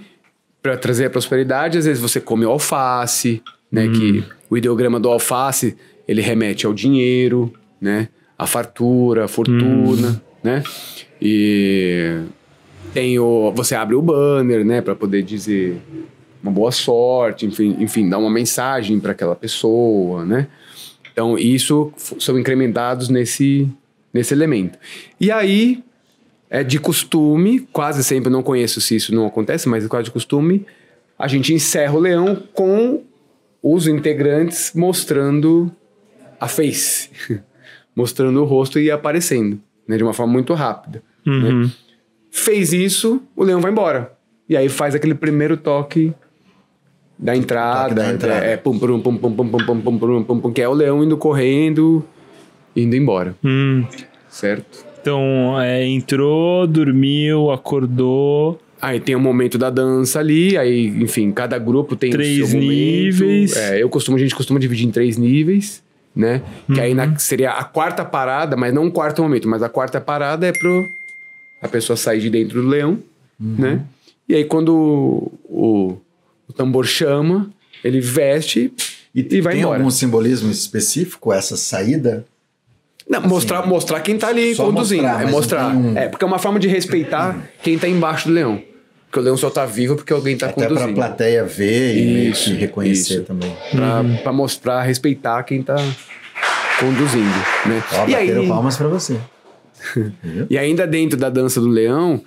para 0.62 0.78
trazer 0.78 1.06
a 1.06 1.10
prosperidade, 1.10 1.78
às 1.78 1.86
vezes 1.86 2.01
você 2.01 2.20
come 2.20 2.45
alface, 2.45 3.41
né? 3.72 3.88
Que 3.88 4.24
o 4.50 4.58
ideograma 4.58 5.00
do 5.00 5.10
alface, 5.10 5.76
ele 6.08 6.22
remete 6.22 6.66
ao 6.66 6.74
dinheiro, 6.74 7.54
né? 7.80 8.10
A 8.38 8.46
fartura, 8.46 9.26
a 9.26 9.28
fortuna, 9.28 10.22
né? 10.43 10.64
E 11.22 12.22
tem 12.93 13.18
o... 13.18 13.52
Você 13.56 13.76
abre 13.76 13.96
o 13.96 14.02
banner, 14.02 14.66
né? 14.66 14.82
Para 14.82 14.96
poder 14.96 15.24
dizer 15.24 15.82
uma 16.43 16.52
boa 16.52 16.72
sorte, 16.72 17.46
enfim, 17.46 17.76
enfim 17.80 18.08
dar 18.08 18.20
uma 18.20 18.30
mensagem 18.30 19.00
para 19.00 19.12
aquela 19.12 19.36
pessoa, 19.36 20.24
né? 20.26 20.48
Então, 21.12 21.38
isso 21.38 21.91
são 22.20 22.38
incrementados 22.38 23.10
nesse, 23.10 23.68
nesse 24.14 24.34
elemento. 24.34 24.78
E 25.20 25.32
aí, 25.32 25.82
é 26.50 26.64
de 26.64 26.80
costume, 26.80 27.62
quase 27.72 28.04
sempre, 28.04 28.30
não 28.30 28.43
conheço 28.43 28.80
se 28.80 28.98
isso 28.98 29.16
não 29.16 29.26
acontece, 29.26 29.68
mas 29.68 29.86
é 29.86 29.88
quase 29.88 30.06
de 30.06 30.12
costume, 30.12 30.66
a 31.18 31.28
gente 31.28 31.54
encerra 31.54 31.96
o 31.96 32.00
leão 32.00 32.43
com 32.54 33.02
os 33.68 33.88
integrantes 33.88 34.74
mostrando 34.76 35.72
a 36.39 36.47
face, 36.47 37.09
mostrando 37.95 38.39
o 38.41 38.45
rosto 38.45 38.80
e 38.80 38.91
aparecendo, 38.91 39.59
né, 39.88 39.97
de 39.97 40.03
uma 40.03 40.13
forma 40.13 40.32
muito 40.32 40.53
rápida. 40.53 41.01
Uhum. 41.26 41.68
Fez 42.30 42.72
isso, 42.72 43.24
o 43.36 43.43
leão 43.43 43.59
vai 43.59 43.72
embora. 43.72 44.11
E 44.47 44.55
aí 44.55 44.70
faz 44.70 44.93
aquele 44.93 45.16
primeiro 45.16 45.57
toque 45.57 46.13
da 47.18 47.36
entrada, 47.36 47.95
da 47.95 48.13
entrada. 48.13 48.45
É, 48.45 48.55
pum, 48.55 48.78
pum, 48.78 48.99
pum, 48.99 49.18
pum, 49.18 49.32
pum, 49.32 49.47
pum, 49.47 49.59
pum, 49.59 49.82
pum, 49.82 49.97
pum, 49.99 50.24
pum, 50.24 50.39
pum, 50.41 50.53
que 50.53 50.61
é 50.61 50.70
o 50.70 50.74
leão 50.74 51.03
indo 51.03 51.18
correndo, 51.18 52.05
indo 52.76 52.95
embora, 52.95 53.36
Hum. 53.43 53.84
certo? 54.30 54.86
Então, 55.01 55.59
é, 55.59 55.88
entrou, 55.88 56.68
dormiu, 56.68 57.49
acordou. 57.49 58.59
Aí 58.82 58.99
tem 58.99 59.15
o 59.15 59.19
momento 59.19 59.57
da 59.57 59.69
dança 59.69 60.19
ali, 60.19 60.57
aí, 60.57 60.88
enfim, 60.88 61.32
cada 61.32 61.57
grupo 61.57 61.95
tem 61.95 62.11
Três 62.11 62.41
o 62.41 62.47
seu 62.47 62.59
momento. 62.59 62.69
níveis. 62.71 63.55
É, 63.55 63.82
eu 63.82 63.89
costumo, 63.89 64.17
a 64.17 64.19
gente 64.19 64.36
costuma 64.36 64.59
dividir 64.59 64.86
em 64.88 64.91
três 64.91 65.17
níveis, 65.17 65.82
né? 66.15 66.41
Que 66.71 66.80
aí 66.82 66.89
Uhum. 66.91 66.95
na- 66.97 67.17
seria 67.17 67.51
a 67.51 67.63
quarta 67.63 68.03
parada, 68.05 68.55
mas 68.55 68.73
não 68.73 68.88
o 68.88 68.91
quarto 68.91 69.21
momento, 69.23 69.47
mas 69.47 69.63
a 69.63 69.69
quarta 69.69 69.99
parada 70.01 70.45
é 70.45 70.51
pro 70.51 70.88
a 71.61 71.67
pessoa 71.67 71.95
sair 71.97 72.19
de 72.19 72.30
dentro 72.30 72.61
do 72.61 72.67
leão, 72.67 72.99
Uhum. 73.39 73.55
né? 73.57 73.82
E 74.30 74.36
aí 74.36 74.43
quando 74.43 74.69
o, 74.76 75.32
o, 75.49 75.97
o 76.47 76.53
tambor 76.53 76.86
chama, 76.86 77.49
ele 77.84 77.99
veste 78.01 78.71
E, 79.15 79.26
e, 79.32 79.41
vai 79.41 79.53
tem 79.53 79.61
embora. 79.61 79.80
algum 79.80 79.89
simbolismo 79.89 80.51
específico 80.51 81.32
essa 81.32 81.55
saída? 81.55 82.26
Não, 83.08 83.22
mostrar, 83.22 83.66
mostrar 83.68 83.99
quem 84.01 84.18
tá 84.18 84.30
ali 84.30 84.56
conduzindo. 84.56 85.03
mostrar, 85.03 85.22
é 85.28 85.32
mostrar. 85.32 85.72
tem 85.72 85.80
um- 85.80 85.97
É, 85.97 86.08
porque 86.10 86.24
é 86.24 86.28
uma 86.28 86.39
forma 86.39 86.60
de 86.60 86.68
respeitar 86.68 87.38
quem 87.62 87.78
tá 87.78 87.88
embaixo 87.88 88.28
do 88.28 88.34
leão. 88.34 88.62
Porque 89.08 89.20
o 89.20 89.22
leão 89.22 89.38
só 89.38 89.49
tá 89.49 89.66
vivo 89.66 89.95
porque 89.95 90.12
alguém 90.12 90.36
tá 90.38 90.47
Até 90.47 90.56
para 90.56 90.66
a 90.66 90.70
conduzindo. 90.70 90.95
plateia 90.95 91.45
ver 91.45 91.95
e 91.95 92.30
Isso, 92.32 92.53
reconhecer 92.56 93.14
isso. 93.16 93.24
também. 93.24 93.56
Pra, 93.72 94.03
pra 94.24 94.34
mostrar, 94.34 94.82
respeitar 94.82 95.43
quem 95.43 95.62
tá 95.62 95.76
conduzindo, 96.80 97.24
né? 97.66 97.84
Ó, 97.93 98.08
e, 98.08 98.16
aí, 98.16 98.47
palmas 98.47 98.76
para 98.78 98.88
você. 98.88 99.18
E 100.49 100.58
ainda 100.58 100.88
dentro 100.88 101.16
da 101.18 101.30
dança 101.30 101.62
do 101.62 101.68
leão, 101.68 102.22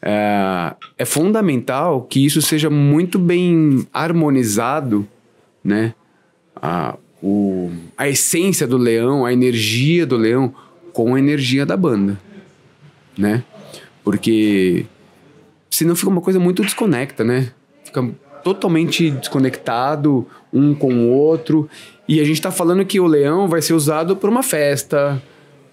é, 0.00 0.72
é 0.96 1.04
fundamental 1.04 2.02
que 2.02 2.24
isso 2.24 2.40
seja 2.40 2.70
muito 2.70 3.18
bem 3.18 3.84
harmonizado, 3.92 5.06
né? 5.62 5.92
A, 6.54 6.96
o, 7.22 7.70
a 7.96 8.08
essência 8.08 8.66
do 8.66 8.76
leão, 8.76 9.24
a 9.26 9.32
energia 9.32 10.06
do 10.06 10.16
leão 10.16 10.54
com 10.92 11.14
a 11.14 11.18
energia 11.18 11.64
da 11.66 11.76
banda, 11.76 12.18
né? 13.16 13.44
Porque 14.02 14.86
senão 15.70 15.94
fica 15.94 16.08
uma 16.10 16.20
coisa 16.20 16.40
muito 16.40 16.62
desconecta, 16.62 17.22
né? 17.22 17.50
Fica 17.84 18.08
totalmente 18.42 19.10
desconectado 19.10 20.26
um 20.52 20.74
com 20.74 20.92
o 20.94 21.10
outro. 21.10 21.68
E 22.08 22.20
a 22.20 22.24
gente 22.24 22.40
tá 22.40 22.50
falando 22.50 22.84
que 22.84 22.98
o 22.98 23.06
leão 23.06 23.46
vai 23.48 23.62
ser 23.62 23.74
usado 23.74 24.16
para 24.16 24.30
uma 24.30 24.42
festa, 24.42 25.22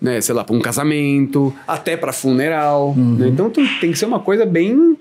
né? 0.02 0.20
Sei 0.22 0.36
lá, 0.36 0.44
para 0.44 0.56
um 0.56 0.60
casamento, 0.60 1.54
até 1.68 1.96
para 1.98 2.12
funeral. 2.14 2.94
né? 2.96 3.28
Então 3.30 3.50
tem 3.50 3.66
tem 3.80 3.92
que 3.92 3.98
ser 3.98 4.06
uma 4.06 4.20
coisa 4.20 4.46
bem. 4.46 4.98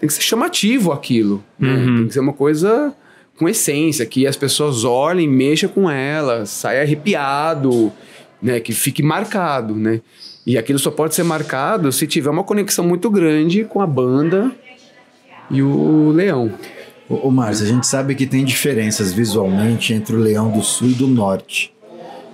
Tem 0.00 0.06
que 0.06 0.12
ser 0.14 0.22
chamativo 0.22 0.92
aquilo. 0.92 1.42
né? 1.58 1.74
Tem 1.98 2.06
que 2.06 2.12
ser 2.14 2.20
uma 2.20 2.32
coisa 2.32 2.94
com 3.38 3.48
essência, 3.48 4.06
que 4.06 4.26
as 4.26 4.36
pessoas 4.36 4.84
olhem, 4.84 5.28
mexam 5.28 5.68
com 5.68 5.90
ela, 5.90 6.46
saia 6.46 6.82
arrepiado, 6.82 7.92
né? 8.40 8.60
Que 8.60 8.72
fique 8.72 9.02
marcado, 9.02 9.74
né? 9.74 10.00
E 10.46 10.58
aquilo 10.58 10.78
só 10.78 10.90
pode 10.90 11.14
ser 11.14 11.22
marcado 11.22 11.92
se 11.92 12.06
tiver 12.06 12.30
uma 12.30 12.44
conexão 12.44 12.84
muito 12.84 13.08
grande 13.10 13.64
com 13.64 13.80
a 13.80 13.86
banda 13.86 14.50
e 15.50 15.62
o 15.62 16.10
leão. 16.10 16.52
Ô, 17.08 17.30
Márcio, 17.30 17.66
a 17.66 17.68
gente 17.68 17.86
sabe 17.86 18.14
que 18.14 18.26
tem 18.26 18.44
diferenças 18.44 19.12
visualmente 19.12 19.92
entre 19.92 20.16
o 20.16 20.18
leão 20.18 20.50
do 20.50 20.62
sul 20.62 20.88
e 20.88 20.94
do 20.94 21.06
norte. 21.06 21.72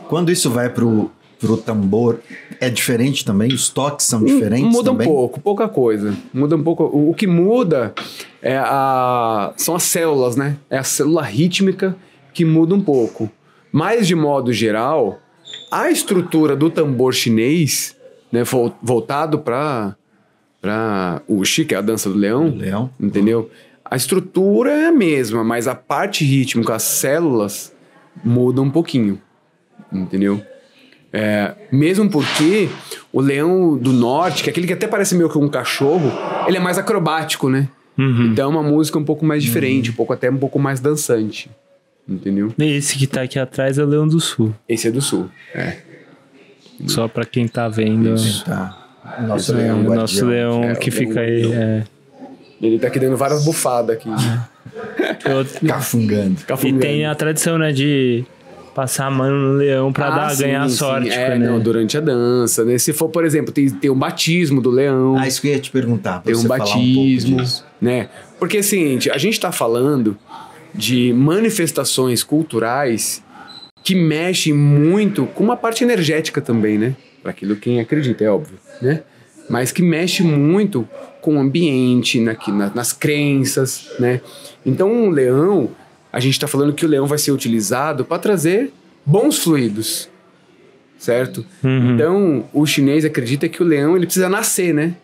Quando 0.08 0.30
isso 0.30 0.50
vai 0.50 0.70
pro, 0.70 1.10
pro 1.38 1.56
tambor, 1.56 2.18
é 2.60 2.68
diferente 2.68 3.24
também? 3.24 3.52
Os 3.52 3.68
toques 3.68 4.06
são 4.06 4.24
diferentes 4.24 4.72
Muda 4.72 4.90
também? 4.90 5.06
um 5.06 5.10
pouco, 5.10 5.40
pouca 5.40 5.68
coisa. 5.68 6.16
Muda 6.34 6.56
um 6.56 6.62
pouco. 6.62 6.84
O, 6.84 7.10
o 7.10 7.14
que 7.14 7.26
muda 7.26 7.94
é 8.42 8.56
a, 8.56 9.52
são 9.56 9.74
as 9.76 9.84
células, 9.84 10.34
né? 10.36 10.56
É 10.68 10.78
a 10.78 10.82
célula 10.84 11.22
rítmica 11.22 11.96
que 12.34 12.44
muda 12.44 12.74
um 12.74 12.80
pouco. 12.80 13.30
Mas, 13.70 14.06
de 14.06 14.14
modo 14.14 14.52
geral, 14.52 15.20
a 15.70 15.90
estrutura 15.90 16.56
do 16.56 16.70
tambor 16.70 17.12
chinês, 17.14 17.94
né, 18.32 18.42
vol- 18.44 18.74
voltado 18.82 19.38
para 19.38 19.94
o 21.28 21.44
Xi, 21.44 21.64
que 21.64 21.74
é 21.74 21.78
a 21.78 21.82
dança 21.82 22.08
do 22.08 22.16
leão, 22.16 22.48
leão. 22.48 22.90
entendeu? 22.98 23.50
A 23.84 23.96
estrutura 23.96 24.70
é 24.70 24.86
a 24.88 24.92
mesma, 24.92 25.42
mas 25.44 25.66
a 25.66 25.74
parte 25.74 26.24
rítmica, 26.24 26.74
as 26.74 26.82
células, 26.82 27.72
mudam 28.24 28.64
um 28.64 28.70
pouquinho, 28.70 29.20
entendeu? 29.92 30.42
É, 31.12 31.52
mesmo 31.72 32.10
porque 32.10 32.68
o 33.12 33.20
leão 33.20 33.76
do 33.78 33.92
norte, 33.92 34.42
que 34.42 34.48
é 34.48 34.52
aquele 34.52 34.66
que 34.66 34.72
até 34.74 34.86
parece 34.86 35.14
meio 35.14 35.28
que 35.30 35.38
um 35.38 35.48
cachorro, 35.48 36.12
ele 36.46 36.56
é 36.56 36.60
mais 36.60 36.76
acrobático, 36.78 37.48
né? 37.48 37.68
Então 37.98 38.44
é 38.44 38.54
uma 38.54 38.62
música 38.62 38.96
um 38.98 39.04
pouco 39.04 39.24
mais 39.26 39.42
diferente, 39.42 39.90
um 39.90 39.94
pouco 39.94 40.12
até 40.12 40.30
um 40.30 40.36
pouco 40.36 40.56
mais 40.58 40.78
dançante, 40.78 41.50
entendeu? 42.08 42.52
Esse 42.58 42.96
que 42.96 43.06
tá 43.08 43.22
aqui 43.22 43.38
atrás 43.40 43.76
é 43.76 43.82
o 43.82 43.86
Leão 43.86 44.06
do 44.06 44.20
Sul. 44.20 44.54
Esse 44.68 44.86
é 44.86 44.90
do 44.92 45.00
sul. 45.02 45.28
É. 45.52 45.78
Só 46.86 47.08
pra 47.08 47.24
quem 47.24 47.48
tá 47.48 47.68
vendo. 47.68 48.14
Tá. 48.44 48.86
O 49.18 49.22
nosso 49.22 49.52
É, 49.52 49.56
leão 49.56 49.78
o 49.78 49.82
guardião. 49.82 49.96
nosso 50.00 50.26
leão 50.26 50.62
É, 50.64 50.74
que 50.76 50.90
fica 50.92 51.20
aí. 51.20 51.42
leão 51.42 51.52
É. 51.54 51.84
Ele 52.62 52.78
tá 52.78 52.86
aqui 52.86 53.00
dando 53.00 53.16
várias 53.16 53.44
bufadas 53.44 53.96
aqui. 53.96 54.08
Eu- 55.24 55.68
Cafungando. 55.68 56.36
E 56.40 56.44
Cafungando. 56.44 56.80
tem 56.80 57.04
a 57.04 57.14
tradição, 57.16 57.58
né, 57.58 57.72
de 57.72 58.24
passar 58.78 59.06
a 59.06 59.10
mão 59.10 59.28
no 59.28 59.52
leão 59.54 59.92
pra 59.92 60.06
Ah, 60.06 60.10
dar, 60.10 60.30
sim, 60.30 60.44
ganhar 60.44 60.68
sim. 60.68 60.76
sorte. 60.76 61.10
É, 61.10 61.36
né? 61.36 61.48
não, 61.48 61.58
durante 61.58 61.98
a 61.98 62.00
dança, 62.00 62.64
né? 62.64 62.78
Se 62.78 62.92
for, 62.92 63.08
por 63.08 63.24
exemplo, 63.24 63.50
tem, 63.52 63.68
tem 63.68 63.90
o 63.90 63.94
batismo 63.94 64.60
do 64.60 64.70
leão. 64.70 65.16
Ah, 65.18 65.26
isso 65.26 65.40
que 65.42 65.48
eu 65.48 65.54
ia 65.54 65.58
te 65.58 65.68
perguntar. 65.68 66.20
pra 66.22 66.32
tem 66.32 66.36
um 66.36 66.46
batismo, 66.46 66.94
pouco 67.34 67.42
disso. 67.42 67.64
né? 67.80 68.08
Porque 68.38 68.58
é 68.58 68.60
o 68.60 68.62
seguinte, 68.62 69.10
a 69.10 69.18
gente 69.18 69.40
tá 69.40 69.50
falando 69.50 70.16
de 70.72 71.12
manifestações 71.12 72.22
culturais 72.22 73.20
que 73.82 73.96
mexem 73.96 74.52
muito 74.52 75.26
com 75.26 75.42
uma 75.42 75.56
parte 75.56 75.82
energética 75.82 76.40
também, 76.40 76.78
né? 76.78 76.94
Para 77.20 77.32
aquilo 77.32 77.56
quem 77.56 77.80
acredita, 77.80 78.22
é 78.22 78.30
óbvio, 78.30 78.58
né? 78.80 79.02
Mas 79.50 79.72
que 79.72 79.82
mexe 79.82 80.22
muito 80.22 80.88
com 81.20 81.34
o 81.36 81.40
ambiente, 81.40 82.20
na, 82.20 82.36
na, 82.52 82.70
nas 82.72 82.92
crenças, 82.92 83.90
né? 83.98 84.20
Então, 84.64 85.08
o 85.08 85.10
leão, 85.10 85.70
a 86.18 86.20
gente 86.20 86.32
está 86.32 86.48
falando 86.48 86.72
que 86.72 86.84
o 86.84 86.88
leão 86.88 87.06
vai 87.06 87.16
ser 87.16 87.30
utilizado 87.30 88.04
para 88.04 88.18
trazer 88.18 88.72
bons 89.06 89.38
fluidos, 89.38 90.08
certo? 90.98 91.46
Uhum. 91.62 91.94
Então, 91.94 92.44
o 92.52 92.66
chinês 92.66 93.04
acredita 93.04 93.48
que 93.48 93.62
o 93.62 93.64
leão 93.64 93.96
ele 93.96 94.04
precisa 94.04 94.28
nascer, 94.28 94.74
né? 94.74 94.96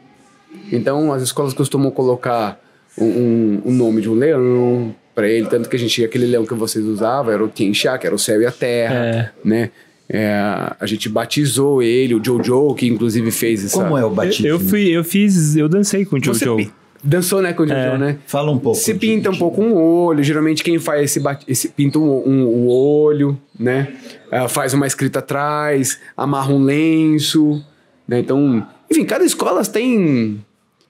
Então, 0.72 1.12
as 1.12 1.22
escolas 1.22 1.54
costumam 1.54 1.92
colocar 1.92 2.60
um, 2.98 3.62
um 3.64 3.72
nome 3.72 4.02
de 4.02 4.10
um 4.10 4.14
leão 4.14 4.92
para 5.14 5.28
ele, 5.28 5.46
tanto 5.46 5.68
que 5.68 5.76
a 5.76 5.78
gente 5.78 6.04
aquele 6.04 6.26
leão 6.26 6.44
que 6.44 6.54
vocês 6.54 6.84
usavam 6.84 7.32
era 7.32 7.44
o 7.44 7.48
Tianxia, 7.48 7.96
que 7.96 8.06
era 8.06 8.14
o 8.14 8.18
céu 8.18 8.42
e 8.42 8.46
a 8.46 8.52
terra, 8.52 8.94
é. 8.94 9.30
né? 9.44 9.70
É, 10.08 10.34
a 10.80 10.84
gente 10.84 11.08
batizou 11.08 11.80
ele, 11.80 12.12
o 12.12 12.22
Jojo, 12.22 12.74
que 12.74 12.88
inclusive 12.88 13.30
fez 13.30 13.64
essa... 13.64 13.80
Como 13.80 13.96
é 13.96 14.04
o 14.04 14.10
batismo? 14.10 14.48
Eu, 14.48 14.56
eu, 14.56 14.60
fui, 14.60 14.88
eu 14.88 15.04
fiz, 15.04 15.54
eu 15.56 15.68
dancei 15.68 16.04
com 16.04 16.16
o 16.16 16.22
Jojo. 16.22 16.56
Você 16.56 16.70
dançou, 17.04 17.42
né, 17.42 17.52
com 17.52 17.62
o 17.62 17.66
Jojo, 17.66 17.78
é. 17.78 17.98
né? 17.98 18.18
Fala 18.26 18.50
um 18.50 18.58
pouco. 18.58 18.78
Se 18.78 18.94
pinta 18.94 19.30
um 19.30 19.36
pouco 19.36 19.62
um 19.62 19.74
olho, 19.74 20.24
geralmente 20.24 20.64
quem 20.64 20.78
faz 20.78 21.02
esse, 21.02 21.22
esse 21.46 21.68
pinta 21.68 21.98
um, 21.98 22.22
um, 22.26 22.46
um 22.46 22.68
olho, 22.68 23.38
né? 23.58 23.92
Uh, 24.32 24.48
faz 24.48 24.72
uma 24.72 24.86
escrita 24.86 25.18
atrás, 25.18 26.00
amarra 26.16 26.52
um 26.52 26.64
lenço, 26.64 27.62
né? 28.08 28.20
Então, 28.20 28.66
enfim, 28.90 29.04
cada 29.04 29.24
escola 29.24 29.62
tem 29.64 30.42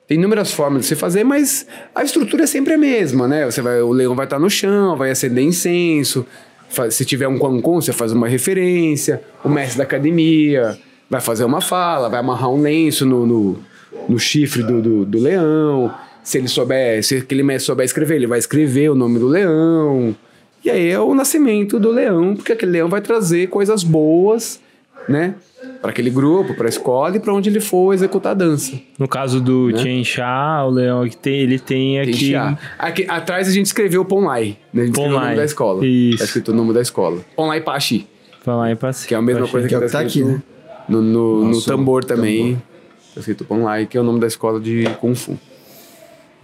tem 0.06 0.18
inúmeras 0.18 0.52
formas 0.52 0.82
de 0.82 0.88
se 0.88 0.94
fazer, 0.94 1.24
mas 1.24 1.66
a 1.94 2.04
estrutura 2.04 2.44
é 2.44 2.46
sempre 2.46 2.74
a 2.74 2.78
mesma, 2.78 3.26
né? 3.26 3.46
Você 3.46 3.62
vai, 3.62 3.80
o 3.80 3.90
leão 3.90 4.14
vai 4.14 4.26
estar 4.26 4.38
no 4.38 4.50
chão, 4.50 4.96
vai 4.96 5.10
acender 5.10 5.42
incenso. 5.42 6.26
Faz, 6.68 6.94
se 6.94 7.04
tiver 7.04 7.26
um 7.26 7.38
quancon, 7.38 7.80
você 7.80 7.92
faz 7.92 8.12
uma 8.12 8.28
referência. 8.28 9.22
O 9.42 9.48
mestre 9.48 9.78
da 9.78 9.84
academia 9.84 10.78
vai 11.08 11.22
fazer 11.22 11.44
uma 11.44 11.60
fala, 11.60 12.10
vai 12.10 12.20
amarrar 12.20 12.50
um 12.50 12.60
lenço 12.60 13.06
no, 13.06 13.24
no, 13.26 13.58
no 14.08 14.18
chifre 14.18 14.62
do, 14.62 14.80
do, 14.80 15.04
do, 15.04 15.18
leão. 15.18 15.92
Se 16.22 16.38
ele 16.38 16.48
souber, 16.48 17.02
se 17.02 17.16
aquele 17.16 17.42
mestre 17.42 17.66
souber 17.66 17.84
escrever, 17.84 18.16
ele 18.16 18.26
vai 18.26 18.38
escrever 18.38 18.90
o 18.90 18.94
nome 18.94 19.18
do 19.18 19.28
leão. 19.28 20.14
E 20.64 20.70
aí 20.70 20.90
é 20.90 20.98
o 20.98 21.14
nascimento 21.14 21.78
do 21.78 21.90
leão, 21.90 22.34
porque 22.34 22.52
aquele 22.52 22.72
leão 22.72 22.88
vai 22.88 23.00
trazer 23.00 23.48
coisas 23.48 23.84
boas, 23.84 24.60
né? 25.08 25.34
para 25.80 25.90
aquele 25.90 26.10
grupo, 26.10 26.54
para 26.54 26.66
a 26.66 26.68
escola 26.68 27.16
e 27.16 27.20
para 27.20 27.32
onde 27.32 27.50
ele 27.50 27.60
for 27.60 27.92
executar 27.92 28.32
a 28.32 28.34
dança. 28.34 28.72
No 28.98 29.06
caso 29.06 29.40
do 29.40 29.68
né? 29.68 29.82
Tien 29.82 30.04
Sha, 30.04 30.64
o 30.64 30.70
leão 30.70 31.06
que 31.08 31.16
tem, 31.16 31.40
ele 31.40 31.58
tem 31.58 32.00
aqui... 32.00 32.34
aqui 32.78 33.06
atrás 33.08 33.48
a 33.48 33.50
gente 33.50 33.66
escreveu 33.66 34.04
Ponlai, 34.04 34.56
né? 34.72 34.82
A 34.82 34.86
gente 34.86 34.94
Ponlai. 34.94 35.16
o 35.16 35.20
nome 35.20 35.36
da 35.36 35.44
escola. 35.44 35.86
Isso. 35.86 36.18
Tá 36.18 36.24
escrito 36.24 36.52
o 36.52 36.54
nome 36.54 36.72
da 36.72 36.80
escola. 36.80 37.20
Ponlai 37.36 37.60
Pachi. 37.60 38.06
Ponlai 38.44 38.74
Pachi. 38.76 39.06
Que 39.06 39.14
é 39.14 39.16
a 39.18 39.22
mesma 39.22 39.42
Pachi. 39.42 39.52
coisa 39.52 39.68
que, 39.68 39.74
que 39.74 39.80
tá, 39.80 39.88
tá 39.88 40.00
aqui, 40.00 40.24
né? 40.24 40.42
No, 40.88 41.00
no, 41.00 41.48
no 41.50 41.62
tambor 41.62 42.04
também. 42.04 42.54
Tambor. 42.54 42.73
Tá 43.14 43.20
escrito 43.20 43.44
Ponlai, 43.44 43.86
que 43.86 43.96
é 43.96 44.00
o 44.00 44.04
nome 44.04 44.18
da 44.18 44.26
escola 44.26 44.60
de 44.60 44.84
Kung 45.00 45.14
Fu. 45.14 45.38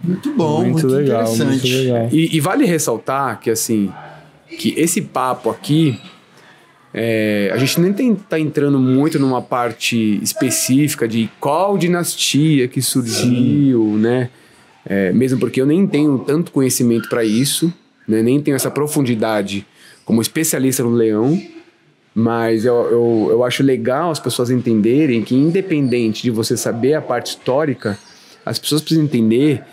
Muito 0.03 0.33
bom, 0.33 0.61
muito, 0.61 0.73
muito 0.73 0.87
legal, 0.87 1.21
interessante. 1.21 1.49
Muito 1.49 1.67
legal. 1.67 2.09
E, 2.11 2.35
e 2.35 2.39
vale 2.39 2.65
ressaltar 2.65 3.39
que, 3.39 3.49
assim, 3.49 3.91
que 4.57 4.73
esse 4.77 5.01
papo 5.01 5.49
aqui 5.49 5.99
é, 6.93 7.51
a 7.53 7.57
gente 7.57 7.79
nem 7.79 8.13
está 8.13 8.39
entrando 8.39 8.77
muito 8.77 9.17
numa 9.17 9.41
parte 9.41 10.19
específica 10.21 11.07
de 11.07 11.29
qual 11.39 11.77
dinastia 11.77 12.67
que 12.67 12.81
surgiu, 12.81 13.93
Sim. 13.93 13.97
né? 13.97 14.29
É, 14.85 15.11
mesmo 15.13 15.39
porque 15.39 15.61
eu 15.61 15.65
nem 15.65 15.85
tenho 15.85 16.19
tanto 16.19 16.51
conhecimento 16.51 17.07
para 17.07 17.23
isso, 17.23 17.71
né? 18.07 18.23
nem 18.23 18.41
tenho 18.41 18.55
essa 18.55 18.71
profundidade 18.71 19.65
como 20.03 20.21
especialista 20.21 20.81
no 20.83 20.89
leão, 20.89 21.39
mas 22.13 22.65
eu, 22.65 22.75
eu, 22.91 23.27
eu 23.31 23.43
acho 23.43 23.63
legal 23.63 24.11
as 24.11 24.19
pessoas 24.19 24.49
entenderem 24.49 25.23
que, 25.23 25.35
independente 25.35 26.23
de 26.23 26.31
você 26.31 26.57
saber 26.57 26.93
a 26.93 27.01
parte 27.01 27.27
histórica, 27.27 27.97
as 28.45 28.59
pessoas 28.59 28.81
precisam 28.81 29.03
entender 29.03 29.63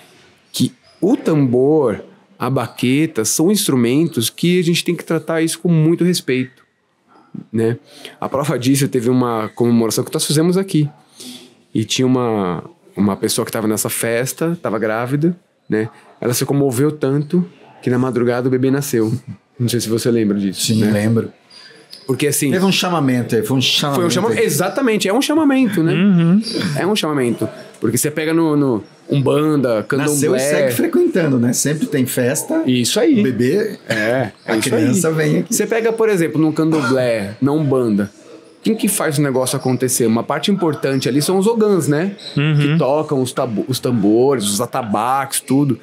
que 0.52 0.72
o 1.00 1.16
tambor, 1.16 2.04
a 2.38 2.48
baqueta, 2.48 3.24
são 3.24 3.50
instrumentos 3.50 4.30
que 4.30 4.60
a 4.60 4.64
gente 4.64 4.84
tem 4.84 4.94
que 4.94 5.04
tratar 5.04 5.42
isso 5.42 5.58
com 5.58 5.68
muito 5.68 6.04
respeito 6.04 6.68
né? 7.52 7.78
A 8.20 8.28
prova 8.28 8.58
disso 8.58 8.88
teve 8.88 9.08
uma 9.10 9.48
comemoração 9.54 10.04
que 10.04 10.12
nós 10.12 10.24
fizemos 10.24 10.56
aqui. 10.56 10.88
E 11.74 11.84
tinha 11.84 12.06
uma, 12.06 12.64
uma 12.96 13.16
pessoa 13.16 13.44
que 13.44 13.50
estava 13.50 13.68
nessa 13.68 13.90
festa, 13.90 14.52
estava 14.52 14.78
grávida, 14.78 15.38
né? 15.68 15.88
Ela 16.20 16.34
se 16.34 16.44
comoveu 16.44 16.90
tanto 16.90 17.44
que 17.82 17.90
na 17.90 17.98
madrugada 17.98 18.48
o 18.48 18.50
bebê 18.50 18.70
nasceu. 18.70 19.12
Não 19.58 19.68
sei 19.68 19.80
se 19.80 19.88
você 19.88 20.10
lembra 20.10 20.38
disso. 20.38 20.66
Sim, 20.66 20.80
né? 20.80 20.90
lembro. 20.90 21.32
Porque 22.08 22.26
assim. 22.26 22.50
Teve 22.50 22.64
um 22.64 22.72
chamamento 22.72 23.36
aí, 23.36 23.42
foi 23.42 23.58
um 23.58 23.60
chamamento. 23.60 24.00
Foi 24.00 24.06
um 24.06 24.10
chamamento. 24.10 24.42
Exatamente, 24.42 25.06
é 25.06 25.12
um 25.12 25.20
chamamento, 25.20 25.82
né? 25.82 25.92
Uhum. 25.92 26.40
É 26.74 26.86
um 26.86 26.96
chamamento. 26.96 27.46
Porque 27.78 27.98
você 27.98 28.10
pega 28.10 28.32
no, 28.32 28.56
no 28.56 28.82
Umbanda, 29.10 29.84
Candomblé... 29.86 30.14
Nasceu 30.14 30.34
e 30.34 30.40
segue 30.40 30.72
frequentando, 30.72 31.38
né? 31.38 31.52
Sempre 31.52 31.86
tem 31.86 32.06
festa. 32.06 32.62
Isso 32.66 32.98
aí. 32.98 33.20
O 33.20 33.22
bebê, 33.22 33.78
é, 33.86 34.30
a 34.46 34.56
criança 34.56 35.08
aí. 35.08 35.14
vem 35.14 35.36
aqui. 35.40 35.54
Você 35.54 35.66
pega, 35.66 35.92
por 35.92 36.08
exemplo, 36.08 36.40
no 36.40 36.50
Candomblé, 36.50 37.36
na 37.42 37.52
Umbanda, 37.52 38.10
quem 38.62 38.74
que 38.74 38.88
faz 38.88 39.18
o 39.18 39.22
negócio 39.22 39.58
acontecer? 39.58 40.06
Uma 40.06 40.22
parte 40.22 40.50
importante 40.50 41.10
ali 41.10 41.20
são 41.20 41.36
os 41.36 41.46
ogãs, 41.46 41.88
né? 41.88 42.16
Uhum. 42.34 42.56
Que 42.56 42.78
tocam 42.78 43.20
os, 43.20 43.34
os 43.68 43.78
tambores, 43.78 44.46
os 44.48 44.62
atabaques, 44.62 45.40
tudo. 45.40 45.78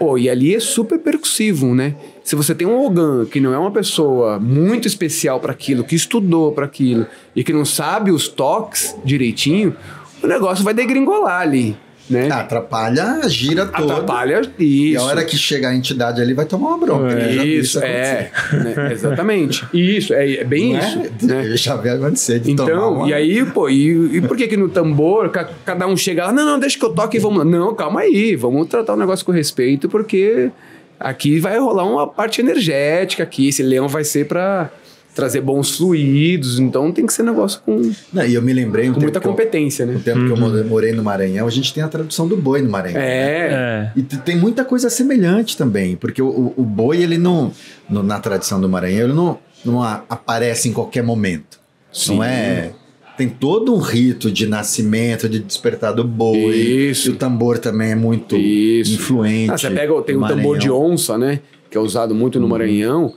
Pô, 0.00 0.16
e 0.16 0.30
ali 0.30 0.54
é 0.54 0.60
super 0.60 0.98
percussivo, 0.98 1.74
né? 1.74 1.94
Se 2.24 2.34
você 2.34 2.54
tem 2.54 2.66
um 2.66 2.86
Ogan 2.86 3.26
que 3.26 3.38
não 3.38 3.52
é 3.52 3.58
uma 3.58 3.70
pessoa 3.70 4.40
muito 4.40 4.88
especial 4.88 5.38
para 5.38 5.52
aquilo, 5.52 5.84
que 5.84 5.94
estudou 5.94 6.52
para 6.52 6.64
aquilo 6.64 7.06
e 7.36 7.44
que 7.44 7.52
não 7.52 7.66
sabe 7.66 8.10
os 8.10 8.26
toques 8.26 8.96
direitinho, 9.04 9.76
o 10.22 10.26
negócio 10.26 10.64
vai 10.64 10.72
degringolar 10.72 11.42
ali. 11.42 11.76
Né? 12.10 12.28
Atrapalha 12.30 13.20
a 13.22 13.28
gira 13.28 13.66
toda. 13.66 13.94
Atrapalha 13.94 14.40
isso. 14.40 14.50
E 14.58 14.96
a 14.96 15.02
hora 15.02 15.24
que 15.24 15.36
chegar 15.36 15.70
a 15.70 15.74
entidade 15.74 16.20
ali 16.20 16.34
vai 16.34 16.44
tomar 16.44 16.70
uma 16.70 16.78
bronca. 16.78 17.12
É, 17.12 17.44
isso, 17.44 17.78
é. 17.78 18.30
Né? 18.52 18.92
Exatamente. 18.92 19.64
Isso, 19.72 20.12
é, 20.12 20.34
é 20.34 20.44
bem 20.44 20.74
não 20.74 20.80
isso. 20.80 20.98
É? 20.98 21.26
Né? 21.26 21.56
Já 21.56 21.76
vi 21.76 21.88
acontecer 21.88 22.40
de 22.40 22.50
Então, 22.50 22.94
uma... 22.94 23.08
e 23.08 23.14
aí, 23.14 23.44
pô, 23.44 23.68
e, 23.68 24.16
e 24.16 24.20
por 24.20 24.36
que 24.36 24.48
que 24.48 24.56
no 24.56 24.68
tambor 24.68 25.30
cada 25.64 25.86
um 25.86 25.96
chega 25.96 26.26
lá, 26.26 26.32
não, 26.32 26.44
não, 26.44 26.58
deixa 26.58 26.78
que 26.78 26.84
eu 26.84 26.92
toque 26.92 27.16
e 27.16 27.20
vamos 27.20 27.38
lá. 27.38 27.44
Não, 27.44 27.74
calma 27.74 28.00
aí, 28.00 28.34
vamos 28.34 28.66
tratar 28.66 28.94
o 28.94 28.96
negócio 28.96 29.24
com 29.24 29.32
respeito, 29.32 29.88
porque 29.88 30.50
aqui 30.98 31.38
vai 31.38 31.58
rolar 31.58 31.84
uma 31.84 32.06
parte 32.06 32.40
energética 32.40 33.22
aqui, 33.22 33.48
esse 33.48 33.62
leão 33.62 33.88
vai 33.88 34.04
ser 34.04 34.26
para 34.26 34.70
trazer 35.14 35.40
bons 35.40 35.76
fluidos, 35.76 36.58
então 36.58 36.92
tem 36.92 37.04
que 37.04 37.12
ser 37.12 37.22
negócio 37.22 37.60
com. 37.64 37.92
Não, 38.12 38.24
e 38.24 38.34
eu 38.34 38.42
me 38.42 38.52
lembrei 38.52 38.88
um 38.88 38.94
com 38.94 39.00
muita 39.00 39.20
competência, 39.20 39.82
eu, 39.82 39.88
né? 39.88 39.92
No 39.94 40.00
tempo 40.00 40.18
uhum. 40.20 40.50
que 40.50 40.60
eu 40.60 40.64
morei 40.66 40.92
no 40.92 41.02
Maranhão, 41.02 41.46
a 41.46 41.50
gente 41.50 41.74
tem 41.74 41.82
a 41.82 41.88
tradução 41.88 42.28
do 42.28 42.36
boi 42.36 42.62
no 42.62 42.70
Maranhão. 42.70 43.00
É. 43.00 43.02
Né? 43.04 43.12
é. 43.52 43.92
E 43.96 44.02
tem 44.02 44.36
muita 44.36 44.64
coisa 44.64 44.88
semelhante 44.88 45.56
também, 45.56 45.96
porque 45.96 46.22
o, 46.22 46.52
o 46.56 46.62
boi, 46.62 47.02
ele 47.02 47.18
não. 47.18 47.52
No, 47.88 48.02
na 48.02 48.20
tradição 48.20 48.60
do 48.60 48.68
Maranhão, 48.68 49.04
ele 49.04 49.12
não, 49.12 49.38
não 49.64 49.82
aparece 49.82 50.68
em 50.68 50.72
qualquer 50.72 51.02
momento. 51.02 51.58
Sim. 51.92 52.16
Não 52.16 52.24
é. 52.24 52.72
Tem 53.16 53.28
todo 53.28 53.74
um 53.74 53.78
rito 53.78 54.30
de 54.30 54.46
nascimento, 54.46 55.28
de 55.28 55.40
despertar 55.40 55.92
do 55.92 56.02
boi. 56.02 56.54
Isso. 56.54 57.10
E 57.10 57.12
o 57.12 57.16
tambor 57.16 57.58
também 57.58 57.90
é 57.90 57.94
muito 57.94 58.34
Isso. 58.34 58.94
influente. 58.94 59.50
Ah, 59.52 59.58
você 59.58 59.70
pega, 59.70 60.00
tem 60.02 60.16
o 60.16 60.26
tambor 60.26 60.56
de 60.56 60.70
onça, 60.70 61.18
né? 61.18 61.40
Que 61.70 61.76
é 61.76 61.80
usado 61.80 62.14
muito 62.14 62.38
no 62.38 62.46
uhum. 62.46 62.52
Maranhão. 62.52 63.14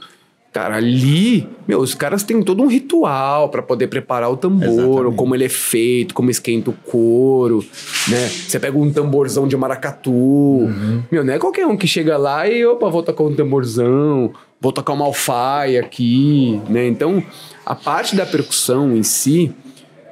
Cara, 0.53 0.75
ali, 0.75 1.49
meu, 1.67 1.79
os 1.79 1.95
caras 1.95 2.21
têm 2.21 2.39
todo 2.43 2.61
um 2.61 2.67
ritual 2.67 3.49
para 3.49 3.63
poder 3.63 3.87
preparar 3.87 4.29
o 4.29 4.37
tambor, 4.37 5.11
como 5.15 5.33
ele 5.33 5.45
é 5.45 5.49
feito, 5.49 6.13
como 6.13 6.29
esquenta 6.29 6.69
o 6.69 6.73
couro, 6.73 7.65
né? 8.07 8.27
Você 8.27 8.59
pega 8.59 8.77
um 8.77 8.93
tamborzão 8.93 9.47
de 9.47 9.57
maracatu, 9.57 10.11
uhum. 10.11 11.01
meu, 11.11 11.23
não 11.25 11.33
é 11.33 11.39
qualquer 11.39 11.65
um 11.65 11.75
que 11.75 11.87
chega 11.87 12.17
lá 12.17 12.47
e, 12.47 12.63
opa, 12.67 12.87
vou 12.87 13.01
tocar 13.01 13.23
um 13.23 13.33
tamborzão, 13.33 14.31
vou 14.61 14.71
tocar 14.71 14.93
uma 14.93 15.05
alfaia 15.05 15.79
aqui, 15.79 16.61
né? 16.69 16.87
Então, 16.87 17.23
a 17.65 17.73
parte 17.73 18.15
da 18.15 18.23
percussão 18.23 18.95
em 18.95 19.01
si, 19.01 19.51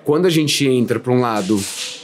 quando 0.04 0.26
a 0.26 0.30
gente 0.32 0.68
entra 0.68 1.00
para 1.00 1.14
um 1.14 1.22
lado 1.22 1.60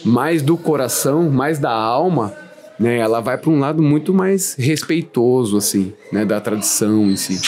mais 0.06 0.44
do 0.44 0.56
coração, 0.56 1.28
mais 1.32 1.58
da 1.58 1.72
alma, 1.72 2.36
né? 2.80 3.00
Ela 3.00 3.20
vai 3.20 3.36
para 3.38 3.50
um 3.50 3.60
lado 3.60 3.82
muito 3.82 4.14
mais 4.14 4.54
respeitoso, 4.54 5.58
assim, 5.58 5.92
né? 6.12 6.24
Da 6.24 6.40
tradição 6.40 7.10
em 7.10 7.16
si. 7.16 7.40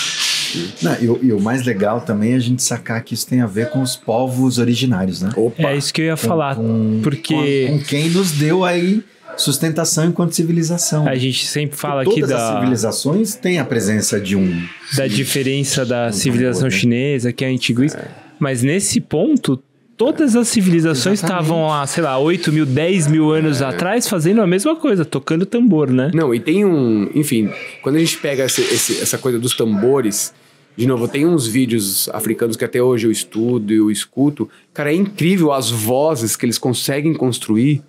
Não, 0.81 0.97
e, 1.01 1.09
o, 1.09 1.19
e, 1.23 1.33
o, 1.33 1.39
mais 1.39 1.65
legal 1.65 2.01
também 2.01 2.33
é 2.33 2.35
a 2.35 2.39
gente 2.39 2.61
sacar 2.63 3.03
que 3.03 3.13
isso 3.13 3.27
tem 3.27 3.41
a 3.41 3.47
ver 3.47 3.69
com 3.69 3.81
os 3.81 3.95
povos 3.95 4.57
originários, 4.57 5.21
né? 5.21 5.31
Opa. 5.35 5.69
É 5.69 5.77
isso 5.77 5.93
que 5.93 6.01
eu 6.01 6.05
ia 6.05 6.17
falar, 6.17 6.55
com, 6.55 6.99
porque... 7.03 7.67
Com, 7.67 7.77
com, 7.79 7.85
quem 7.85 8.09
nos 8.09 8.31
deu 8.31 8.63
aí 8.63 9.03
sustentação 9.37 10.05
enquanto 10.05 10.33
civilização. 10.33 11.07
A 11.07 11.15
gente 11.15 11.45
sempre 11.45 11.77
fala 11.77 12.01
aqui 12.01 12.21
da... 12.21 12.27
Todas 12.27 12.41
as 12.41 12.53
civilizações 12.55 13.35
têm 13.35 13.59
a 13.59 13.65
presença 13.65 14.19
de 14.19 14.35
um... 14.35 14.63
Da 14.95 15.07
diferença 15.07 15.85
da 15.85 16.07
um 16.07 16.11
civilização 16.11 16.65
né? 16.65 16.71
chinesa, 16.71 17.31
que 17.31 17.45
é 17.45 17.47
a 17.47 17.51
antiga, 17.51 17.85
é. 17.85 18.07
mas 18.37 18.61
nesse 18.61 18.99
ponto 18.99 19.61
todas 19.99 20.33
as 20.37 20.47
civilizações 20.47 21.21
estavam 21.21 21.67
lá, 21.67 21.85
sei 21.85 22.01
lá, 22.01 22.17
8 22.17 22.53
mil, 22.53 22.65
10 22.65 23.07
mil 23.07 23.31
anos 23.31 23.61
atrás 23.61 24.07
fazendo 24.07 24.41
a 24.41 24.47
mesma 24.47 24.73
coisa, 24.73 25.03
tocando 25.03 25.45
tambor, 25.45 25.91
né? 25.91 26.09
Não, 26.13 26.33
e 26.33 26.39
tem 26.39 26.63
um. 26.63 27.09
Enfim, 27.13 27.49
quando 27.83 27.97
a 27.97 27.99
gente 27.99 28.17
pega 28.17 28.45
esse, 28.45 28.61
esse, 28.61 29.01
essa 29.01 29.17
coisa 29.17 29.37
dos 29.37 29.55
tambores. 29.55 30.33
De 30.77 30.87
novo, 30.87 31.09
tem 31.09 31.25
uns 31.25 31.45
vídeos 31.45 32.07
africanos 32.13 32.55
que 32.55 32.63
até 32.63 32.81
hoje 32.81 33.05
eu 33.05 33.11
estudo 33.11 33.73
e 33.73 33.75
eu 33.75 33.91
escuto. 33.91 34.49
Cara, 34.73 34.93
é 34.93 34.95
incrível 34.95 35.51
as 35.51 35.69
vozes 35.69 36.37
que 36.37 36.45
eles 36.45 36.57
conseguem 36.57 37.13
construir 37.13 37.81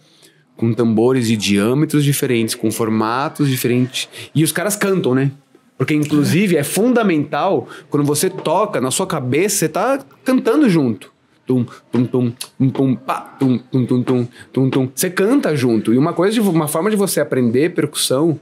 com 0.57 0.73
tambores 0.73 1.29
de 1.29 1.37
diâmetros 1.37 2.03
diferentes, 2.03 2.57
com 2.57 2.69
formatos 2.73 3.49
diferentes. 3.49 4.09
E 4.35 4.43
os 4.43 4.51
caras 4.51 4.75
cantam, 4.75 5.15
né? 5.15 5.31
Porque, 5.79 5.95
inclusive, 5.95 6.57
é 6.57 6.65
fundamental 6.65 7.69
quando 7.89 8.05
você 8.05 8.29
toca 8.29 8.81
na 8.81 8.91
sua 8.91 9.07
cabeça, 9.07 9.59
você 9.59 9.69
tá 9.69 10.05
cantando 10.25 10.69
junto. 10.69 11.13
Tum, 11.51 11.67
tum, 11.91 12.05
tum, 12.07 12.31
tum, 12.61 12.71
tum, 12.71 12.95
tum, 12.95 13.59
tum, 13.59 13.85
tum, 13.85 14.05
tum, 14.05 14.29
tum, 14.53 14.71
tum. 14.71 14.89
Você 14.95 15.11
canta 15.11 15.57
junto. 15.57 15.93
E 15.93 15.99
uma 15.99 16.13
coisa, 16.13 16.33
de, 16.33 16.41
uma 16.41 16.69
forma 16.69 16.89
de 16.89 16.95
você 16.95 17.21
aprender 17.21 17.75
percussão 17.75 18.39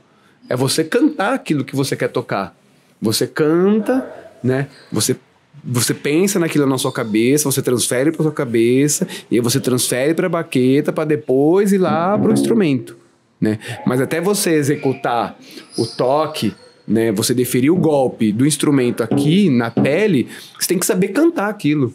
é 0.47 0.55
você 0.55 0.85
cantar 0.85 1.33
aquilo 1.33 1.65
que 1.65 1.75
você 1.75 1.97
quer 1.97 2.09
tocar. 2.09 2.55
Você 3.01 3.27
canta, 3.27 4.07
né? 4.45 4.69
Você 4.93 5.17
você 5.65 5.95
pensa 5.95 6.39
naquilo 6.39 6.67
na 6.67 6.77
sua 6.77 6.93
cabeça, 6.93 7.51
você 7.51 7.63
transfere 7.63 8.13
para 8.13 8.23
sua 8.23 8.33
cabeça 8.33 9.09
e 9.31 9.37
aí 9.37 9.41
você 9.41 9.59
transfere 9.59 10.15
para 10.15 10.27
a 10.27 10.31
baqueta 10.31 10.93
para 10.93 11.05
depois 11.05 11.73
ir 11.73 11.79
lá 11.79 12.17
para 12.17 12.31
o 12.31 12.33
instrumento, 12.33 12.97
né? 13.41 13.59
Mas 13.87 14.03
até 14.03 14.21
você 14.21 14.51
executar 14.51 15.37
o 15.79 15.87
toque, 15.87 16.55
né? 16.87 17.11
Você 17.13 17.33
deferir 17.33 17.73
o 17.73 17.77
golpe 17.77 18.33
do 18.33 18.47
instrumento 18.47 19.03
aqui 19.03 19.49
na 19.49 19.71
pele, 19.71 20.29
você 20.59 20.69
tem 20.69 20.79
que 20.79 20.87
saber 20.87 21.09
cantar 21.09 21.49
aquilo 21.49 21.93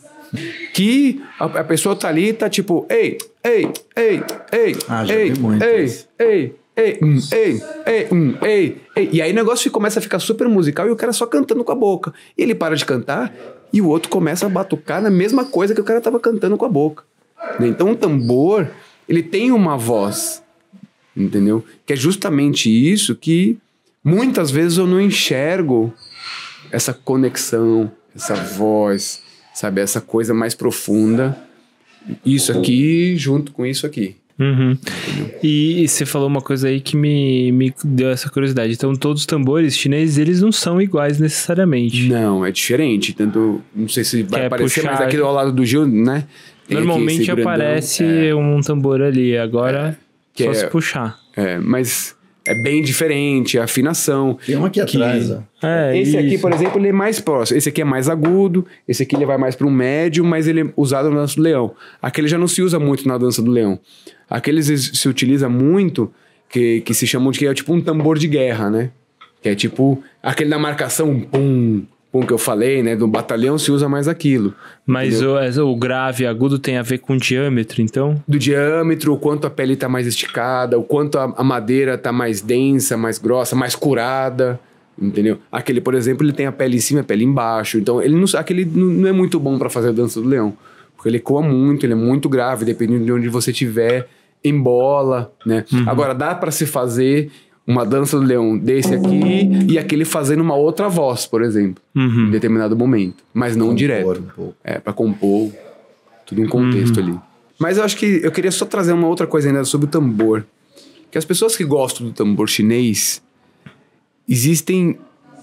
que 0.73 1.21
a, 1.39 1.45
a, 1.45 1.63
pessoa 1.63 1.95
tá 1.95 2.07
ali 2.07 2.34
tá 2.34 2.49
tipo, 2.49 2.86
ei, 2.89 3.17
ei, 3.43 3.67
ei, 3.95 4.23
ei, 4.51 4.75
ah, 4.88 5.05
ei, 5.07 5.34
ei, 5.61 5.84
isso. 5.84 6.07
ei, 6.19 6.55
ei, 6.75 6.99
hum, 7.01 7.19
ei, 7.31 7.61
ei, 7.86 8.07
hum, 8.11 8.36
ei, 8.41 8.81
ei. 8.95 9.09
E 9.11 9.21
aí 9.21 9.31
o 9.31 9.36
negócio 9.36 9.69
começa 9.71 9.99
a 9.99 10.01
ficar 10.01 10.19
super 10.19 10.47
musical 10.47 10.88
e 10.88 10.91
o 10.91 10.95
cara 10.95 11.13
só 11.13 11.25
cantando 11.25 11.63
com 11.63 11.71
a 11.71 11.75
boca. 11.75 12.13
E 12.38 12.41
ele 12.41 12.55
para 12.55 12.75
de 12.75 12.86
cantar 12.86 13.34
e 13.71 13.81
o 13.81 13.88
outro 13.88 14.09
começa 14.09 14.45
a 14.45 14.49
batucar 14.49 15.01
na 15.01 15.09
mesma 15.09 15.45
coisa 15.45 15.73
que 15.73 15.81
o 15.81 15.84
cara 15.84 16.01
tava 16.01 16.19
cantando 16.19 16.57
com 16.57 16.65
a 16.65 16.69
boca. 16.69 17.03
Então 17.59 17.91
o 17.91 17.95
tambor, 17.95 18.67
ele 19.07 19.21
tem 19.21 19.51
uma 19.51 19.77
voz, 19.77 20.41
entendeu? 21.15 21.63
Que 21.86 21.93
é 21.93 21.95
justamente 21.95 22.69
isso 22.69 23.15
que 23.15 23.57
muitas 24.03 24.51
vezes 24.51 24.77
eu 24.77 24.88
não 24.88 25.01
enxergo 25.01 25.93
essa 26.71 26.93
conexão, 26.93 27.91
essa 28.15 28.36
voz, 28.36 29.22
sabe? 29.54 29.82
Essa 29.82 30.01
coisa 30.01 30.34
mais 30.34 30.54
profunda. 30.56 31.38
Isso 32.26 32.51
aqui 32.51 33.16
junto 33.18 33.51
com 33.51 33.66
isso 33.66 33.86
aqui. 33.86 34.16
Uhum. 34.38 34.76
E, 35.43 35.84
e 35.84 35.88
você 35.88 36.06
falou 36.06 36.28
uma 36.28 36.41
coisa 36.41 36.68
aí 36.68 36.82
que 36.82 36.97
me, 36.97 37.51
me 37.51 37.74
deu 37.84 38.10
essa 38.10 38.30
curiosidade. 38.30 38.74
Então, 38.74 38.93
todos 38.95 39.22
os 39.22 39.26
tambores 39.28 39.78
chineses, 39.78 40.18
eles 40.18 40.41
não 40.41 40.51
são 40.51 40.82
iguais 40.82 41.20
necessariamente. 41.20 42.10
Não, 42.10 42.43
é 42.45 42.51
diferente. 42.51 43.14
Tanto, 43.14 43.62
não 43.76 43.88
sei 43.88 44.04
se 44.04 44.24
vai 44.24 44.41
Quer 44.41 44.45
aparecer, 44.47 44.82
puxar- 44.82 44.91
mas 44.93 45.01
aqui 45.01 45.18
ao 45.18 45.32
lado 45.34 45.51
do 45.51 45.64
Gil, 45.66 45.86
né? 45.88 46.26
Normalmente 46.70 47.30
aparece 47.30 48.04
É, 48.04 48.34
um 48.36 48.60
tambor 48.62 49.01
ali. 49.01 49.38
Agora, 49.38 49.97
Que 50.34 50.45
só 50.45 50.51
é- 50.51 50.54
se 50.56 50.68
puxar. 50.68 51.18
é, 51.38 51.60
mas 51.60 52.16
é 52.46 52.54
bem 52.54 52.82
diferente, 52.82 53.58
a 53.58 53.64
afinação. 53.64 54.38
Tem 54.46 54.56
um 54.58 54.66
aqui 54.66 54.82
atrás, 54.82 55.32
ó. 55.32 55.41
É, 55.66 55.98
Esse 55.98 56.18
aqui, 56.18 56.34
isso. 56.34 56.41
por 56.41 56.52
exemplo, 56.52 56.80
ele 56.80 56.89
é 56.89 56.91
mais 56.91 57.20
próximo. 57.20 57.58
Esse 57.58 57.70
aqui 57.70 57.82
é 57.82 57.86
mais 57.86 58.10
agudo, 58.10 58.66
esse 58.88 59.04
aqui 59.04 59.16
ele 59.16 59.26
vai 59.26 59.38
mais 59.38 59.56
para 59.56 59.66
um 59.66 59.72
médio, 59.72 60.26
mas 60.26 60.48
ele 60.48 60.62
é 60.62 60.66
usado 60.76 61.10
na 61.10 61.22
dança 61.22 61.36
do 61.36 61.41
leão. 61.41 61.74
Aquele 62.02 62.28
já 62.28 62.38
não 62.38 62.48
se 62.48 62.62
usa 62.62 62.78
muito 62.80 63.08
na 63.08 63.18
dança 63.18 63.41
do 63.41 63.50
leão. 63.50 63.80
Aqueles 64.30 64.66
se 64.66 64.78
se 64.78 65.08
utiliza 65.08 65.48
muito, 65.48 66.12
que, 66.50 66.82
que 66.82 66.94
se 66.94 67.08
chamam 67.08 67.32
de 67.32 67.39
que 67.39 67.48
é 67.48 67.54
tipo 67.54 67.74
um 67.74 67.82
tambor 67.82 68.18
de 68.20 68.28
guerra, 68.28 68.70
né? 68.70 68.91
Que 69.41 69.50
é 69.50 69.56
tipo 69.56 70.04
aquele 70.22 70.50
da 70.50 70.60
marcação, 70.60 71.20
pum, 71.20 71.84
pum, 72.14 72.22
que 72.22 72.32
eu 72.32 72.38
falei, 72.38 72.84
né? 72.84 72.95
Do 72.95 73.07
batalhão 73.07 73.57
se 73.57 73.72
usa 73.72 73.89
mais 73.89 74.07
aquilo. 74.07 74.53
Mas 74.86 75.20
o, 75.24 75.36
é, 75.39 75.49
o 75.59 75.76
grave 75.76 76.24
e 76.24 76.28
agudo 76.28 76.59
tem 76.59 76.78
a 76.78 76.84
ver 76.84 76.99
com 76.99 77.18
diâmetro, 77.18 77.82
então? 77.82 78.22
do 78.28 78.38
diâmetro, 78.38 79.14
o 79.14 79.18
quanto 79.18 79.47
a 79.47 79.49
pele 79.49 79.74
está 79.74 79.89
mais 79.89 80.05
esticada, 80.05 80.78
o 80.78 80.84
quanto 80.84 81.18
a, 81.18 81.34
a 81.36 81.43
madeira 81.43 81.95
está 81.95 82.11
mais 82.11 82.39
densa, 82.39 82.95
mais 82.95 83.18
grossa, 83.18 83.55
mais 83.55 83.76
curada, 83.76 84.59
entendeu? 85.01 85.39
Aquele, 85.51 85.82
por 85.82 85.95
exemplo, 85.95 86.24
ele 86.24 86.34
tem 86.34 86.45
a 86.45 86.51
pele 86.51 86.78
em 86.78 86.80
cima 86.80 86.99
e 86.99 87.01
a 87.01 87.03
pele 87.03 87.24
embaixo. 87.24 87.80
Então, 87.80 87.99
ele 87.99 88.16
não, 88.16 88.26
aquele 88.38 88.64
não 88.64 89.07
é 89.07 89.11
muito 89.11 89.39
bom 89.39 89.57
para 89.57 89.70
fazer 89.70 89.89
a 89.89 89.93
dança 89.93 90.22
do 90.22 90.28
leão, 90.28 90.53
porque 90.95 91.09
ele 91.09 91.20
coa 91.20 91.41
muito, 91.41 91.84
ele 91.84 91.93
é 91.93 91.95
muito 91.95 92.30
grave, 92.30 92.64
dependendo 92.64 93.05
de 93.05 93.11
onde 93.11 93.28
você 93.28 93.49
estiver, 93.49 94.07
embola, 94.43 95.34
né? 95.43 95.66
Agora 95.88 96.14
dá 96.14 96.36
para 96.36 96.51
se 96.51 96.68
fazer 96.68 97.32
uma 97.66 97.86
dança 97.86 98.20
do 98.20 98.26
leão 98.26 98.57
desse 98.57 98.93
aqui 98.93 99.49
e 99.70 99.80
aquele 99.80 100.03
fazendo 100.05 100.41
uma 100.41 100.55
outra 100.55 100.89
voz, 100.89 101.26
por 101.26 101.41
exemplo, 101.41 101.82
em 101.95 102.30
determinado 102.30 102.76
momento, 102.76 103.24
mas 103.34 103.55
não 103.55 103.74
direto. 103.74 104.05
Compor 104.05 104.20
um 104.20 104.36
pouco. 104.36 104.55
É, 104.64 104.80
pra 104.80 104.93
compor, 104.93 105.51
tudo 106.26 106.41
um 106.41 106.47
contexto 106.47 106.99
ali. 106.99 107.18
Mas 107.59 107.78
eu 107.78 107.84
acho 107.84 107.95
que 107.95 108.20
eu 108.24 108.32
queria 108.32 108.51
só 108.51 108.66
trazer 108.66 108.91
uma 108.93 109.07
outra 109.07 109.26
coisa 109.26 109.47
ainda 109.47 109.64
sobre 109.64 109.88
o 109.88 109.89
tambor. 109.89 110.45
Que 111.09 111.18
as 111.18 111.26
pessoas 111.26 111.55
que 111.55 111.64
gostam 111.64 112.07
do 112.07 112.11
tambor 112.11 112.49
chinês, 112.49 113.22
existem 114.28 114.97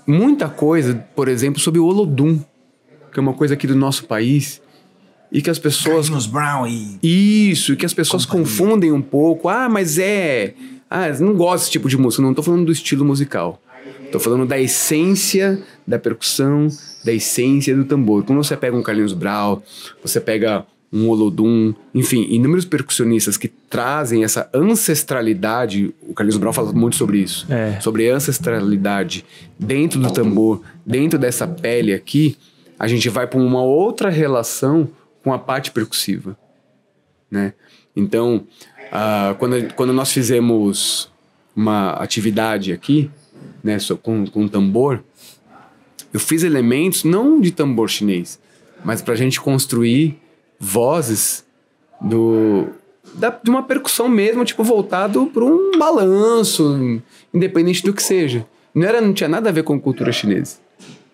muita 0.07 0.49
coisa, 0.49 0.95
por 1.15 1.29
exemplo, 1.29 1.61
sobre 1.61 1.79
o 1.79 1.85
Olodum, 1.85 2.39
que 3.13 3.19
é 3.19 3.23
uma 3.23 3.33
coisa 3.33 3.55
aqui 3.55 3.67
do 3.67 3.77
nosso 3.77 4.05
país, 4.05 4.61
e 5.33 5.41
que 5.41 5.49
as 5.49 5.59
pessoas 5.59 6.09
Carlinhos 6.09 6.27
Brown 6.27 6.67
e... 6.67 7.51
isso, 7.51 7.73
e 7.73 7.77
que 7.77 7.87
as 7.87 7.95
pessoas 7.95 8.27
confundem 8.27 8.93
um 8.93 9.01
pouco. 9.01 9.49
Ah, 9.49 9.69
mas 9.69 9.99
é. 9.99 10.55
Ah, 10.91 11.09
eu 11.09 11.21
não 11.21 11.35
gosto 11.35 11.63
desse 11.63 11.71
tipo 11.71 11.89
de 11.89 11.97
música. 11.97 12.23
Não 12.23 12.35
tô 12.35 12.43
falando 12.43 12.67
do 12.67 12.73
estilo 12.73 13.05
musical. 13.05 13.63
Tô 14.11 14.19
falando 14.19 14.45
da 14.45 14.59
essência 14.59 15.63
da 15.87 15.99
percussão, 15.99 16.67
da 17.05 17.13
essência 17.13 17.75
do 17.77 17.85
tambor. 17.85 18.25
Quando 18.25 18.43
você 18.43 18.57
pega 18.57 18.77
um 18.77 18.83
Carlinhos 18.83 19.13
Brau, 19.13 19.63
você 20.03 20.21
pega 20.21 20.67
um 20.93 21.09
Olodum, 21.09 21.73
enfim, 21.95 22.27
inúmeros 22.29 22.65
percussionistas 22.65 23.37
que 23.37 23.47
trazem 23.47 24.25
essa 24.25 24.51
ancestralidade. 24.53 25.95
O 26.03 26.13
Carlinhos 26.13 26.39
Brau 26.39 26.53
fala 26.53 26.73
muito 26.73 26.97
sobre 26.97 27.19
isso. 27.19 27.47
É. 27.49 27.81
Sobre 27.81 28.11
ancestralidade 28.11 29.25
dentro 29.57 30.01
do 30.01 30.13
tambor, 30.13 30.61
dentro 30.85 31.17
dessa 31.17 31.47
pele 31.47 31.95
aqui, 31.95 32.37
a 32.77 32.89
gente 32.89 33.09
vai 33.09 33.29
para 33.29 33.39
uma 33.39 33.63
outra 33.63 34.11
relação 34.11 34.89
com 35.23 35.33
a 35.33 35.39
parte 35.39 35.71
percussiva 35.71 36.37
né? 37.31 37.55
Então, 37.95 38.45
ah, 38.91 39.35
quando, 39.39 39.73
quando 39.75 39.93
nós 39.93 40.13
fizemos 40.13 41.11
uma 41.55 41.93
atividade 41.93 42.73
aqui, 42.73 43.11
né, 43.63 43.77
com, 44.03 44.27
com 44.27 44.49
tambor, 44.49 45.03
eu 46.13 46.19
fiz 46.19 46.43
elementos 46.43 47.05
não 47.05 47.41
de 47.41 47.51
tambor 47.51 47.89
chinês, 47.89 48.39
mas 48.85 49.01
para 49.03 49.15
a 49.15 49.17
gente 49.17 49.41
construir 49.41 50.19
vozes 50.59 51.45
do, 52.01 52.67
da, 53.15 53.31
de 53.31 53.51
uma 53.51 53.63
percussão 53.63 54.09
mesmo, 54.09 54.45
tipo, 54.45 54.65
voltado 54.65 55.27
para 55.27 55.45
um 55.45 55.79
balanço, 55.79 57.01
independente 57.33 57.85
do 57.85 57.93
que 57.93 58.03
seja. 58.03 58.47
Não, 58.75 58.87
era, 58.87 59.01
não 59.01 59.13
tinha 59.13 59.29
nada 59.29 59.49
a 59.49 59.53
ver 59.53 59.63
com 59.63 59.81
cultura 59.81 60.13
chinesa, 60.13 60.59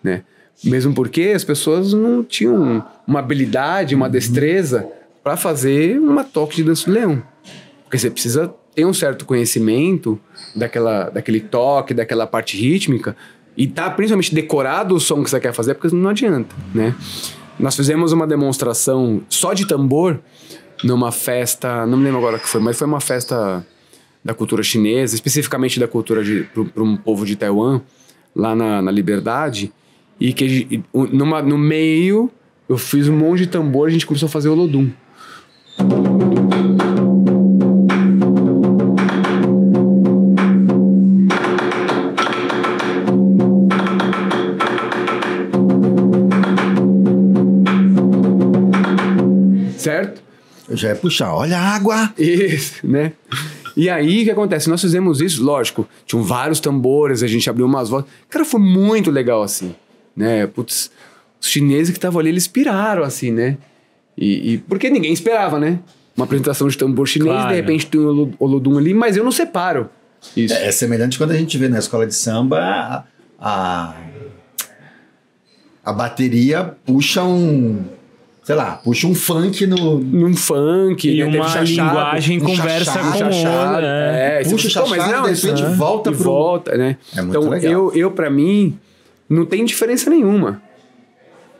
né? 0.03 0.23
Mesmo 0.63 0.93
porque 0.93 1.33
as 1.35 1.43
pessoas 1.43 1.93
não 1.93 2.23
tinham 2.23 2.83
uma 3.05 3.19
habilidade, 3.19 3.93
uma 3.93 4.09
destreza 4.09 4.87
para 5.23 5.37
fazer 5.37 5.99
uma 5.99 6.23
toque 6.23 6.57
de 6.57 6.63
dança 6.63 6.85
do 6.85 6.93
leão. 6.93 7.21
Porque 7.87 7.97
você 7.97 8.11
precisa 8.11 8.53
ter 8.75 8.85
um 8.85 8.93
certo 8.93 9.25
conhecimento 9.25 10.19
daquela, 10.53 11.09
daquele 11.09 11.39
toque, 11.39 11.93
daquela 11.93 12.27
parte 12.27 12.57
rítmica 12.57 13.15
e 13.55 13.65
tá 13.65 13.89
principalmente 13.89 14.35
decorado 14.35 14.93
o 14.93 14.99
som 14.99 15.23
que 15.23 15.29
você 15.29 15.39
quer 15.39 15.53
fazer, 15.53 15.73
porque 15.73 15.95
não 15.95 16.09
adianta, 16.11 16.55
né? 16.75 16.93
Nós 17.57 17.75
fizemos 17.75 18.11
uma 18.11 18.27
demonstração 18.27 19.21
só 19.29 19.53
de 19.53 19.65
tambor 19.65 20.19
numa 20.83 21.11
festa, 21.11 21.87
não 21.87 21.97
me 21.97 22.03
lembro 22.03 22.19
agora 22.19 22.37
o 22.37 22.39
que 22.39 22.47
foi, 22.47 22.61
mas 22.61 22.77
foi 22.77 22.85
uma 22.85 22.99
festa 22.99 23.65
da 24.23 24.33
cultura 24.33 24.61
chinesa, 24.61 25.15
especificamente 25.15 25.79
da 25.79 25.87
cultura 25.87 26.21
para 26.53 26.83
um 26.83 26.95
povo 26.97 27.25
de 27.25 27.35
Taiwan, 27.35 27.81
lá 28.35 28.55
na, 28.55 28.81
na 28.81 28.91
Liberdade, 28.91 29.73
e 30.19 30.33
que 30.33 30.67
e, 30.69 30.83
numa, 30.93 31.41
no 31.41 31.57
meio 31.57 32.29
eu 32.69 32.77
fiz 32.77 33.07
um 33.07 33.17
monte 33.17 33.39
de 33.39 33.47
tambor, 33.47 33.87
a 33.87 33.91
gente 33.91 34.05
começou 34.05 34.27
a 34.27 34.29
fazer 34.29 34.49
o 34.49 34.51
Olodum. 34.51 34.91
Já 50.77 50.89
ia 50.89 50.95
puxar. 50.95 51.33
Olha 51.33 51.57
a 51.57 51.61
água! 51.75 52.13
Isso, 52.17 52.85
né? 52.87 53.13
E 53.75 53.89
aí, 53.89 54.21
o 54.21 54.25
que 54.25 54.31
acontece? 54.31 54.69
Nós 54.69 54.81
fizemos 54.81 55.21
isso, 55.21 55.43
lógico, 55.43 55.87
tinham 56.05 56.23
vários 56.23 56.59
tambores, 56.59 57.21
a 57.21 57.27
gente 57.27 57.49
abriu 57.49 57.65
umas 57.65 57.89
vozes. 57.89 58.07
Cara, 58.29 58.43
foi 58.45 58.59
muito 58.59 59.11
legal, 59.11 59.43
assim, 59.43 59.75
né? 60.15 60.47
Putz, 60.47 60.89
os 61.39 61.47
chineses 61.47 61.89
que 61.91 61.97
estavam 61.97 62.19
ali, 62.19 62.29
eles 62.29 62.47
piraram, 62.47 63.03
assim, 63.03 63.31
né? 63.31 63.57
E, 64.17 64.53
e- 64.53 64.57
porque 64.59 64.89
ninguém 64.89 65.13
esperava, 65.13 65.59
né? 65.59 65.79
Uma 66.15 66.25
apresentação 66.25 66.67
de 66.67 66.75
tambor 66.77 67.07
chinês, 67.07 67.31
Claro. 67.31 67.49
de 67.49 67.55
repente 67.55 67.85
tem 67.85 68.01
o 68.01 68.07
Olo- 68.07 68.33
Olodum 68.39 68.77
ali, 68.79 68.93
mas 68.95 69.15
eu 69.15 69.23
não 69.23 69.31
separo 69.31 69.87
isso. 70.35 70.55
É, 70.55 70.65
é 70.67 70.71
semelhante 70.71 71.15
quando 71.19 71.29
a 71.31 71.37
gente 71.37 71.55
vê 71.59 71.67
na 71.67 71.77
escola 71.77 72.07
de 72.07 72.15
samba 72.15 72.57
a, 72.59 73.03
a, 73.39 73.95
a 75.85 75.93
bateria 75.93 76.75
puxa 76.85 77.23
um, 77.23 77.83
sei 78.47 78.55
lá, 78.55 78.77
puxa 78.81 79.05
um 79.07 79.13
funk 79.13 79.67
no. 79.67 79.99
Num 79.99 80.33
funk, 80.33 81.05
E 81.09 81.21
né? 81.21 81.37
Uma 81.37 81.49
chachado, 81.49 81.65
linguagem 81.67 82.37
um 82.37 82.45
conversa 82.45 82.85
chachado, 82.93 83.11
com 83.11 83.17
chachado, 83.17 83.73
outra. 83.73 83.87
É. 84.15 84.41
é, 84.41 84.49
Puxa 84.49 84.69
o 84.79 84.83
Pô, 84.83 84.89
mas 84.89 85.01
chachado, 85.03 85.11
não, 85.27 85.33
de 85.33 85.41
repente 85.41 85.63
isso- 85.63 85.75
volta 85.75 86.09
e 86.09 86.13
pro- 86.15 86.23
volta, 86.23 86.77
né? 86.77 86.97
É 87.13 87.21
muito 87.21 87.37
então, 87.37 87.49
legal. 87.49 87.71
eu, 87.73 87.91
eu 87.93 88.11
para 88.11 88.29
mim, 88.29 88.79
não 89.29 89.45
tem 89.45 89.65
diferença 89.65 90.09
nenhuma, 90.09 90.61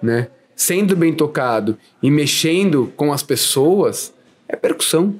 né? 0.01 0.29
Sendo 0.55 0.95
bem 0.95 1.11
tocado 1.11 1.77
e 2.01 2.09
mexendo 2.09 2.89
com 2.95 3.11
as 3.11 3.21
pessoas, 3.21 4.13
é 4.47 4.55
percussão, 4.55 5.13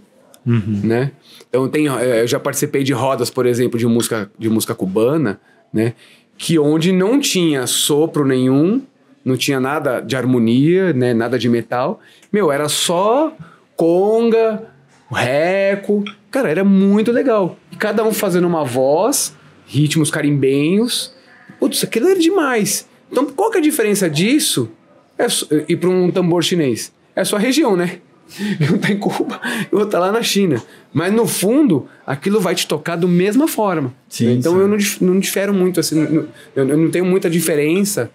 né? 0.46 1.12
Então, 1.50 1.68
tem, 1.68 1.88
eh, 1.90 2.22
eu 2.24 2.28
já 2.28 2.40
participei 2.40 2.82
de 2.86 2.94
rodas, 2.94 3.30
por 3.30 3.46
exemplo, 3.46 3.78
de 3.78 3.86
música, 3.86 4.32
de 4.40 4.50
música 4.50 4.74
cubana, 4.74 5.38
né? 5.74 5.94
Que 6.38 6.58
onde 6.58 6.94
não 6.94 7.20
tinha 7.20 7.68
sopro 7.68 8.26
nenhum, 8.26 8.82
não 9.28 9.36
tinha 9.36 9.60
nada 9.60 10.00
de 10.00 10.16
harmonia, 10.16 10.94
né? 10.94 11.14
Nada 11.14 11.38
de 11.38 11.50
metal. 11.50 12.00
Meu, 12.32 12.50
era 12.50 12.70
só 12.70 13.36
conga, 13.76 14.64
reco. 15.12 16.06
Cara, 16.32 16.50
era 16.50 16.64
muito 16.64 17.12
legal. 17.12 17.58
E 17.70 17.76
cada 17.76 18.06
um 18.06 18.14
fazendo 18.14 18.48
uma 18.48 18.64
voz, 18.64 19.36
ritmos 19.66 20.10
carimbenhos. 20.10 21.14
Putz, 21.60 21.84
aquilo 21.84 22.08
era 22.08 22.18
demais. 22.18 22.88
Então, 23.12 23.26
qual 23.26 23.52
que 23.52 23.58
é 23.58 23.60
a 23.60 23.64
diferença 23.64 24.10
disso 24.10 24.72
é 25.20 25.28
e 25.68 25.76
para 25.76 25.90
um 25.90 26.10
tambor 26.10 26.42
chinês? 26.42 26.94
É 27.14 27.26
só 27.26 27.36
a 27.36 27.40
região, 27.40 27.76
né? 27.76 28.00
Um 28.74 28.78
tá 28.78 28.92
em 28.92 28.98
Cuba 28.98 29.40
e 29.72 29.74
o 29.74 29.80
outro 29.80 29.92
tá 29.92 30.00
lá 30.00 30.12
na 30.12 30.22
China. 30.22 30.62
Mas 30.94 31.14
no 31.14 31.26
fundo, 31.26 31.88
aquilo 32.06 32.40
vai 32.42 32.56
te 32.56 32.68
tocar 32.68 32.96
da 32.98 33.08
mesma 33.08 33.48
forma. 33.48 33.94
Sim, 34.10 34.34
então 34.34 34.54
sim. 34.54 34.60
eu 34.60 34.68
não, 34.68 34.78
não 35.02 35.20
difero 35.20 35.54
muito, 35.54 35.80
assim, 35.80 36.28
eu 36.54 36.66
não 36.66 36.92
tenho 36.92 37.06
muita 37.06 37.30
diferença 37.30 38.12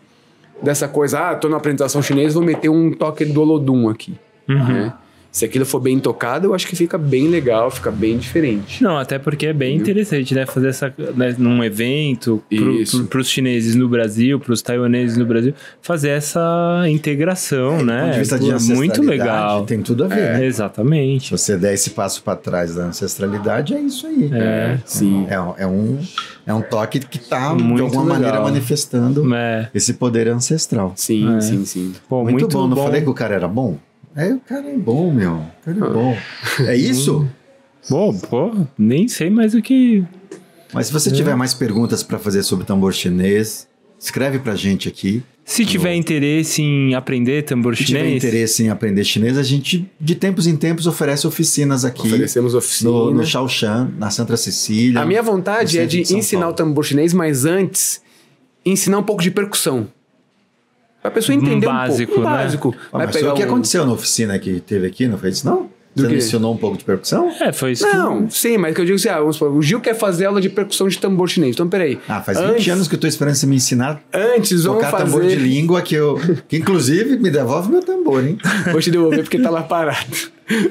dessa 0.62 0.86
coisa, 0.88 1.30
ah, 1.30 1.34
tô 1.34 1.48
numa 1.48 1.58
apresentação 1.58 2.00
chinesa, 2.02 2.34
vou 2.34 2.44
meter 2.44 2.68
um 2.68 2.92
toque 2.92 3.24
do 3.24 3.40
Olodum 3.40 3.88
aqui. 3.88 4.14
né? 4.72 4.92
Se 5.32 5.46
aquilo 5.46 5.64
for 5.64 5.80
bem 5.80 5.98
tocado, 5.98 6.48
eu 6.48 6.54
acho 6.54 6.66
que 6.66 6.76
fica 6.76 6.98
bem 6.98 7.26
legal, 7.26 7.70
fica 7.70 7.90
bem 7.90 8.18
diferente. 8.18 8.82
Não, 8.84 8.98
até 8.98 9.18
porque 9.18 9.46
é 9.46 9.52
bem 9.54 9.78
interessante, 9.78 10.34
né? 10.34 10.44
Fazer 10.44 10.68
essa. 10.68 10.94
Né, 11.16 11.34
num 11.38 11.64
evento, 11.64 12.42
pro, 12.54 13.04
pros 13.06 13.28
chineses 13.30 13.74
no 13.74 13.88
Brasil, 13.88 14.38
pros 14.38 14.60
taiwaneses 14.60 15.16
no 15.16 15.24
Brasil, 15.24 15.54
fazer 15.80 16.10
essa 16.10 16.84
integração, 16.86 17.78
Do 17.78 17.84
né? 17.86 18.02
ponto 18.02 18.12
de 18.12 18.18
vista 18.18 18.38
de 18.38 18.44
Pô, 18.44 18.52
muito 18.52 18.90
ancestralidade, 18.92 19.18
legal. 19.18 19.64
Tem 19.64 19.80
tudo 19.82 20.04
a 20.04 20.08
ver, 20.08 20.38
né? 20.38 20.44
Exatamente. 20.44 21.24
Se 21.24 21.30
você 21.30 21.56
der 21.56 21.72
esse 21.72 21.90
passo 21.90 22.22
para 22.22 22.36
trás 22.36 22.74
da 22.74 22.84
ancestralidade, 22.84 23.72
é 23.74 23.80
isso 23.80 24.06
aí. 24.06 24.28
É, 24.32 24.78
sim. 24.84 25.26
É, 25.30 25.40
um- 25.40 25.54
é 25.56 25.66
um, 25.66 25.98
é 26.46 26.52
um 26.52 26.60
toque 26.60 27.00
que 27.00 27.16
está, 27.16 27.54
de 27.54 27.62
Muito 27.62 27.82
alguma 27.84 28.02
legal. 28.02 28.14
maneira, 28.20 28.40
manifestando 28.42 29.34
É. 29.34 29.70
esse 29.74 29.94
poder 29.94 30.28
ancestral. 30.28 30.92
Sim, 30.94 31.36
É. 31.36 31.40
sim, 31.40 31.64
sim. 31.64 31.92
Pô, 32.06 32.22
muito, 32.22 32.32
muito, 32.40 32.48
bom, 32.48 32.68
não 32.68 32.76
falei 32.76 33.00
que 33.00 33.08
o 33.08 33.14
cara 33.14 33.34
era 33.34 33.48
bom? 33.48 33.78
É, 34.14 34.32
o 34.32 34.40
cara 34.40 34.68
é 34.68 34.76
bom, 34.76 35.12
meu. 35.12 35.34
O 35.36 35.64
cara 35.64 35.76
é 35.76 35.92
bom. 35.92 36.16
É 36.66 36.76
isso? 36.76 37.26
Pô, 37.88 38.12
pô, 38.14 38.52
nem 38.78 39.08
sei 39.08 39.28
mais 39.30 39.54
o 39.54 39.62
que. 39.62 40.04
Mas 40.72 40.86
se 40.86 40.92
você 40.92 41.10
tiver 41.10 41.34
mais 41.34 41.52
perguntas 41.52 42.02
para 42.02 42.18
fazer 42.18 42.42
sobre 42.42 42.64
tambor 42.64 42.92
chinês, 42.94 43.66
escreve 43.98 44.38
pra 44.38 44.54
gente 44.54 44.88
aqui. 44.88 45.22
Se 45.44 45.66
tiver 45.66 45.94
interesse 45.96 46.62
em 46.62 46.94
aprender 46.94 47.42
tambor 47.42 47.76
Se 47.76 47.84
tiver 47.84 48.04
chinês, 48.04 48.24
interesse 48.24 48.62
em 48.62 48.68
aprender 48.68 49.02
chinês, 49.02 49.36
a 49.36 49.42
gente, 49.42 49.90
de 50.00 50.14
tempos 50.14 50.46
em 50.46 50.56
tempos, 50.56 50.86
oferece 50.86 51.26
oficinas 51.26 51.84
aqui 51.84 52.06
Oferecemos 52.06 52.54
oficina. 52.54 52.90
no, 52.90 53.10
no 53.12 53.26
Shaoshan, 53.26 53.90
na 53.98 54.08
Santa 54.10 54.36
Cecília. 54.36 55.00
A 55.00 55.04
minha 55.04 55.22
vontade 55.22 55.76
é 55.76 55.82
centro 55.82 55.98
de 55.98 56.06
São 56.06 56.18
ensinar 56.18 56.40
Paulo. 56.42 56.54
o 56.54 56.56
tambor 56.56 56.84
chinês, 56.84 57.12
mas 57.12 57.44
antes 57.44 58.00
ensinar 58.64 58.98
um 58.98 59.02
pouco 59.02 59.20
de 59.20 59.30
percussão. 59.32 59.88
Pra 61.02 61.10
pessoa 61.10 61.36
Um 61.36 61.40
entender 61.40 61.66
um, 61.66 61.72
básico, 61.72 62.12
pouco. 62.12 62.26
Um 62.26 62.30
né? 62.30 62.36
básico. 62.38 62.74
Ah, 62.92 62.98
mas 62.98 63.10
foi 63.10 63.28
o 63.28 63.34
que 63.34 63.42
aconteceu 63.42 63.84
na 63.84 63.92
oficina 63.92 64.38
que 64.38 64.60
teve 64.60 64.86
aqui, 64.86 65.08
não 65.08 65.18
foi 65.18 65.30
isso 65.30 65.44
não? 65.44 65.68
Do 65.94 66.04
Você 66.04 66.08
quê? 66.08 66.16
ensinou 66.16 66.54
um 66.54 66.56
pouco 66.56 66.78
de 66.78 66.84
percussão? 66.84 67.30
É, 67.38 67.52
foi 67.52 67.72
isso. 67.72 67.86
Não, 67.86 68.30
sim, 68.30 68.56
mas 68.56 68.74
que 68.74 68.80
eu 68.80 68.84
digo 68.86 68.96
assim, 68.96 69.10
ah, 69.10 69.18
vamos 69.18 69.36
supor, 69.36 69.54
o 69.54 69.60
Gil 69.60 69.78
quer 69.78 69.94
fazer 69.94 70.24
aula 70.24 70.40
de 70.40 70.48
percussão 70.48 70.88
de 70.88 70.96
tambor 70.98 71.28
chinês. 71.28 71.54
Então, 71.54 71.68
peraí. 71.68 71.98
Ah, 72.08 72.22
faz 72.22 72.38
20 72.38 72.48
antes, 72.48 72.68
anos 72.68 72.88
que 72.88 72.94
eu 72.94 73.00
tô 73.00 73.06
esperando 73.06 73.34
você 73.34 73.46
me 73.46 73.56
ensinar 73.56 74.00
Antes, 74.10 74.64
a 74.64 74.68
vamos 74.68 74.84
tocar 74.84 74.96
tambor 74.96 75.20
de 75.20 75.34
fazer... 75.34 75.40
língua 75.42 75.82
que 75.82 75.94
eu... 75.94 76.18
Que 76.48 76.56
inclusive 76.56 77.18
me 77.18 77.30
devolve 77.30 77.70
meu 77.70 77.82
tambor, 77.82 78.24
hein? 78.24 78.38
Vou 78.70 78.80
te 78.80 78.90
devolver 78.90 79.22
porque 79.22 79.38
tá 79.38 79.50
lá 79.50 79.64
parado. 79.64 80.16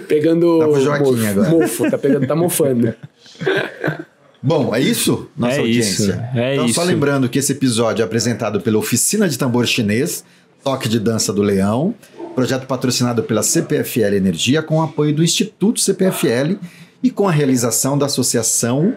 Pegando... 0.08 0.58
Tá 0.58 0.68
pro 0.68 0.82
Joaquim 0.82 1.04
mofo, 1.04 1.28
agora. 1.28 1.50
Mofo, 1.50 1.92
tá 1.92 1.98
pegando, 2.00 2.26
tá 2.26 2.36
mofando. 2.36 2.94
Bom, 4.44 4.74
é 4.74 4.80
isso? 4.82 5.30
Nossa 5.38 5.56
É 5.56 5.60
audiência. 5.60 6.04
isso, 6.04 6.40
é 6.40 6.56
então, 6.56 6.68
só 6.70 6.82
isso. 6.82 6.92
lembrando 6.92 7.30
que 7.30 7.38
esse 7.38 7.52
episódio 7.52 8.02
é 8.02 8.06
apresentado 8.06 8.60
pela 8.62 8.78
Oficina 8.78 9.30
de 9.30 9.38
Tambor 9.38 9.66
Chinês, 9.66 10.24
Toque 10.64 10.90
de 10.90 11.00
Dança 11.00 11.32
do 11.32 11.42
Leão, 11.42 11.94
projeto 12.34 12.66
patrocinado 12.66 13.24
pela 13.24 13.44
CPFL 13.44 14.16
Energia, 14.16 14.64
com 14.64 14.78
o 14.78 14.82
apoio 14.82 15.14
do 15.14 15.24
Instituto 15.24 15.80
CPFL 15.80 16.56
e 17.04 17.12
com 17.12 17.28
a 17.28 17.32
realização 17.32 17.98
da 17.98 18.06
Associação 18.08 18.96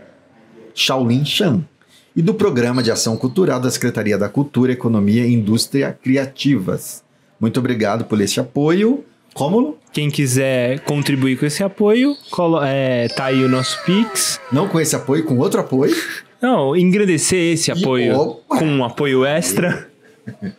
Shaolin 0.75 1.25
Shan 1.25 1.65
e 2.17 2.23
do 2.23 2.33
Programa 2.35 2.83
de 2.83 2.91
Ação 2.91 3.17
Cultural 3.17 3.61
da 3.61 3.71
Secretaria 3.71 4.17
da 4.17 4.29
Cultura, 4.29 4.73
Economia 4.73 5.27
e 5.27 5.33
Indústria 5.35 5.97
Criativas. 6.03 7.03
Muito 7.41 7.59
obrigado 7.59 8.05
por 8.05 8.21
esse 8.21 8.39
apoio. 8.39 9.05
Rômulo, 9.37 9.79
Quem 9.93 10.11
quiser 10.11 10.81
contribuir 10.81 11.37
com 11.39 11.45
esse 11.47 11.63
apoio, 11.63 12.17
colo- 12.31 12.63
é, 12.63 13.09
tá 13.09 13.27
aí 13.27 13.43
o 13.45 13.49
nosso 13.49 13.83
Pix. 13.85 14.41
não 14.53 14.69
com 14.69 14.81
esse 14.81 14.95
apoio, 14.95 15.25
com 15.25 15.37
outro 15.39 15.61
apoio. 15.61 15.95
Não, 16.41 16.77
engrandecer 16.77 17.55
esse 17.55 17.71
apoio 17.73 18.15
opa! 18.17 18.59
com 18.59 18.67
um 18.67 18.85
apoio 18.85 19.25
extra. 19.25 19.89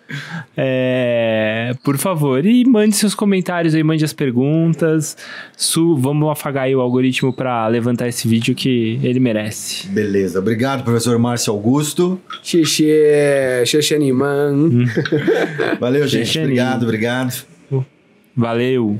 É, 0.56 1.74
por 1.84 1.98
favor, 1.98 2.46
e 2.46 2.64
mande 2.66 2.96
seus 2.96 3.16
comentários 3.16 3.74
aí, 3.74 3.84
mande 3.84 4.06
as 4.06 4.14
perguntas. 4.14 5.18
Su, 5.58 5.96
vamos 5.98 6.30
afagar 6.30 6.66
aí 6.66 6.76
o 6.76 6.82
algoritmo 6.82 7.34
para 7.34 7.68
levantar 7.68 8.08
esse 8.08 8.28
vídeo 8.28 8.54
que 8.56 9.00
ele 9.04 9.20
merece. 9.20 9.88
Beleza, 9.88 10.38
obrigado, 10.40 10.84
professor 10.84 11.18
Márcio 11.18 11.52
Augusto. 11.52 12.20
Xixê, 12.44 13.64
xixê 13.66 13.96
animan. 13.96 14.86
Valeu, 15.82 16.08
gente. 16.08 16.40
Obrigado, 16.40 16.84
obrigado. 16.84 17.46
Valeu! 18.38 19.00